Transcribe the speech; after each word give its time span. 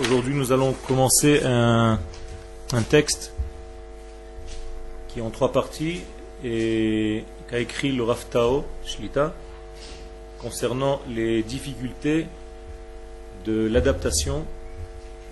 Aujourd'hui, 0.00 0.34
nous 0.34 0.52
allons 0.52 0.74
commencer 0.86 1.40
un, 1.42 1.98
texte 2.90 3.32
qui 5.08 5.20
est 5.20 5.22
en 5.22 5.30
trois 5.30 5.52
parties 5.52 6.02
et 6.44 7.24
qu'a 7.48 7.58
écrit 7.58 7.92
le 7.92 8.02
Raftao 8.02 8.66
Shlita 8.84 9.32
concernant 10.38 11.00
les 11.08 11.42
difficultés 11.42 12.26
de 13.46 13.66
l'adaptation 13.66 14.44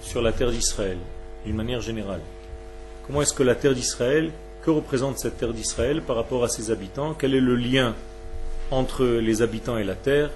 sur 0.01 0.23
la 0.23 0.33
terre 0.33 0.51
d'Israël, 0.51 0.97
d'une 1.45 1.57
manière 1.57 1.83
générale. 1.83 2.21
Comment 3.07 3.21
est-ce 3.21 3.35
que 3.35 3.43
la 3.43 3.55
terre 3.55 3.75
d'Israël, 3.75 4.31
que 4.63 4.71
représente 4.71 5.19
cette 5.19 5.37
terre 5.37 5.53
d'Israël 5.53 6.01
par 6.01 6.17
rapport 6.17 6.43
à 6.43 6.49
ses 6.49 6.71
habitants? 6.71 7.13
Quel 7.13 7.35
est 7.35 7.41
le 7.41 7.55
lien 7.55 7.95
entre 8.71 9.05
les 9.05 9.43
habitants 9.43 9.77
et 9.77 9.85
la 9.85 9.95
terre? 9.95 10.31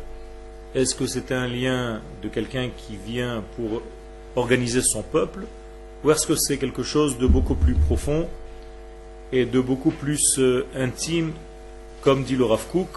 Est-ce 0.73 0.95
que 0.95 1.07
c'est 1.07 1.33
un 1.33 1.49
lien 1.49 2.01
de 2.23 2.29
quelqu'un 2.29 2.71
qui 2.77 2.97
vient 2.97 3.43
pour 3.57 3.83
organiser 4.37 4.83
son 4.83 5.03
peuple 5.03 5.47
Ou 6.05 6.13
est-ce 6.13 6.29
que 6.29 6.37
c'est 6.37 6.59
quelque 6.59 6.85
chose 6.85 7.19
de 7.19 7.27
beaucoup 7.27 7.57
plus 7.57 7.75
profond 7.75 8.29
et 9.33 9.47
de 9.47 9.59
beaucoup 9.61 9.91
plus 9.91 10.39
euh, 10.39 10.65
intime, 10.77 11.33
comme 12.03 12.23
dit 12.23 12.37
le 12.37 12.45
Rav 12.45 12.67
Kook 12.71 12.89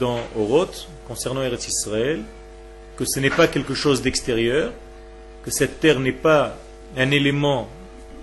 dans 0.00 0.18
Oroth, 0.36 0.88
concernant 1.06 1.42
Eretz 1.42 1.68
Israël, 1.68 2.20
que 2.96 3.04
ce 3.04 3.20
n'est 3.20 3.30
pas 3.30 3.46
quelque 3.46 3.74
chose 3.74 4.02
d'extérieur, 4.02 4.72
que 5.44 5.52
cette 5.52 5.78
terre 5.78 6.00
n'est 6.00 6.10
pas 6.10 6.56
un 6.96 7.12
élément, 7.12 7.68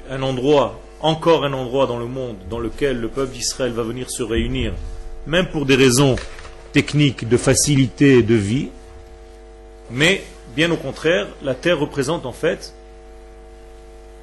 un 0.09 0.21
endroit, 0.21 0.81
encore 0.99 1.45
un 1.45 1.53
endroit 1.53 1.87
dans 1.87 1.97
le 1.97 2.07
monde 2.07 2.35
dans 2.49 2.59
lequel 2.59 2.99
le 2.99 3.07
peuple 3.07 3.31
d'Israël 3.31 3.71
va 3.71 3.83
venir 3.83 4.09
se 4.09 4.21
réunir, 4.21 4.73
même 5.27 5.47
pour 5.47 5.65
des 5.65 5.75
raisons 5.75 6.17
techniques 6.75 7.25
de 7.29 7.37
facilité 7.37 8.21
de 8.21 8.35
vie, 8.35 8.67
mais 9.91 10.21
bien 10.57 10.69
au 10.71 10.75
contraire, 10.75 11.25
la 11.41 11.55
terre 11.55 11.79
représente 11.79 12.25
en 12.25 12.33
fait 12.33 12.73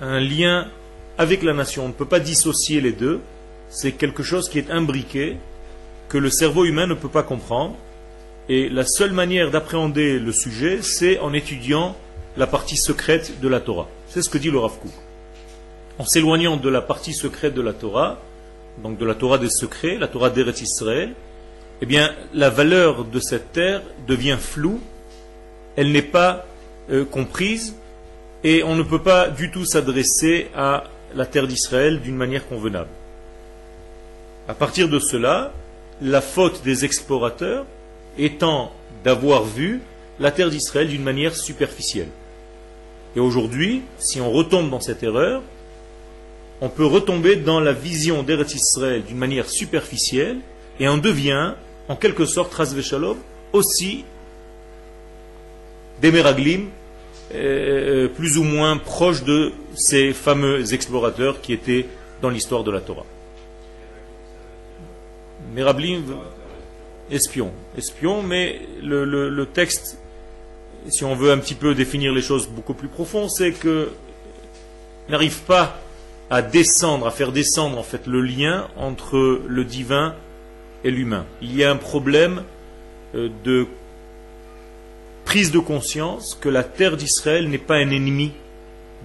un 0.02 0.20
lien 0.20 0.68
avec 1.16 1.42
la 1.44 1.54
nation. 1.54 1.86
On 1.86 1.88
ne 1.88 1.94
peut 1.94 2.12
pas 2.16 2.20
dissocier 2.20 2.82
les 2.82 2.92
deux, 2.92 3.20
c'est 3.70 3.92
quelque 3.92 4.22
chose 4.22 4.50
qui 4.50 4.58
est 4.58 4.70
imbriqué, 4.70 5.38
que 6.10 6.18
le 6.18 6.28
cerveau 6.28 6.66
humain 6.66 6.86
ne 6.86 6.92
peut 6.92 7.08
pas 7.08 7.22
comprendre, 7.22 7.74
et 8.50 8.68
la 8.68 8.84
seule 8.84 9.12
manière 9.12 9.50
d'appréhender 9.50 10.18
le 10.18 10.32
sujet, 10.32 10.82
c'est 10.82 11.18
en 11.20 11.32
étudiant 11.32 11.96
la 12.36 12.46
partie 12.46 12.76
secrète 12.76 13.40
de 13.40 13.48
la 13.48 13.60
Torah. 13.60 13.88
C'est 14.08 14.20
ce 14.20 14.28
que 14.28 14.36
dit 14.36 14.50
le 14.50 14.58
Rav 14.58 14.78
Kook. 14.78 14.92
En 15.98 16.04
s'éloignant 16.04 16.58
de 16.58 16.68
la 16.68 16.82
partie 16.82 17.14
secrète 17.14 17.54
de 17.54 17.62
la 17.62 17.72
Torah, 17.72 18.20
donc 18.82 18.98
de 18.98 19.06
la 19.06 19.14
Torah 19.14 19.38
des 19.38 19.48
secrets, 19.48 19.96
la 19.96 20.08
Torah 20.08 20.28
d'Eretz 20.28 20.60
Israël, 20.60 21.14
eh 21.82 21.86
bien, 21.86 22.14
la 22.32 22.48
valeur 22.48 23.04
de 23.04 23.18
cette 23.18 23.50
terre 23.50 23.82
devient 24.06 24.38
floue, 24.38 24.80
elle 25.74 25.90
n'est 25.90 26.00
pas 26.00 26.46
euh, 26.90 27.04
comprise, 27.04 27.74
et 28.44 28.62
on 28.62 28.76
ne 28.76 28.84
peut 28.84 29.02
pas 29.02 29.28
du 29.28 29.50
tout 29.50 29.64
s'adresser 29.64 30.46
à 30.54 30.84
la 31.16 31.26
terre 31.26 31.48
d'Israël 31.48 32.00
d'une 32.00 32.14
manière 32.14 32.46
convenable. 32.46 32.88
À 34.46 34.54
partir 34.54 34.88
de 34.88 35.00
cela, 35.00 35.52
la 36.00 36.20
faute 36.20 36.62
des 36.62 36.84
explorateurs 36.84 37.66
étant 38.16 38.72
d'avoir 39.02 39.42
vu 39.42 39.80
la 40.20 40.30
terre 40.30 40.50
d'Israël 40.50 40.86
d'une 40.86 41.02
manière 41.02 41.34
superficielle. 41.34 42.10
Et 43.16 43.20
aujourd'hui, 43.20 43.82
si 43.98 44.20
on 44.20 44.30
retombe 44.30 44.70
dans 44.70 44.80
cette 44.80 45.02
erreur, 45.02 45.42
on 46.60 46.68
peut 46.68 46.86
retomber 46.86 47.34
dans 47.34 47.58
la 47.58 47.72
vision 47.72 48.22
d'Eretz 48.22 48.54
Israël 48.54 49.02
d'une 49.02 49.18
manière 49.18 49.48
superficielle 49.48 50.38
et 50.78 50.88
on 50.88 50.98
devient, 50.98 51.54
en 51.88 51.96
quelque 51.96 52.24
sorte, 52.24 52.54
Shalom, 52.82 53.16
aussi 53.52 54.04
des 56.00 56.10
Meraglim, 56.10 56.68
euh, 57.34 58.08
plus 58.08 58.38
ou 58.38 58.44
moins 58.44 58.76
proches 58.76 59.24
de 59.24 59.52
ces 59.74 60.12
fameux 60.12 60.74
explorateurs 60.74 61.40
qui 61.40 61.52
étaient 61.52 61.86
dans 62.20 62.30
l'histoire 62.30 62.64
de 62.64 62.70
la 62.70 62.80
Torah. 62.80 63.06
Meraglim, 65.54 66.02
espion. 67.10 67.52
Espion, 67.76 68.22
mais 68.22 68.60
le 68.82 69.44
texte 69.46 69.98
si 70.88 71.04
on 71.04 71.14
veut 71.14 71.30
un 71.30 71.38
petit 71.38 71.54
peu 71.54 71.74
définir 71.74 72.12
les 72.12 72.22
choses 72.22 72.48
beaucoup 72.48 72.74
plus 72.74 72.88
profondes, 72.88 73.30
c'est 73.30 73.52
que 73.52 73.90
n'arrive 75.08 75.40
pas 75.42 75.78
à 76.30 76.42
descendre, 76.42 77.06
à 77.06 77.10
faire 77.10 77.32
descendre 77.32 77.78
en 77.78 77.82
fait 77.82 78.06
le 78.06 78.22
lien 78.22 78.68
entre 78.76 79.42
le 79.46 79.64
divin 79.64 80.14
Il 80.84 81.56
y 81.56 81.64
a 81.64 81.70
un 81.70 81.76
problème 81.76 82.42
euh, 83.14 83.28
de 83.44 83.66
prise 85.24 85.52
de 85.52 85.60
conscience 85.60 86.36
que 86.40 86.48
la 86.48 86.64
terre 86.64 86.96
d'Israël 86.96 87.48
n'est 87.48 87.58
pas 87.58 87.76
un 87.76 87.90
ennemi 87.90 88.32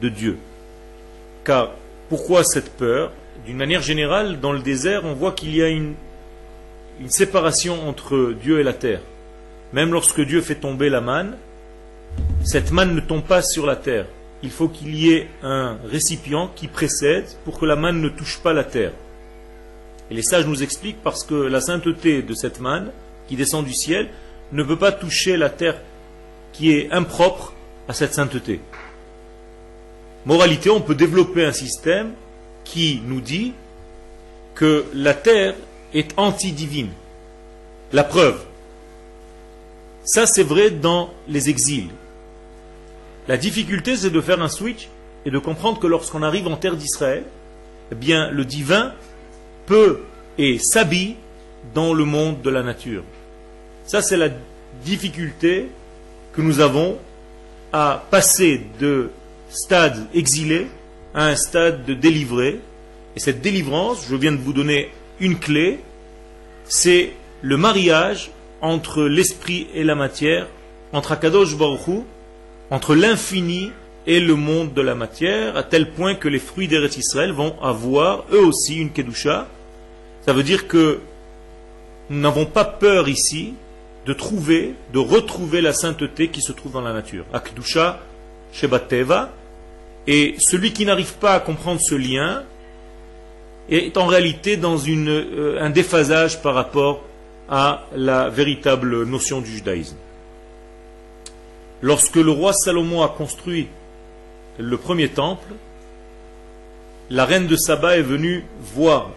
de 0.02 0.10
Dieu. 0.10 0.38
Car 1.44 1.72
pourquoi 2.10 2.44
cette 2.44 2.72
peur? 2.72 3.12
D'une 3.46 3.58
manière 3.58 3.82
générale, 3.82 4.40
dans 4.40 4.52
le 4.52 4.60
désert, 4.60 5.06
on 5.06 5.14
voit 5.14 5.32
qu'il 5.32 5.56
y 5.56 5.62
a 5.62 5.70
une 5.70 5.94
séparation 7.08 7.88
entre 7.88 8.34
Dieu 8.42 8.59
et 8.59 8.64
la 8.64 8.74
terre. 8.74 9.02
Même 9.74 9.92
lorsque 9.92 10.22
Dieu 10.22 10.42
fait 10.42 10.56
tomber 10.56 10.90
la 10.90 11.02
manne, 11.02 11.38
cette 12.44 12.72
manne 12.72 12.96
ne 12.96 13.02
tombe 13.02 13.24
pas 13.24 13.42
sur 13.42 13.66
la 13.66 13.76
terre. 13.76 14.06
Il 14.44 14.50
faut 14.50 14.68
qu'il 14.68 14.96
y 14.96 15.12
ait 15.14 15.28
un 15.44 15.78
récipient 15.86 16.50
qui 16.56 16.68
précède 16.68 17.26
pour 17.44 17.59
que 17.59 17.66
la 17.66 17.76
manne 17.76 18.02
ne 18.02 18.09
touche 18.09 18.40
pas 18.40 18.54
la 18.54 18.64
terre. 18.64 18.94
Et 20.09 20.13
les 20.13 20.22
sages 20.22 20.45
nous 20.45 20.63
expliquent 20.63 21.01
parce 21.03 21.23
que 21.23 21.35
la 21.35 21.62
sainteté 21.62 22.22
de 22.22 22.34
cette 22.34 22.59
manne 22.59 22.91
qui 23.28 23.35
descend 23.35 23.66
du 23.66 23.73
ciel 23.73 24.09
ne 24.51 24.63
peut 24.63 24.78
pas 24.78 24.91
toucher 24.91 25.38
la 25.38 25.50
terre 25.50 25.79
qui 26.53 26.72
est 26.72 26.91
impropre 26.91 27.53
à 27.88 27.94
cette 27.94 28.13
sainteté. 28.13 28.62
Moralité, 30.25 30.69
on 30.69 30.81
peut 30.81 30.96
développer 30.96 31.46
un 31.46 31.51
système 31.51 32.13
qui 32.63 33.01
nous 33.06 33.22
dit 33.22 33.53
que 34.56 34.85
la 34.94 35.13
terre 35.13 35.56
est 35.94 36.17
anti-divine. 36.17 36.90
La 37.94 38.03
preuve, 38.03 38.44
ça 40.03 40.25
c'est 40.25 40.44
vrai 40.44 40.72
dans 40.72 41.13
les 41.28 41.50
exils. 41.50 41.90
La 43.28 43.38
difficulté, 43.38 43.96
c'est 43.96 44.09
de 44.09 44.22
faire 44.22 44.41
un 44.41 44.50
switch 44.50 44.90
et 45.25 45.31
de 45.31 45.40
comprendre 45.40 45.79
que 45.79 45.88
lorsqu'on 45.88 46.23
arrive 46.23 46.47
en 46.47 46.56
terre 46.56 46.75
d'Israël, 46.75 47.23
eh 47.91 47.96
bien, 47.96 48.31
le 48.31 48.46
divin 48.46 48.94
peut 49.67 50.00
et 50.39 50.57
s'habille 50.57 51.16
dans 51.75 51.94
le 51.94 52.05
monde 52.05 52.41
de 52.41 52.50
la 52.50 52.63
nature. 52.63 53.03
Ça, 53.85 54.01
c'est 54.01 54.17
la 54.17 54.29
difficulté 54.83 55.67
que 56.33 56.41
nous 56.41 56.59
avons 56.59 56.97
à 57.72 58.03
passer 58.09 58.61
de 58.79 59.11
stade 59.50 60.07
exilé 60.13 60.67
à 61.13 61.25
un 61.28 61.35
stade 61.35 61.85
de 61.85 61.94
délivré. 61.94 62.59
Et 63.16 63.19
cette 63.19 63.41
délivrance, 63.41 64.05
je 64.09 64.16
viens 64.16 64.31
de 64.31 64.38
vous 64.38 64.53
donner 64.53 64.91
une 65.19 65.38
clé, 65.38 65.79
c'est 66.66 67.13
le 67.41 67.57
mariage 67.57 68.31
entre 68.61 69.03
l'esprit 69.03 69.67
et 69.73 69.84
la 69.84 69.95
matière, 69.95 70.47
entre 70.94 71.11
Akadosh 71.11 71.55
Baruch 71.55 72.03
entre 72.69 72.95
l'infini 72.95 73.72
et 74.05 74.19
le 74.19 74.35
monde 74.35 74.73
de 74.73 74.81
la 74.81 74.95
matière, 74.95 75.57
à 75.57 75.63
tel 75.63 75.91
point 75.91 76.16
que 76.16 76.28
les 76.28 76.39
fruits 76.39 76.67
d'Eretz 76.67 76.97
Israël 76.97 77.31
vont 77.31 77.55
avoir 77.61 78.25
eux 78.31 78.45
aussi 78.45 78.78
une 78.78 78.91
Kedusha. 78.91 79.47
Ça 80.28 80.34
veut 80.34 80.44
dire 80.44 80.68
que 80.68 81.00
nous 82.10 82.20
n'avons 82.20 82.46
pas 82.46 82.66
peur 82.66 83.08
ici 83.08 83.54
de 84.06 84.12
trouver, 84.12 84.76
de 84.92 85.00
retrouver 85.00 85.62
la 85.62 85.72
sainteté 85.72 86.28
qui 86.28 86.42
se 86.42 86.52
trouve 86.52 86.74
dans 86.74 86.82
la 86.82 86.92
nature. 86.92 87.24
Akdusha 87.32 88.02
Shebateva. 88.52 89.30
Et 90.06 90.36
celui 90.38 90.74
qui 90.74 90.86
n'arrive 90.86 91.14
pas 91.14 91.34
à 91.34 91.40
comprendre 91.40 91.80
ce 91.80 91.96
lien 91.96 92.44
est 93.70 93.98
en 93.98 94.06
réalité 94.06 94.58
dans 94.58 94.78
euh, 94.88 95.60
un 95.62 95.70
déphasage 95.70 96.42
par 96.42 96.56
rapport 96.56 97.04
à 97.50 97.86
la 97.96 98.30
véritable 98.30 99.04
notion 99.04 99.40
du 99.40 99.50
judaïsme. 99.50 99.96
Lorsque 101.82 102.16
le 102.18 102.32
roi 102.32 102.52
Salomon 102.52 103.02
a 103.02 103.09
construit 103.09 103.68
le 104.58 104.78
premier 104.78 105.08
temple, 105.08 105.53
la 107.09 107.23
reine 107.23 107.47
de 107.47 107.56
Saba 107.56 107.97
est 107.97 108.02
venue 108.02 108.44
voir 108.59 109.12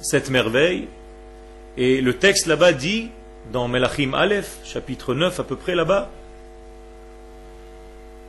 cette 0.00 0.30
merveille 0.30 0.88
et 1.76 2.00
le 2.00 2.14
texte 2.14 2.46
là-bas 2.46 2.72
dit, 2.72 3.10
dans 3.52 3.68
Melachim 3.68 4.12
Aleph, 4.14 4.58
chapitre 4.64 5.14
9 5.14 5.40
à 5.40 5.44
peu 5.44 5.56
près 5.56 5.74
là-bas, 5.74 6.10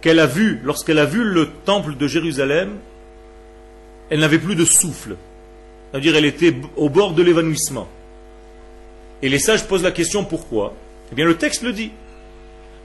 qu'elle 0.01 0.19
a 0.19 0.25
vu, 0.25 0.59
lorsqu'elle 0.63 0.99
a 0.99 1.05
vu 1.05 1.23
le 1.23 1.49
temple 1.65 1.95
de 1.95 2.07
Jérusalem, 2.07 2.77
elle 4.09 4.19
n'avait 4.19 4.39
plus 4.39 4.55
de 4.55 4.65
souffle. 4.65 5.15
C'est-à-dire 5.91 6.15
elle 6.15 6.25
était 6.25 6.55
au 6.75 6.89
bord 6.89 7.13
de 7.13 7.23
l'évanouissement. 7.23 7.87
Et 9.21 9.29
les 9.29 9.39
sages 9.39 9.65
posent 9.67 9.83
la 9.83 9.91
question 9.91 10.23
pourquoi? 10.23 10.73
Eh 11.11 11.15
bien 11.15 11.25
le 11.25 11.37
texte 11.37 11.61
le 11.63 11.73
dit. 11.73 11.91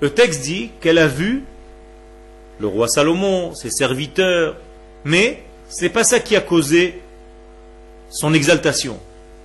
Le 0.01 0.11
texte 0.11 0.43
dit 0.43 0.71
qu'elle 0.81 0.99
a 0.99 1.07
vu 1.07 1.45
le 2.61 2.67
roi 2.67 2.89
Salomon, 2.89 3.55
ses 3.55 3.71
serviteurs, 3.71 4.57
mais 5.05 5.43
ce 5.69 5.83
n'est 5.83 5.91
pas 5.91 6.05
ça 6.05 6.21
qui 6.21 6.37
a 6.37 6.41
causé 6.41 7.01
son 8.11 8.35
exaltation. 8.35 8.99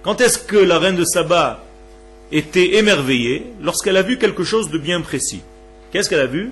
Quand 0.03 0.21
est-ce 0.21 0.39
que 0.39 0.57
la 0.57 0.79
reine 0.79 0.95
de 0.95 1.05
Saba 1.05 1.63
était 2.31 2.75
émerveillée 2.75 3.45
Lorsqu'elle 3.61 3.97
a 3.97 4.01
vu 4.01 4.17
quelque 4.17 4.43
chose 4.43 4.69
de 4.69 4.77
bien 4.77 5.01
précis. 5.01 5.41
Qu'est-ce 5.91 6.09
qu'elle 6.09 6.21
a 6.21 6.27
vu 6.27 6.51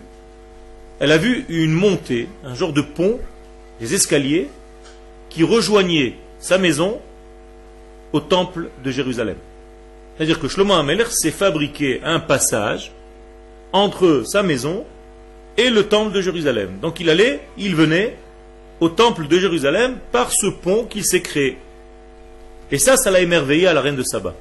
elle 1.00 1.14
a 1.14 1.18
vu 1.18 1.46
une 1.48 1.72
montée, 1.72 2.28
un 2.44 2.56
genre 2.56 2.74
de 2.74 2.82
pont, 2.82 3.20
des 3.80 3.94
escaliers, 3.94 4.50
qui 5.30 5.44
rejoignaient 5.44 6.16
sa 6.40 6.58
maison 6.58 7.00
au 8.12 8.20
temple 8.20 8.70
de 8.84 8.92
Jérusalem. 8.92 9.38
C'est-à-dire 10.18 10.40
que 10.40 10.50
Shlomo 10.50 10.74
Ameler 10.74 11.06
s'est 11.10 11.32
fabriqué 11.32 12.02
un 12.04 12.20
passage 12.20 12.92
entre 13.72 14.24
sa 14.26 14.44
maison 14.44 14.84
et 15.56 15.70
le 15.70 15.88
temple 15.88 16.12
de 16.12 16.22
Jérusalem. 16.22 16.80
Donc 16.82 17.00
il 17.00 17.10
allait, 17.10 17.40
il 17.58 17.76
venait 17.76 18.18
au 18.82 18.90
temple 18.90 19.28
de 19.28 19.40
Jérusalem 19.40 19.98
par 20.12 20.34
ce 20.34 20.48
pont 20.48 20.84
qu'il 20.84 21.06
s'est 21.06 21.22
créé. 21.22 21.58
Et 22.72 22.78
ça, 22.78 22.98
ça 22.98 23.12
l'a 23.12 23.22
émerveillé 23.22 23.68
à 23.68 23.74
la 23.74 23.82
reine 23.82 23.96
de 23.96 24.04
Saba. 24.04 24.36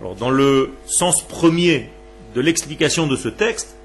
Alors 0.00 0.14
dans 0.14 0.30
le 0.30 0.72
sens 0.86 1.22
premier 1.22 1.88
de 2.34 2.40
l'explication 2.40 3.06
de 3.06 3.16
ce 3.16 3.28
texte, 3.28 3.76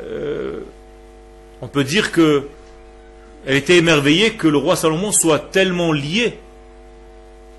euh, 0.00 0.60
on 1.60 1.68
peut 1.68 1.84
dire 1.84 2.12
que 2.12 2.46
elle 3.46 3.56
était 3.56 3.76
émerveillée 3.76 4.32
que 4.32 4.48
le 4.48 4.58
roi 4.58 4.76
Salomon 4.76 5.12
soit 5.12 5.38
tellement 5.38 5.92
lié 5.92 6.38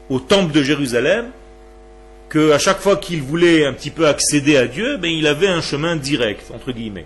au 0.09 0.19
temple 0.19 0.53
de 0.53 0.61
Jérusalem 0.61 1.31
qu'à 2.29 2.59
chaque 2.59 2.79
fois 2.79 2.97
qu'il 2.97 3.21
voulait 3.21 3.65
un 3.65 3.73
petit 3.73 3.89
peu 3.89 4.07
accéder 4.07 4.57
à 4.57 4.67
Dieu, 4.67 4.97
ben, 4.97 5.09
il 5.09 5.27
avait 5.27 5.47
un 5.47 5.61
chemin 5.61 5.95
direct, 5.95 6.51
entre 6.53 6.71
guillemets. 6.71 7.05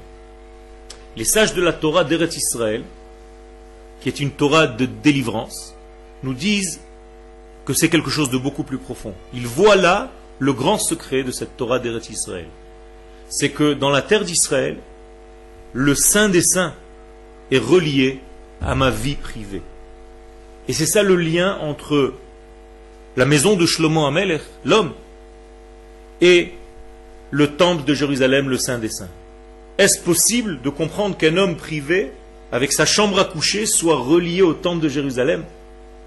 Les 1.16 1.24
sages 1.24 1.54
de 1.54 1.62
la 1.62 1.74
Torah 1.74 2.04
d'Eretz 2.04 2.36
Israël, 2.36 2.84
qui 4.02 4.10
est 4.10 4.20
une 4.20 4.32
Torah 4.32 4.68
de 4.68 4.86
délivrance, 4.86 5.76
nous 6.22 6.34
disent 6.34 6.80
que 7.66 7.74
c'est 7.74 7.90
quelque 7.90 8.10
chose 8.10 8.30
de 8.30 8.38
beaucoup 8.38 8.64
plus 8.64 8.78
profond. 8.78 9.14
Ils 9.34 9.48
voient 9.48 9.76
là 9.76 10.12
le 10.40 10.54
grand 10.54 10.78
secret 10.78 11.24
de 11.24 11.32
cette 11.32 11.58
Torah 11.58 11.80
d'Eretz 11.80 12.10
Israël. 12.10 12.48
C'est 13.28 13.50
que 13.50 13.74
dans 13.74 13.90
la 13.90 14.02
terre 14.02 14.24
d'Israël, 14.24 14.78
le 15.74 15.96
Saint 15.96 16.30
des 16.30 16.42
Saints 16.42 16.74
est 17.52 17.58
relié 17.58 18.20
à 18.62 18.76
ma 18.76 18.92
vie 18.92 19.16
privée. 19.16 19.62
Et 20.68 20.74
c'est 20.74 20.86
ça 20.86 21.04
le 21.04 21.16
lien 21.16 21.58
entre 21.62 22.14
la 23.18 23.26
maison 23.26 23.56
de 23.56 23.66
Shlomo 23.66 24.06
Amelech, 24.06 24.42
l'homme, 24.64 24.94
et 26.22 26.54
le 27.32 27.48
temple 27.56 27.84
de 27.84 27.94
Jérusalem, 27.94 28.50
le 28.50 28.58
Saint 28.58 28.78
des 28.78 28.90
Saints. 28.90 29.10
Est-ce 29.78 30.00
possible 30.00 30.62
de 30.62 30.70
comprendre 30.70 31.18
qu'un 31.18 31.38
homme 31.38 31.56
privé, 31.56 32.12
avec 32.52 32.72
sa 32.72 32.86
chambre 32.86 33.20
à 33.20 33.26
coucher, 33.26 33.66
soit 33.66 33.98
relié 33.98 34.42
au 34.42 34.54
temple 34.54 34.82
de 34.82 34.90
Jérusalem? 34.90 35.44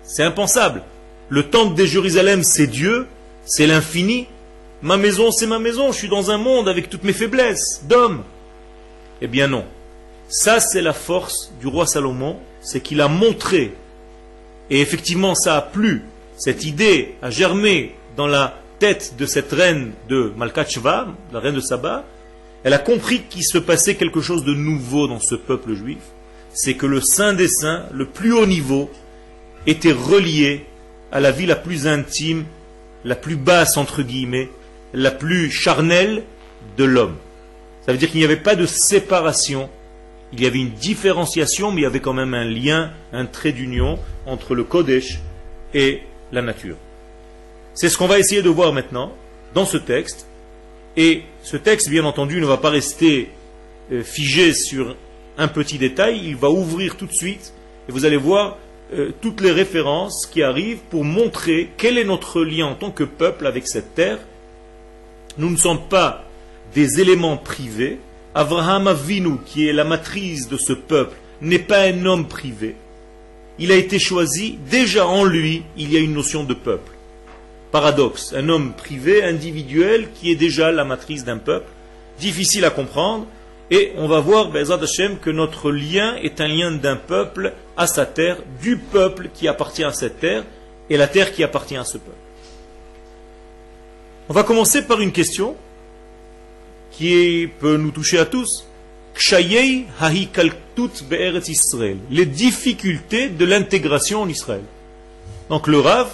C'est 0.03 0.23
impensable. 0.23 0.83
Le 1.29 1.49
temple 1.51 1.75
de 1.75 1.85
Jérusalem, 1.85 2.43
c'est 2.43 2.67
Dieu, 2.67 3.07
c'est 3.45 3.67
l'infini. 3.67 4.27
Ma 4.83 4.97
maison, 4.97 5.31
c'est 5.31 5.47
ma 5.47 5.59
maison. 5.59 5.93
Je 5.93 5.99
suis 5.99 6.09
dans 6.09 6.31
un 6.31 6.39
monde 6.39 6.69
avec 6.69 6.89
toutes 6.89 7.05
mes 7.05 7.13
faiblesses 7.13 7.83
d'homme. 7.89 8.23
Eh 9.21 9.27
bien 9.27 9.49
non. 9.49 9.65
Ça, 10.29 10.61
c'est 10.61 10.83
la 10.83 10.93
force 10.93 11.53
du 11.61 11.67
roi 11.67 11.87
Salomon, 11.87 12.39
c'est 12.61 12.81
qu'il 12.81 13.01
a 13.01 13.09
montré, 13.09 13.73
et 14.69 14.81
effectivement 14.81 15.35
ça 15.35 15.57
a 15.57 15.63
plu, 15.63 16.03
cette 16.37 16.65
idée 16.65 17.15
a 17.23 17.31
germé 17.31 17.95
dans 18.17 18.27
la 18.27 18.61
tête 18.79 19.15
de 19.19 19.27
cette 19.27 19.51
reine 19.53 19.93
de 20.09 20.33
Malkachva, 20.37 21.09
la 21.33 21.41
reine 21.41 21.55
de 21.55 21.61
Saba, 21.61 22.05
elle 22.63 22.75
a 22.75 22.79
compris 22.79 23.23
qu'il 23.23 23.45
se 23.45 23.59
passait 23.59 23.95
quelque 23.95 24.21
chose 24.21 24.45
de 24.45 24.53
nouveau 24.53 25.09
dans 25.09 25.21
ce 25.21 25.35
peuple 25.35 25.75
juif, 25.75 25.99
c'est 26.53 26.75
que 26.75 26.87
le 26.87 27.01
Saint 27.01 27.33
des 27.33 27.49
Saints, 27.49 27.87
le 27.93 28.05
plus 28.05 28.33
haut 28.33 28.47
niveau, 28.47 28.91
était 29.67 29.93
relié 29.93 30.67
à 31.13 31.21
la 31.21 31.31
vie 31.31 31.47
la 31.47 31.57
plus 31.57 31.87
intime, 31.87 32.45
la 33.05 33.15
plus 33.15 33.37
basse 33.37 33.77
entre 33.77 34.03
guillemets, 34.03 34.49
la 34.93 35.11
plus 35.11 35.51
charnelle 35.51 36.23
de 36.77 36.85
l'homme. 36.85 37.17
Ça 37.85 37.93
veut 37.93 37.99
dire 37.99 38.11
qu'il 38.11 38.21
n'y 38.21 38.25
avait 38.25 38.37
pas 38.37 38.57
de 38.57 38.67
séparation 38.67 39.71
il 40.33 40.43
y 40.43 40.47
avait 40.47 40.59
une 40.59 40.71
différenciation, 40.71 41.71
mais 41.73 41.81
il 41.81 41.85
y 41.85 41.87
avait 41.87 42.01
quand 42.01 42.13
même 42.13 42.35
un 42.35 42.45
lien, 42.45 42.91
un 43.13 43.25
trait 43.25 43.53
d'union 43.53 43.99
entre 44.27 44.55
le 44.55 44.65
Kodesh 44.65 45.21
et 45.73 46.03
la 46.33 46.43
nature. 46.43 46.77
C'est 47.75 47.89
ce 47.89 47.97
qu'on 47.97 48.07
va 48.07 48.19
essayer 48.19 48.43
de 48.43 48.51
voir 48.51 48.73
maintenant 48.73 49.13
dans 49.55 49.65
ce 49.65 49.79
texte. 49.79 50.27
Et 50.97 51.23
ce 51.43 51.57
texte, 51.57 51.89
bien 51.89 52.05
entendu, 52.05 52.41
ne 52.41 52.47
va 52.47 52.57
pas 52.59 52.71
rester 52.71 53.31
euh, 53.93 54.03
figé 54.03 54.53
sur 54.53 54.97
un 55.39 55.49
petit 55.49 55.79
détail, 55.79 56.21
il 56.25 56.37
va 56.37 56.51
ouvrir 56.51 56.97
tout 56.97 57.07
de 57.07 57.13
suite, 57.13 57.53
et 57.89 57.93
vous 57.93 58.05
allez 58.05 58.17
voir 58.17 58.59
euh, 58.95 59.11
toutes 59.21 59.43
les 59.43 59.53
références 59.53 60.27
qui 60.27 60.43
arrivent 60.43 60.81
pour 60.91 61.05
montrer 61.05 61.71
quel 61.77 61.99
est 61.99 62.05
notre 62.05 62.43
lien 62.43 62.67
en 62.67 62.75
tant 62.75 62.91
que 62.91 63.05
peuple 63.05 63.47
avec 63.47 63.67
cette 63.67 63.95
terre. 63.95 64.19
Nous 65.37 65.51
ne 65.51 65.57
sommes 65.57 65.89
pas 65.89 66.25
des 66.75 67.01
éléments 67.01 67.37
privés, 67.37 67.99
Avraham 68.35 68.87
Avinu, 68.87 69.39
qui 69.45 69.69
est 69.69 69.73
la 69.73 69.85
matrice 69.85 70.49
de 70.49 70.57
ce 70.57 70.73
peuple, 70.73 71.17
n'est 71.43 71.59
pas 71.59 71.83
un 71.83 72.07
homme 72.07 72.29
privé. 72.29 72.77
Il 73.59 73.73
a 73.73 73.77
été 73.77 73.99
choisi, 73.99 74.59
déjà 74.71 75.07
en 75.07 75.25
lui, 75.25 75.65
il 75.77 75.93
y 75.93 75.97
a 75.97 76.01
une 76.01 76.15
notion 76.15 76.45
de 76.45 76.55
peuple. 76.55 76.93
Paradoxe, 77.73 78.33
un 78.35 78.49
homme 78.49 78.73
privé, 78.73 79.23
individuel, 79.23 80.09
qui 80.15 80.31
est 80.31 80.37
déjà 80.37 80.73
la 80.73 80.85
matrice 80.85 81.25
d'un 81.25 81.39
peuple, 81.39 81.69
difficile 82.19 82.65
à 82.65 82.71
comprendre, 82.71 83.27
et 83.71 83.93
on 83.97 84.09
va 84.09 84.21
voir, 84.21 84.51
Bezat 84.51 84.83
Hashem, 84.83 85.19
que 85.19 85.31
notre 85.31 85.71
lien 85.71 86.17
est 86.17 86.41
un 86.41 86.49
lien 86.49 86.71
d'un 86.71 86.97
peuple 86.97 87.53
à 87.77 87.87
sa 87.87 88.07
terre, 88.07 88.39
du 88.63 88.79
peuple 88.79 89.29
qui 89.35 89.47
appartient 89.47 89.85
à 89.85 89.93
cette 89.93 90.21
terre, 90.21 90.45
et 90.89 90.97
la 90.97 91.07
terre 91.07 91.33
qui 91.33 91.45
appartient 91.45 91.77
à 91.77 91.85
ce 91.85 91.99
peuple. 91.99 92.17
On 94.31 94.35
va 94.35 94.43
commencer 94.43 94.83
par 94.83 95.01
une 95.01 95.13
question 95.13 95.57
qui 96.93 97.49
peut 97.61 97.77
nous 97.77 97.91
toucher 97.91 98.19
à 98.19 98.25
tous. 98.25 98.67
Les 102.11 102.27
difficultés 102.27 103.29
de 103.29 103.45
l'intégration 103.45 104.23
en 104.23 104.29
Israël. 104.29 104.63
Donc 105.51 105.67
le 105.67 105.81
Rav 105.81 106.11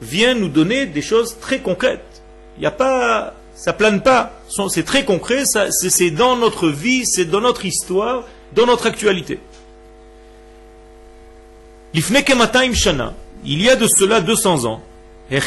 vient 0.00 0.34
nous 0.34 0.48
donner 0.48 0.86
des 0.86 1.02
choses 1.02 1.38
très 1.40 1.58
concrètes. 1.58 2.22
Il 2.56 2.60
n'y 2.60 2.66
a 2.66 2.70
pas, 2.70 3.34
ça 3.58 3.72
plane 3.72 4.00
pas. 4.00 4.32
C'est 4.70 4.84
très 4.84 5.04
concret, 5.04 5.42
c'est 5.44 6.10
dans 6.10 6.36
notre 6.36 6.68
vie, 6.68 7.04
c'est 7.04 7.24
dans 7.24 7.40
notre 7.40 7.66
histoire, 7.66 8.22
dans 8.54 8.66
notre 8.66 8.86
actualité. 8.86 9.40
Il 11.92 13.60
y 13.60 13.68
a 13.68 13.74
de 13.74 13.86
cela 13.88 14.20
200 14.20 14.64
ans, 14.64 14.80
il 15.30 15.38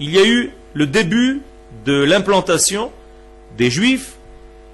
y 0.00 0.18
a 0.18 0.24
eu 0.24 0.52
le 0.72 0.86
début 0.86 1.42
de 1.84 2.02
l'implantation 2.02 2.90
des 3.58 3.70
Juifs 3.70 4.14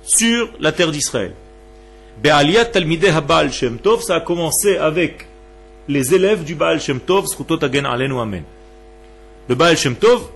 sur 0.05 0.49
la 0.61 0.71
terre 0.71 0.93
d'Israël. 0.93 1.33
Ça 2.23 4.15
a 4.15 4.21
commencé 4.21 4.77
avec 4.77 5.27
les 5.89 6.15
élèves 6.15 6.45
du 6.45 6.55
Baal 6.55 6.81
Shem 6.81 7.01
Tov. 7.01 7.27
Le 9.49 9.55
Baal 9.55 9.77
Shem 9.77 9.97
Tov 9.97 10.31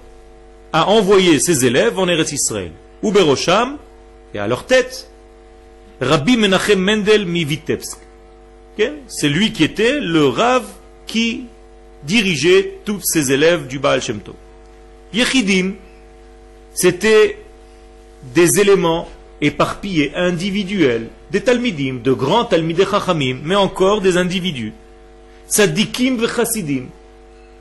a 0.73 0.89
envoyé 0.89 1.41
ses 1.41 1.65
élèves 1.65 1.99
en 1.99 2.09
Eretz 2.09 2.33
Israël. 2.33 2.73
Uberosham, 3.03 3.79
et 4.35 4.39
à 4.39 4.47
leur 4.47 4.67
tête, 4.67 5.11
Rabbi 6.01 6.37
Menachem 6.37 6.79
Mendel 6.79 7.27
mi 7.27 7.45
Vitebsk. 7.45 7.99
C'est 9.09 9.29
lui 9.29 9.53
qui 9.53 9.65
était 9.65 10.01
le 10.01 10.27
Rav 10.27 10.65
qui 11.07 11.45
dirigeait 12.05 12.79
tous 12.85 13.01
ses 13.03 13.31
élèves 13.31 13.67
du 13.67 13.79
Baal 13.79 14.01
Shem 14.01 14.21
Tov. 14.21 14.35
Yechidim, 15.13 15.75
c'était 16.73 17.39
des 18.35 18.61
éléments 18.61 19.09
éparpillés, 19.41 20.13
individuels, 20.15 21.09
des 21.31 21.43
talmidim, 21.43 22.01
de 22.03 22.13
grands 22.13 22.45
talmidei 22.45 22.87
chachamim, 22.87 23.39
mais 23.43 23.57
encore 23.57 24.01
des 24.01 24.17
individus. 24.17 24.73
Tzadikim 25.49 26.17
v'chassidim, 26.17 26.87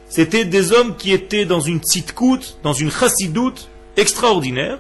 c'était 0.10 0.46
des 0.46 0.72
hommes 0.72 0.96
qui 0.98 1.14
étaient 1.14 1.46
dans 1.46 1.62
une 1.62 1.80
tzitkout, 1.80 2.58
dans 2.64 2.74
une 2.74 2.92
chassidoute 2.92 3.70
extraordinaire. 3.96 4.80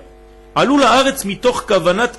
Kavanat 1.67 2.11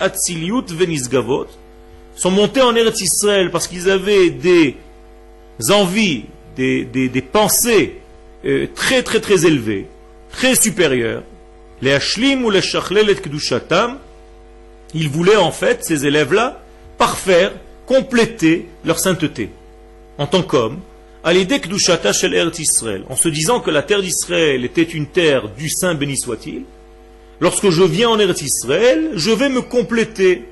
sont 2.16 2.30
montés 2.30 2.62
en 2.62 2.74
Eretz 2.74 3.00
Israël 3.00 3.50
parce 3.50 3.66
qu'ils 3.66 3.90
avaient 3.90 4.30
des 4.30 4.76
envies, 5.70 6.24
des, 6.56 7.24
pensées 7.32 8.00
euh, 8.44 8.66
très 8.74 9.02
très 9.02 9.20
très 9.20 9.44
élevées 9.44 9.86
très 10.30 10.54
supérieur, 10.54 11.22
les 11.82 11.92
Hashlim 11.92 12.44
ou 12.44 12.50
les 12.50 12.62
Shachlelet 12.62 13.16
Kedushatam, 13.16 13.98
ils 14.94 15.08
voulaient 15.08 15.36
en 15.36 15.50
fait, 15.50 15.84
ces 15.84 16.06
élèves-là, 16.06 16.60
parfaire, 16.98 17.52
compléter 17.86 18.68
leur 18.84 18.98
sainteté 18.98 19.50
en 20.18 20.26
tant 20.26 20.42
qu'hommes, 20.42 20.80
à 21.22 21.32
l'idée 21.32 21.60
Kedushata 21.60 22.12
Shel 22.12 22.34
Eretz 22.34 22.58
Israël, 22.58 23.04
en 23.08 23.16
se 23.16 23.28
disant 23.28 23.60
que 23.60 23.70
la 23.70 23.82
terre 23.82 24.00
d'Israël 24.00 24.64
était 24.64 24.82
une 24.82 25.06
terre 25.06 25.48
du 25.50 25.68
Saint 25.68 25.94
béni 25.94 26.16
soit-il. 26.16 26.62
Lorsque 27.40 27.70
je 27.70 27.82
viens 27.82 28.08
en 28.08 28.18
Eretz 28.18 28.42
Israël, 28.42 29.10
je 29.14 29.30
vais 29.30 29.48
me 29.48 29.60
compléter. 29.60 30.44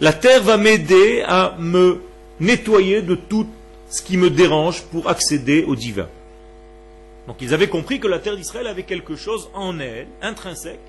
La 0.00 0.12
terre 0.12 0.42
va 0.42 0.56
m'aider 0.56 1.22
à 1.26 1.56
me 1.58 2.00
nettoyer 2.40 3.02
de 3.02 3.14
tout 3.14 3.46
ce 3.90 4.02
qui 4.02 4.16
me 4.16 4.30
dérange 4.30 4.82
pour 4.84 5.08
accéder 5.08 5.64
au 5.64 5.76
divin. 5.76 6.08
Donc 7.26 7.36
ils 7.40 7.54
avaient 7.54 7.68
compris 7.68 8.00
que 8.00 8.08
la 8.08 8.18
terre 8.18 8.36
d'Israël 8.36 8.66
avait 8.66 8.82
quelque 8.82 9.14
chose 9.14 9.50
en 9.54 9.78
elle, 9.78 10.06
intrinsèque, 10.22 10.80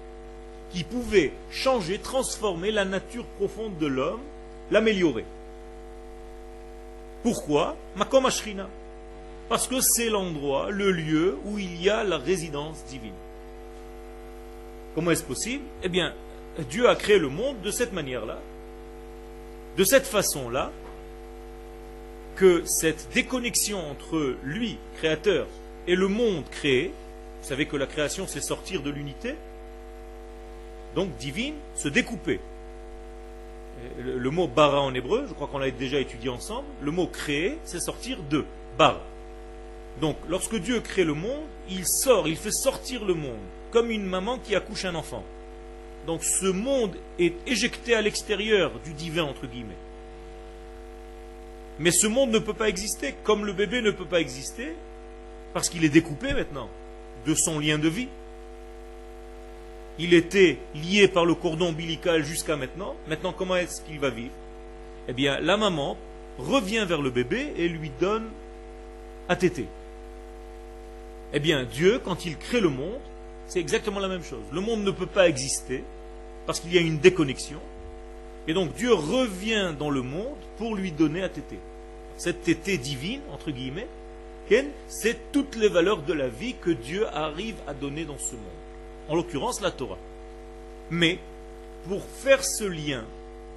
qui 0.72 0.84
pouvait 0.84 1.32
changer, 1.52 2.00
transformer 2.00 2.72
la 2.72 2.86
nature 2.86 3.26
profonde 3.38 3.78
de 3.78 3.86
l'homme, 3.86 4.22
l'améliorer. 4.72 5.26
Pourquoi? 7.22 7.76
Makom 7.96 8.26
Ashrina. 8.26 8.68
Parce 9.50 9.68
que 9.68 9.82
c'est 9.82 10.10
l'endroit, 10.10 10.70
le 10.72 10.92
lieu 10.92 11.38
où 11.46 11.60
il 11.60 11.82
y 11.82 11.90
a 11.90 12.04
la 12.04 12.18
résidence 12.18 12.84
divine. 12.86 13.14
Comment 14.96 15.12
est-ce 15.12 15.24
possible? 15.24 15.64
Eh 15.84 15.90
bien, 15.90 16.14
Dieu 16.70 16.88
a 16.88 16.96
créé 16.96 17.18
le 17.18 17.30
monde 17.30 17.62
de 17.62 17.72
cette 17.72 17.94
manière-là, 17.94 18.40
de 19.78 19.84
cette 19.84 20.06
façon-là, 20.06 20.72
que 22.36 22.64
cette 22.66 23.10
déconnexion 23.14 23.80
entre 23.90 24.36
lui, 24.44 24.78
créateur, 24.98 25.48
et 25.88 25.96
le 25.96 26.08
monde 26.08 26.44
créé, 26.50 26.94
vous 27.42 27.48
savez 27.48 27.66
que 27.66 27.76
la 27.76 27.88
création 27.88 28.26
c'est 28.28 28.42
sortir 28.42 28.82
de 28.82 28.90
l'unité, 28.90 29.36
donc 30.96 31.16
divine, 31.18 31.56
se 31.76 31.88
découper. 31.88 32.40
Le, 34.00 34.30
mot 34.30 34.48
bara 34.48 34.82
en 34.82 34.94
hébreu, 34.94 35.26
je 35.28 35.34
crois 35.34 35.48
qu'on 35.48 35.58
l'a 35.58 35.72
déjà 35.72 36.00
étudié 36.00 36.30
ensemble, 36.30 36.68
le 36.82 36.92
mot 36.92 37.08
créer, 37.08 37.58
c'est 37.66 37.80
sortir 37.80 38.18
de, 38.30 38.46
bar. 38.78 39.02
Donc 40.02 40.18
lorsque 40.28 40.56
Dieu 40.56 40.80
crée 40.80 41.04
le 41.04 41.14
monde, 41.14 41.44
il 41.70 41.86
sort, 41.86 42.28
il 42.28 42.36
fait 42.36 42.52
sortir 42.52 43.06
le 43.06 43.14
monde, 43.14 43.40
comme 43.72 43.92
une 43.92 44.06
maman 44.06 44.38
qui 44.38 44.56
accouche 44.56 44.86
un 44.86 44.96
enfant. 44.96 45.24
Donc 46.08 46.24
ce 46.24 46.48
monde 46.48 46.96
est 47.20 47.34
éjecté 47.48 47.96
à 47.96 48.02
l'extérieur 48.02 48.72
du 48.84 48.94
divin, 48.94 49.24
entre 49.24 49.48
guillemets. 49.48 49.78
Mais 51.80 51.92
ce 51.92 52.08
monde 52.08 52.32
ne 52.32 52.40
peut 52.40 52.54
pas 52.54 52.70
exister, 52.70 53.16
comme 53.24 53.46
le 53.46 53.54
bébé 53.54 53.82
ne 53.82 53.92
peut 53.92 54.06
pas 54.06 54.20
exister, 54.20 54.76
parce 55.54 55.70
qu'il 55.70 55.84
est 55.86 55.90
découpé 55.90 56.34
maintenant 56.34 56.70
de 57.26 57.34
son 57.34 57.60
lien 57.60 57.78
de 57.78 57.88
vie. 57.88 58.10
Il 60.00 60.14
était 60.14 60.58
lié 60.76 61.08
par 61.08 61.26
le 61.26 61.36
cordon 61.36 61.68
ombilical 61.68 62.24
jusqu'à 62.24 62.58
maintenant. 62.58 62.96
Maintenant, 63.08 63.32
comment 63.32 63.56
est-ce 63.56 63.82
qu'il 63.82 64.00
va 64.00 64.10
vivre? 64.10 64.34
Eh 65.08 65.14
bien, 65.14 65.40
la 65.40 65.56
maman 65.56 65.98
revient 66.38 66.86
vers 66.88 67.02
le 67.02 67.12
bébé 67.12 67.54
et 67.58 67.68
lui 67.68 67.92
donne 68.00 68.28
à 69.30 69.36
téter. 69.36 69.68
Eh 71.34 71.40
bien, 71.40 71.64
Dieu, 71.64 72.00
quand 72.04 72.26
il 72.26 72.38
crée 72.38 72.62
le 72.62 72.70
monde, 72.70 73.00
c'est 73.48 73.60
exactement 73.60 74.00
la 74.00 74.08
même 74.08 74.24
chose. 74.24 74.44
Le 74.52 74.62
monde 74.62 74.84
ne 74.84 74.92
peut 74.92 75.08
pas 75.08 75.28
exister 75.28 75.84
parce 76.46 76.60
qu'il 76.60 76.74
y 76.74 76.78
a 76.78 76.82
une 76.82 77.00
déconnexion. 77.00 77.60
Et 78.48 78.54
donc 78.54 78.74
Dieu 78.76 78.94
revient 78.94 79.74
dans 79.78 79.90
le 79.90 80.02
monde 80.02 80.38
pour 80.58 80.76
lui 80.76 80.92
donner 80.92 81.24
à 81.24 81.30
téter. 81.30 81.60
Cette 82.18 82.44
tétée 82.44 82.78
divine, 82.78 83.22
entre 83.32 83.52
guillemets, 83.52 83.88
c'est 84.88 85.32
toutes 85.32 85.56
les 85.56 85.70
valeurs 85.70 86.04
de 86.04 86.14
la 86.14 86.28
vie 86.28 86.56
que 86.62 86.70
Dieu 86.70 87.08
arrive 87.08 87.56
à 87.68 87.74
donner 87.74 88.06
dans 88.06 88.18
ce 88.18 88.34
monde. 88.34 88.44
En 89.10 89.16
l'occurrence, 89.16 89.62
la 89.62 89.72
Torah. 89.72 89.98
Mais, 90.92 91.20
pour 91.88 92.04
faire 92.04 92.44
ce 92.44 92.64
lien 92.64 93.04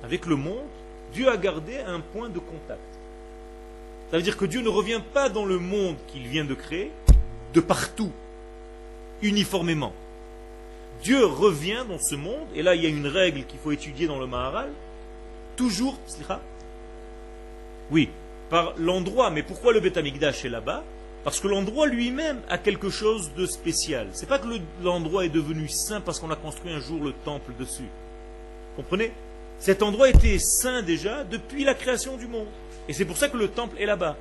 avec 0.03 0.27
le 0.27 0.37
monde, 0.37 0.65
Dieu 1.13 1.29
a 1.29 1.37
gardé 1.37 1.79
un 1.79 2.01
point 2.01 2.29
de 2.29 2.39
contact. 2.39 2.81
Ça 4.11 4.17
veut 4.17 4.23
dire 4.23 4.37
que 4.37 4.45
Dieu 4.45 4.63
ne 4.63 4.69
revient 4.69 5.03
pas 5.13 5.29
dans 5.29 5.45
le 5.45 5.59
monde 5.59 5.97
qu'il 6.09 6.27
vient 6.29 6.45
de 6.45 6.55
créer, 6.55 6.91
de 7.57 7.61
partout, 7.63 8.13
uniformément. 9.23 9.95
Dieu 11.03 11.25
revient 11.25 11.85
dans 11.89 11.99
ce 11.99 12.15
monde, 12.15 12.47
et 12.55 12.63
là 12.63 12.75
il 12.75 12.83
y 12.83 12.87
a 12.87 12.91
une 12.91 13.07
règle 13.07 13.45
qu'il 13.45 13.59
faut 13.59 13.73
étudier 13.73 14.07
dans 14.07 14.21
le 14.21 14.27
Maharal, 14.27 14.71
toujours, 15.57 15.99
oui, 17.91 18.11
par 18.51 18.75
l'endroit. 18.77 19.31
Mais 19.31 19.43
pourquoi 19.43 19.73
le 19.73 19.81
Beth 19.81 19.97
est 19.97 20.49
là-bas? 20.49 20.85
Parce 21.25 21.41
que 21.41 21.49
l'endroit 21.49 21.87
lui-même 21.87 22.41
a 22.51 22.59
quelque 22.59 22.91
chose 22.91 23.33
de 23.35 23.47
spécial. 23.47 24.09
C'est 24.13 24.29
pas 24.29 24.39
que 24.39 24.47
l'endroit 24.83 25.25
est 25.25 25.31
devenu 25.31 25.67
saint 25.67 26.03
parce 26.03 26.21
qu'on 26.21 26.31
a 26.31 26.37
construit 26.37 26.73
un 26.73 26.81
jour 26.81 27.03
le 27.03 27.13
temple 27.25 27.53
dessus. 27.59 27.89
Comprenez? 28.77 29.13
Cet 29.59 29.83
endroit 29.83 30.11
était 30.11 30.39
saint 30.39 30.83
déjà 30.83 31.25
depuis 31.25 31.65
la 31.65 31.75
création 31.75 32.19
du 32.19 32.27
monde. 32.27 32.47
Et 32.89 32.93
c'est 32.93 33.07
pour 33.07 33.17
ça 33.17 33.29
que 33.29 33.39
le 33.39 33.49
temple 33.49 33.77
est 33.81 33.87
là-bas. 33.87 34.17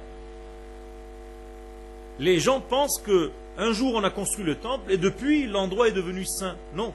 Les 2.19 2.39
gens 2.39 2.61
pensent 2.61 2.99
que 2.99 3.31
un 3.57 3.71
jour 3.71 3.93
on 3.95 4.03
a 4.03 4.09
construit 4.09 4.45
le 4.45 4.55
temple 4.55 4.91
et 4.91 4.97
depuis 4.97 5.47
l'endroit 5.47 5.87
est 5.87 5.93
devenu 5.93 6.25
saint. 6.25 6.55
Non. 6.75 6.93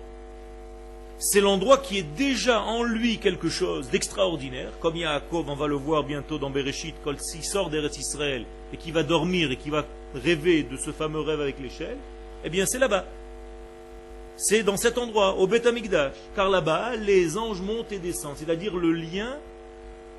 C'est 1.18 1.40
l'endroit 1.40 1.78
qui 1.78 1.98
est 1.98 2.16
déjà 2.16 2.62
en 2.62 2.82
lui 2.82 3.18
quelque 3.18 3.50
chose 3.50 3.90
d'extraordinaire, 3.90 4.70
comme 4.80 4.96
Yaakov, 4.96 5.50
on 5.50 5.54
va 5.54 5.66
le 5.66 5.74
voir 5.74 6.02
bientôt 6.02 6.38
dans 6.38 6.48
Bereshit, 6.48 6.94
quand 7.04 7.12
il 7.34 7.44
sort 7.44 7.68
d'Eretz 7.68 7.98
Israël 7.98 8.44
et 8.72 8.78
qui 8.78 8.90
va 8.90 9.02
dormir 9.02 9.50
et 9.50 9.56
qui 9.56 9.68
va 9.68 9.84
rêver 10.14 10.62
de 10.62 10.78
ce 10.78 10.92
fameux 10.92 11.20
rêve 11.20 11.42
avec 11.42 11.60
l'échelle, 11.60 11.98
eh 12.42 12.48
bien 12.48 12.64
c'est 12.64 12.78
là-bas. 12.78 13.04
C'est 14.36 14.62
dans 14.62 14.78
cet 14.78 14.96
endroit, 14.96 15.36
au 15.36 15.46
Beth 15.46 15.66
Amikdash, 15.66 16.14
car 16.34 16.48
là-bas, 16.48 16.96
les 16.96 17.36
anges 17.36 17.60
montent 17.60 17.92
et 17.92 17.98
descendent, 17.98 18.36
c'est-à-dire 18.38 18.74
le 18.74 18.92
lien 18.92 19.36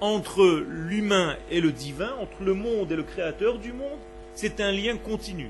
entre 0.02 0.64
l'humain 0.68 1.36
et 1.50 1.62
le 1.62 1.72
divin, 1.72 2.12
entre 2.20 2.44
le 2.44 2.54
monde 2.54 2.92
et 2.92 2.96
le 2.96 3.04
créateur 3.04 3.58
du 3.58 3.74
monde, 3.74 3.98
c'est 4.36 4.60
un 4.62 4.72
lien 4.72 4.98
continu. 4.98 5.50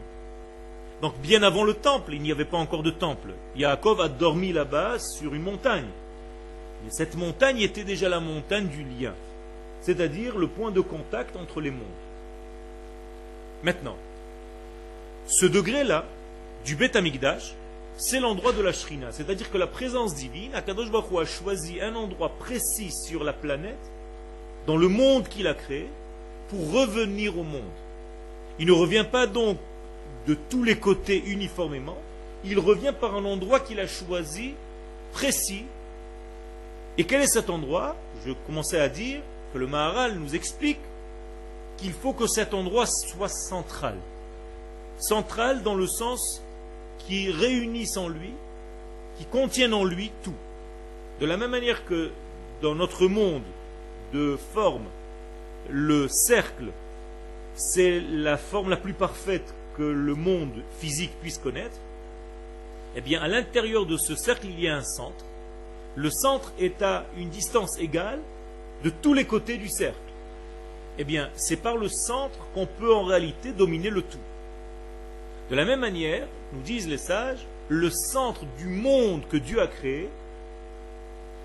Donc 1.01 1.17
bien 1.21 1.41
avant 1.43 1.63
le 1.63 1.73
temple, 1.73 2.13
il 2.13 2.21
n'y 2.21 2.31
avait 2.31 2.45
pas 2.45 2.57
encore 2.57 2.83
de 2.83 2.91
temple. 2.91 3.33
Yaakov 3.55 4.01
a 4.01 4.07
dormi 4.07 4.53
là-bas 4.53 4.99
sur 4.99 5.33
une 5.33 5.43
montagne. 5.43 5.89
Et 6.87 6.91
cette 6.91 7.15
montagne 7.15 7.59
était 7.59 7.83
déjà 7.83 8.09
la 8.09 8.19
montagne 8.19 8.67
du 8.67 8.83
lien, 8.83 9.13
c'est-à-dire 9.81 10.37
le 10.37 10.47
point 10.47 10.71
de 10.71 10.81
contact 10.81 11.35
entre 11.35 11.61
les 11.61 11.71
mondes. 11.71 11.81
Maintenant, 13.63 13.95
ce 15.27 15.45
degré-là, 15.45 16.05
du 16.65 16.75
Beth 16.75 16.95
Amikdash, 16.95 17.53
c'est 17.97 18.19
l'endroit 18.19 18.53
de 18.53 18.61
la 18.61 18.73
Shrina, 18.73 19.11
c'est-à-dire 19.11 19.51
que 19.51 19.57
la 19.57 19.67
présence 19.67 20.15
divine, 20.15 20.53
Akadosh 20.55 20.89
Baruch 20.89 21.21
a 21.21 21.25
choisi 21.25 21.81
un 21.81 21.95
endroit 21.95 22.29
précis 22.39 22.91
sur 22.91 23.23
la 23.23 23.33
planète 23.33 23.91
dans 24.65 24.77
le 24.77 24.87
monde 24.87 25.27
qu'il 25.27 25.47
a 25.47 25.53
créé 25.53 25.87
pour 26.49 26.71
revenir 26.71 27.37
au 27.37 27.43
monde. 27.43 27.61
Il 28.61 28.67
ne 28.67 28.73
revient 28.73 29.05
pas 29.11 29.25
donc 29.25 29.57
de 30.27 30.35
tous 30.35 30.63
les 30.63 30.77
côtés 30.77 31.17
uniformément, 31.25 31.97
il 32.45 32.59
revient 32.59 32.93
par 32.97 33.15
un 33.15 33.25
endroit 33.25 33.59
qu'il 33.59 33.79
a 33.79 33.87
choisi, 33.87 34.53
précis. 35.13 35.65
Et 36.99 37.05
quel 37.05 37.21
est 37.21 37.33
cet 37.33 37.49
endroit? 37.49 37.95
Je 38.23 38.33
commençais 38.45 38.79
à 38.79 38.87
dire 38.87 39.21
que 39.51 39.57
le 39.57 39.65
Maharal 39.65 40.13
nous 40.13 40.35
explique 40.35 40.77
qu'il 41.77 41.91
faut 41.91 42.13
que 42.13 42.27
cet 42.27 42.53
endroit 42.53 42.85
soit 42.85 43.29
central. 43.29 43.95
Central 44.99 45.63
dans 45.63 45.73
le 45.73 45.87
sens 45.87 46.43
qui 46.99 47.31
réunisse 47.31 47.97
en 47.97 48.09
lui, 48.09 48.31
qui 49.17 49.25
contienne 49.25 49.73
en 49.73 49.85
lui 49.85 50.11
tout. 50.21 50.35
De 51.19 51.25
la 51.25 51.35
même 51.35 51.49
manière 51.49 51.83
que 51.85 52.11
dans 52.61 52.75
notre 52.75 53.07
monde, 53.07 53.41
de 54.13 54.37
forme, 54.53 54.85
le 55.67 56.07
cercle, 56.07 56.71
c'est 57.61 57.99
la 57.99 58.37
forme 58.37 58.71
la 58.71 58.77
plus 58.77 58.93
parfaite 58.93 59.53
que 59.77 59.83
le 59.83 60.15
monde 60.15 60.63
physique 60.79 61.11
puisse 61.21 61.37
connaître, 61.37 61.77
eh 62.95 63.01
bien, 63.01 63.21
à 63.21 63.27
l'intérieur 63.27 63.85
de 63.85 63.97
ce 63.97 64.15
cercle, 64.15 64.47
il 64.47 64.59
y 64.59 64.67
a 64.67 64.75
un 64.75 64.83
centre. 64.83 65.25
Le 65.95 66.09
centre 66.09 66.53
est 66.59 66.81
à 66.81 67.05
une 67.17 67.29
distance 67.29 67.77
égale 67.79 68.19
de 68.83 68.89
tous 68.89 69.13
les 69.13 69.25
côtés 69.25 69.57
du 69.57 69.69
cercle. 69.69 69.99
Eh 70.97 71.03
bien, 71.03 71.29
c'est 71.35 71.55
par 71.55 71.77
le 71.77 71.87
centre 71.87 72.39
qu'on 72.53 72.65
peut 72.65 72.93
en 72.93 73.03
réalité 73.03 73.51
dominer 73.51 73.91
le 73.91 74.01
tout. 74.01 74.17
De 75.51 75.55
la 75.55 75.63
même 75.63 75.81
manière, 75.81 76.27
nous 76.53 76.61
disent 76.61 76.87
les 76.87 76.97
sages, 76.97 77.45
le 77.69 77.91
centre 77.91 78.43
du 78.57 78.65
monde 78.65 79.21
que 79.29 79.37
Dieu 79.37 79.61
a 79.61 79.67
créé, 79.67 80.09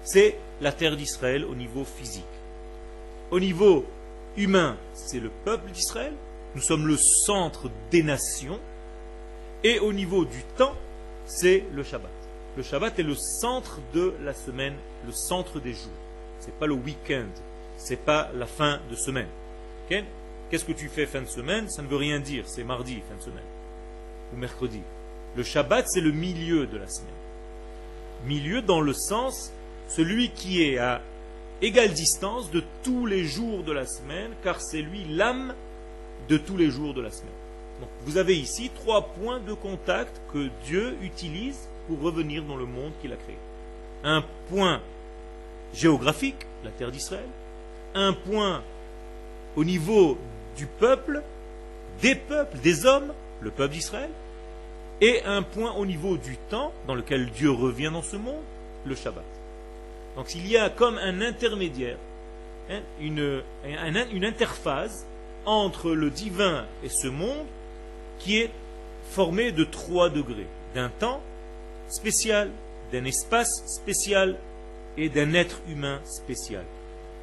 c'est 0.02 0.38
la 0.62 0.72
terre 0.72 0.96
d'Israël 0.96 1.44
au 1.44 1.54
niveau 1.54 1.84
physique. 1.84 2.24
Au 3.30 3.38
niveau 3.38 3.84
humain, 4.36 4.76
c'est 4.94 5.20
le 5.20 5.30
peuple 5.44 5.70
d'Israël. 5.70 6.12
Nous 6.54 6.62
sommes 6.62 6.86
le 6.86 6.96
centre 6.96 7.70
des 7.90 8.02
nations. 8.02 8.60
Et 9.64 9.78
au 9.78 9.92
niveau 9.92 10.24
du 10.24 10.42
temps, 10.56 10.74
c'est 11.26 11.64
le 11.74 11.82
Shabbat. 11.82 12.10
Le 12.56 12.62
Shabbat 12.62 12.98
est 12.98 13.02
le 13.02 13.14
centre 13.14 13.80
de 13.92 14.14
la 14.22 14.32
semaine, 14.32 14.74
le 15.04 15.12
centre 15.12 15.60
des 15.60 15.72
jours. 15.72 15.90
Ce 16.40 16.46
n'est 16.46 16.52
pas 16.52 16.66
le 16.66 16.74
week-end, 16.74 17.26
ce 17.78 17.90
n'est 17.90 17.96
pas 17.96 18.30
la 18.34 18.46
fin 18.46 18.80
de 18.90 18.94
semaine. 18.94 19.28
Qu'est-ce 19.88 20.64
que 20.64 20.72
tu 20.72 20.88
fais 20.88 21.06
fin 21.06 21.22
de 21.22 21.26
semaine? 21.26 21.68
Ça 21.68 21.82
ne 21.82 21.88
veut 21.88 21.96
rien 21.96 22.20
dire, 22.20 22.44
c'est 22.46 22.64
mardi, 22.64 23.02
fin 23.08 23.16
de 23.16 23.22
semaine, 23.22 23.44
ou 24.32 24.36
mercredi. 24.36 24.80
Le 25.36 25.42
Shabbat, 25.42 25.86
c'est 25.88 26.00
le 26.00 26.12
milieu 26.12 26.66
de 26.66 26.78
la 26.78 26.88
semaine. 26.88 27.12
Milieu 28.24 28.62
dans 28.62 28.80
le 28.80 28.92
sens, 28.92 29.52
celui 29.88 30.30
qui 30.30 30.62
est 30.62 30.78
à 30.78 31.02
égale 31.62 31.92
distance 31.92 32.50
de 32.50 32.62
tous 32.82 33.06
les 33.06 33.24
jours 33.24 33.62
de 33.62 33.72
la 33.72 33.86
semaine, 33.86 34.32
car 34.42 34.60
c'est 34.60 34.82
lui 34.82 35.04
l'âme 35.08 35.54
de 36.28 36.36
tous 36.36 36.56
les 36.56 36.70
jours 36.70 36.94
de 36.94 37.00
la 37.00 37.10
semaine. 37.10 37.32
Vous 38.04 38.16
avez 38.16 38.36
ici 38.36 38.70
trois 38.74 39.02
points 39.02 39.40
de 39.40 39.52
contact 39.52 40.20
que 40.32 40.48
Dieu 40.64 40.96
utilise 41.02 41.68
pour 41.88 42.00
revenir 42.00 42.42
dans 42.42 42.56
le 42.56 42.64
monde 42.66 42.92
qu'il 43.00 43.12
a 43.12 43.16
créé. 43.16 43.36
Un 44.02 44.24
point 44.48 44.80
géographique, 45.74 46.46
la 46.64 46.70
terre 46.70 46.90
d'Israël, 46.90 47.28
un 47.94 48.12
point 48.12 48.62
au 49.56 49.64
niveau 49.64 50.18
du 50.56 50.66
peuple, 50.66 51.22
des 52.02 52.14
peuples, 52.14 52.58
des 52.58 52.86
hommes, 52.86 53.12
le 53.40 53.50
peuple 53.50 53.74
d'Israël, 53.74 54.10
et 55.00 55.22
un 55.24 55.42
point 55.42 55.72
au 55.74 55.84
niveau 55.84 56.16
du 56.16 56.36
temps 56.48 56.72
dans 56.86 56.94
lequel 56.94 57.30
Dieu 57.30 57.50
revient 57.50 57.90
dans 57.92 58.02
ce 58.02 58.16
monde, 58.16 58.42
le 58.86 58.94
Shabbat. 58.94 59.24
Donc 60.16 60.34
il 60.34 60.48
y 60.48 60.56
a 60.56 60.70
comme 60.70 60.98
un 60.98 61.20
intermédiaire, 61.20 61.98
hein, 62.70 62.80
une, 63.00 63.42
une 64.12 64.24
interface 64.24 65.06
entre 65.44 65.92
le 65.92 66.10
divin 66.10 66.64
et 66.82 66.88
ce 66.88 67.06
monde 67.06 67.46
qui 68.18 68.38
est 68.38 68.50
formé 69.10 69.52
de 69.52 69.64
trois 69.64 70.08
degrés. 70.08 70.46
D'un 70.74 70.88
temps 70.88 71.22
spécial, 71.88 72.50
d'un 72.92 73.04
espace 73.04 73.62
spécial 73.66 74.36
et 74.96 75.08
d'un 75.08 75.34
être 75.34 75.60
humain 75.68 76.00
spécial. 76.04 76.64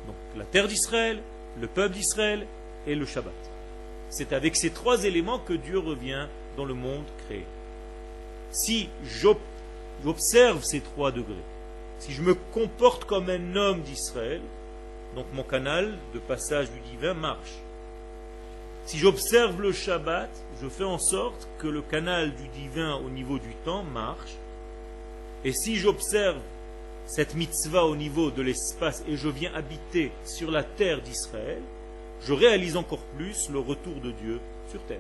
Donc 0.08 0.16
la 0.38 0.46
terre 0.46 0.68
d'Israël, 0.68 1.22
le 1.60 1.68
peuple 1.68 1.96
d'Israël 1.96 2.46
et 2.88 2.96
le 2.96 3.06
Shabbat. 3.06 3.34
C'est 4.10 4.34
avec 4.34 4.56
ces 4.56 4.70
trois 4.70 5.04
éléments 5.04 5.40
que 5.40 5.54
Dieu 5.54 5.80
revient 5.80 6.28
dans 6.56 6.66
le 6.66 6.76
monde 6.76 7.06
créé. 7.26 7.46
Si 8.52 8.90
j'observe 10.04 10.64
ces 10.64 10.82
trois 10.82 11.12
degrés, 11.12 11.34
si 12.04 12.12
je 12.12 12.22
me 12.22 12.34
comporte 12.54 13.06
comme 13.06 13.30
un 13.30 13.56
homme 13.56 13.82
d'Israël, 13.82 14.42
donc 15.16 15.26
mon 15.34 15.44
canal 15.44 15.94
de 16.14 16.20
passage 16.20 16.70
du 16.70 16.80
divin 16.92 17.14
marche. 17.14 17.62
Si 18.86 18.98
j'observe 18.98 19.62
le 19.62 19.72
Shabbat, 19.72 20.30
je 20.62 20.68
fais 20.68 20.84
en 20.84 20.98
sorte 20.98 21.48
que 21.60 21.68
le 21.68 21.82
canal 21.82 22.36
du 22.36 22.50
divin 22.50 22.96
au 22.96 23.10
niveau 23.10 23.40
du 23.40 23.56
temps 23.64 23.84
marche. 23.84 24.36
Et 25.46 25.54
si 25.54 25.78
j'observe 25.78 26.42
cette 27.06 27.36
mitzvah 27.36 27.86
au 27.86 27.96
niveau 27.96 28.32
de 28.32 28.42
l'espace 28.42 29.06
et 29.08 29.16
je 29.16 29.30
viens 29.30 29.54
habiter 29.54 30.12
sur 30.26 30.52
la 30.52 30.64
terre 30.64 31.02
d'Israël, 31.02 31.62
je 32.28 32.34
réalise 32.34 32.76
encore 32.76 33.06
plus 33.18 33.50
le 33.50 33.60
retour 33.60 33.96
de 34.04 34.12
Dieu 34.12 34.42
sur 34.70 34.82
terre. 34.88 35.00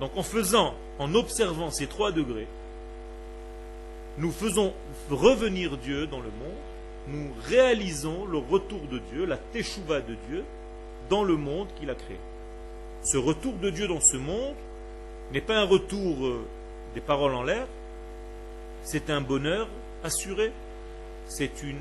Donc 0.00 0.16
en 0.16 0.22
faisant, 0.22 0.74
en 0.98 1.14
observant 1.14 1.70
ces 1.70 1.86
trois 1.86 2.12
degrés, 2.12 2.48
nous 4.18 4.30
faisons 4.30 4.72
revenir 5.10 5.76
Dieu 5.76 6.06
dans 6.06 6.20
le 6.20 6.30
monde, 6.30 6.56
nous 7.08 7.28
réalisons 7.48 8.24
le 8.26 8.38
retour 8.38 8.80
de 8.90 8.98
Dieu, 8.98 9.26
la 9.26 9.36
teshuva 9.36 10.00
de 10.00 10.16
Dieu, 10.28 10.44
dans 11.08 11.22
le 11.22 11.36
monde 11.36 11.68
qu'il 11.78 11.90
a 11.90 11.94
créé. 11.94 12.18
Ce 13.02 13.16
retour 13.16 13.54
de 13.54 13.70
Dieu 13.70 13.86
dans 13.86 14.00
ce 14.00 14.16
monde 14.16 14.54
n'est 15.32 15.40
pas 15.40 15.58
un 15.58 15.64
retour 15.64 16.26
euh, 16.26 16.44
des 16.94 17.00
paroles 17.00 17.34
en 17.34 17.42
l'air, 17.42 17.66
c'est 18.82 19.10
un 19.10 19.20
bonheur 19.20 19.68
assuré, 20.02 20.52
c'est 21.26 21.62
une 21.62 21.78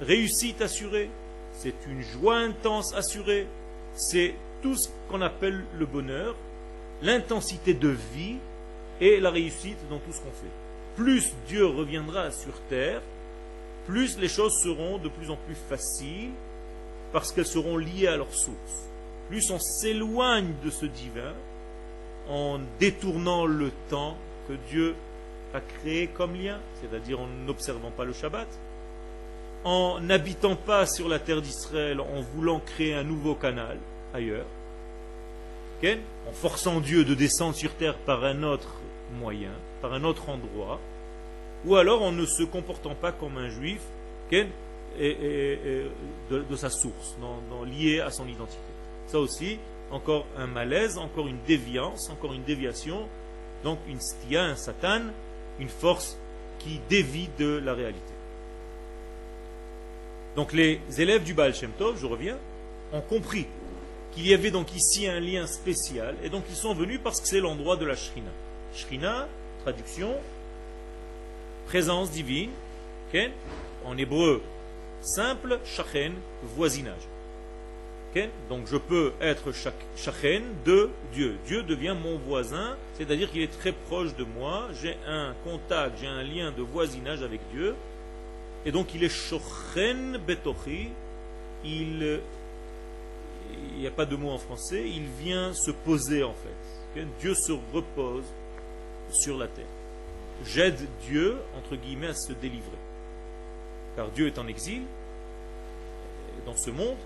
réussite 0.00 0.60
assurée, 0.60 1.10
c'est 1.52 1.74
une 1.88 2.02
joie 2.02 2.36
intense 2.36 2.94
assurée, 2.94 3.46
c'est 3.94 4.34
tout 4.62 4.76
ce 4.76 4.88
qu'on 5.08 5.22
appelle 5.22 5.64
le 5.78 5.86
bonheur, 5.86 6.36
l'intensité 7.02 7.74
de 7.74 7.96
vie 8.14 8.36
et 9.00 9.20
la 9.20 9.30
réussite 9.30 9.78
dans 9.88 9.98
tout 9.98 10.12
ce 10.12 10.18
qu'on 10.18 10.32
fait. 10.32 10.65
Plus 10.96 11.34
Dieu 11.46 11.66
reviendra 11.66 12.30
sur 12.30 12.58
terre, 12.68 13.02
plus 13.86 14.18
les 14.18 14.28
choses 14.28 14.58
seront 14.62 14.98
de 14.98 15.08
plus 15.08 15.30
en 15.30 15.36
plus 15.36 15.54
faciles 15.68 16.32
parce 17.12 17.32
qu'elles 17.32 17.46
seront 17.46 17.76
liées 17.76 18.08
à 18.08 18.16
leur 18.16 18.32
source. 18.32 18.88
Plus 19.28 19.50
on 19.50 19.58
s'éloigne 19.58 20.54
de 20.64 20.70
ce 20.70 20.86
divin 20.86 21.34
en 22.28 22.58
détournant 22.80 23.46
le 23.46 23.70
temps 23.88 24.16
que 24.48 24.54
Dieu 24.70 24.94
a 25.54 25.60
créé 25.60 26.08
comme 26.08 26.34
lien, 26.34 26.58
c'est-à-dire 26.80 27.20
en 27.20 27.28
n'observant 27.46 27.90
pas 27.90 28.04
le 28.04 28.12
Shabbat, 28.12 28.48
en 29.64 30.00
n'habitant 30.00 30.56
pas 30.56 30.86
sur 30.86 31.08
la 31.08 31.18
terre 31.18 31.42
d'Israël, 31.42 32.00
en 32.00 32.20
voulant 32.34 32.60
créer 32.60 32.94
un 32.94 33.04
nouveau 33.04 33.34
canal 33.34 33.78
ailleurs, 34.14 34.46
en 36.28 36.32
forçant 36.32 36.80
Dieu 36.80 37.04
de 37.04 37.14
descendre 37.14 37.54
sur 37.54 37.74
terre 37.74 37.96
par 37.96 38.24
un 38.24 38.42
autre 38.42 38.80
moyen, 39.18 39.52
par 39.80 39.92
un 39.92 40.04
autre 40.04 40.28
endroit, 40.28 40.80
ou 41.64 41.76
alors 41.76 42.02
en 42.02 42.12
ne 42.12 42.26
se 42.26 42.42
comportant 42.42 42.94
pas 42.94 43.12
comme 43.12 43.38
un 43.38 43.48
juif 43.48 43.80
de, 44.30 44.46
sa 46.56 46.70
source, 46.70 47.16
lié 47.66 48.00
à 48.00 48.10
son 48.10 48.26
identité. 48.26 48.58
Ça 49.06 49.18
aussi, 49.18 49.58
encore 49.90 50.26
un 50.36 50.46
malaise, 50.46 50.98
encore 50.98 51.28
une 51.28 51.38
déviance, 51.46 52.10
encore 52.10 52.32
une 52.32 52.42
déviation, 52.42 53.08
donc 53.64 53.78
une 53.88 54.00
stia, 54.00 54.44
un 54.44 54.56
satan, 54.56 55.02
une 55.58 55.68
force 55.68 56.18
qui 56.58 56.80
dévie 56.88 57.28
de 57.38 57.58
la 57.58 57.74
réalité. 57.74 58.00
Donc 60.34 60.52
les 60.52 60.80
élèves 60.98 61.24
du 61.24 61.34
Baal 61.34 61.54
Shem 61.54 61.70
Tov, 61.78 61.98
je 61.98 62.06
reviens, 62.06 62.36
ont 62.92 63.00
compris 63.00 63.46
qu'il 64.12 64.26
y 64.26 64.34
avait 64.34 64.50
donc 64.50 64.74
ici 64.74 65.06
un 65.06 65.20
lien 65.20 65.46
spécial, 65.46 66.14
et 66.22 66.28
donc 66.28 66.44
ils 66.50 66.56
sont 66.56 66.74
venus 66.74 67.00
parce 67.02 67.20
que 67.20 67.28
c'est 67.28 67.40
l'endroit 67.40 67.76
de 67.76 67.86
la 67.86 67.96
Shrina. 67.96 68.30
Shrina, 68.74 69.28
traduction, 69.66 70.14
présence 71.66 72.12
divine, 72.12 72.50
en 73.84 73.98
hébreu 73.98 74.40
simple, 75.00 75.58
shachen, 75.64 76.12
voisinage. 76.54 77.08
Donc 78.48 78.68
je 78.68 78.76
peux 78.76 79.12
être 79.20 79.50
shachen 79.96 80.44
de 80.64 80.88
Dieu. 81.12 81.36
Dieu 81.46 81.64
devient 81.64 81.96
mon 82.00 82.16
voisin, 82.16 82.76
c'est-à-dire 82.96 83.28
qu'il 83.30 83.42
est 83.42 83.58
très 83.58 83.72
proche 83.72 84.14
de 84.14 84.24
moi, 84.24 84.68
j'ai 84.80 84.96
un 85.06 85.34
contact, 85.42 85.98
j'ai 86.00 86.06
un 86.06 86.22
lien 86.22 86.52
de 86.52 86.62
voisinage 86.62 87.22
avec 87.22 87.40
Dieu, 87.52 87.74
et 88.64 88.70
donc 88.70 88.94
il 88.94 89.02
est 89.02 89.08
shochen 89.08 90.16
betochi, 90.24 90.90
il 91.64 92.20
il 93.72 93.80
n'y 93.80 93.86
a 93.86 93.90
pas 93.90 94.06
de 94.06 94.14
mot 94.14 94.30
en 94.30 94.38
français, 94.38 94.88
il 94.88 95.08
vient 95.24 95.52
se 95.54 95.72
poser 95.72 96.22
en 96.22 96.34
fait. 96.34 97.04
Dieu 97.20 97.34
se 97.34 97.52
repose 97.74 98.24
sur 99.10 99.38
la 99.38 99.48
terre. 99.48 99.64
J'aide 100.44 100.78
Dieu, 101.08 101.36
entre 101.56 101.76
guillemets, 101.76 102.08
à 102.08 102.14
se 102.14 102.32
délivrer. 102.32 102.78
Car 103.96 104.10
Dieu 104.10 104.26
est 104.26 104.38
en 104.38 104.46
exil 104.46 104.82
dans 106.44 106.56
ce 106.56 106.70
monde, 106.70 106.96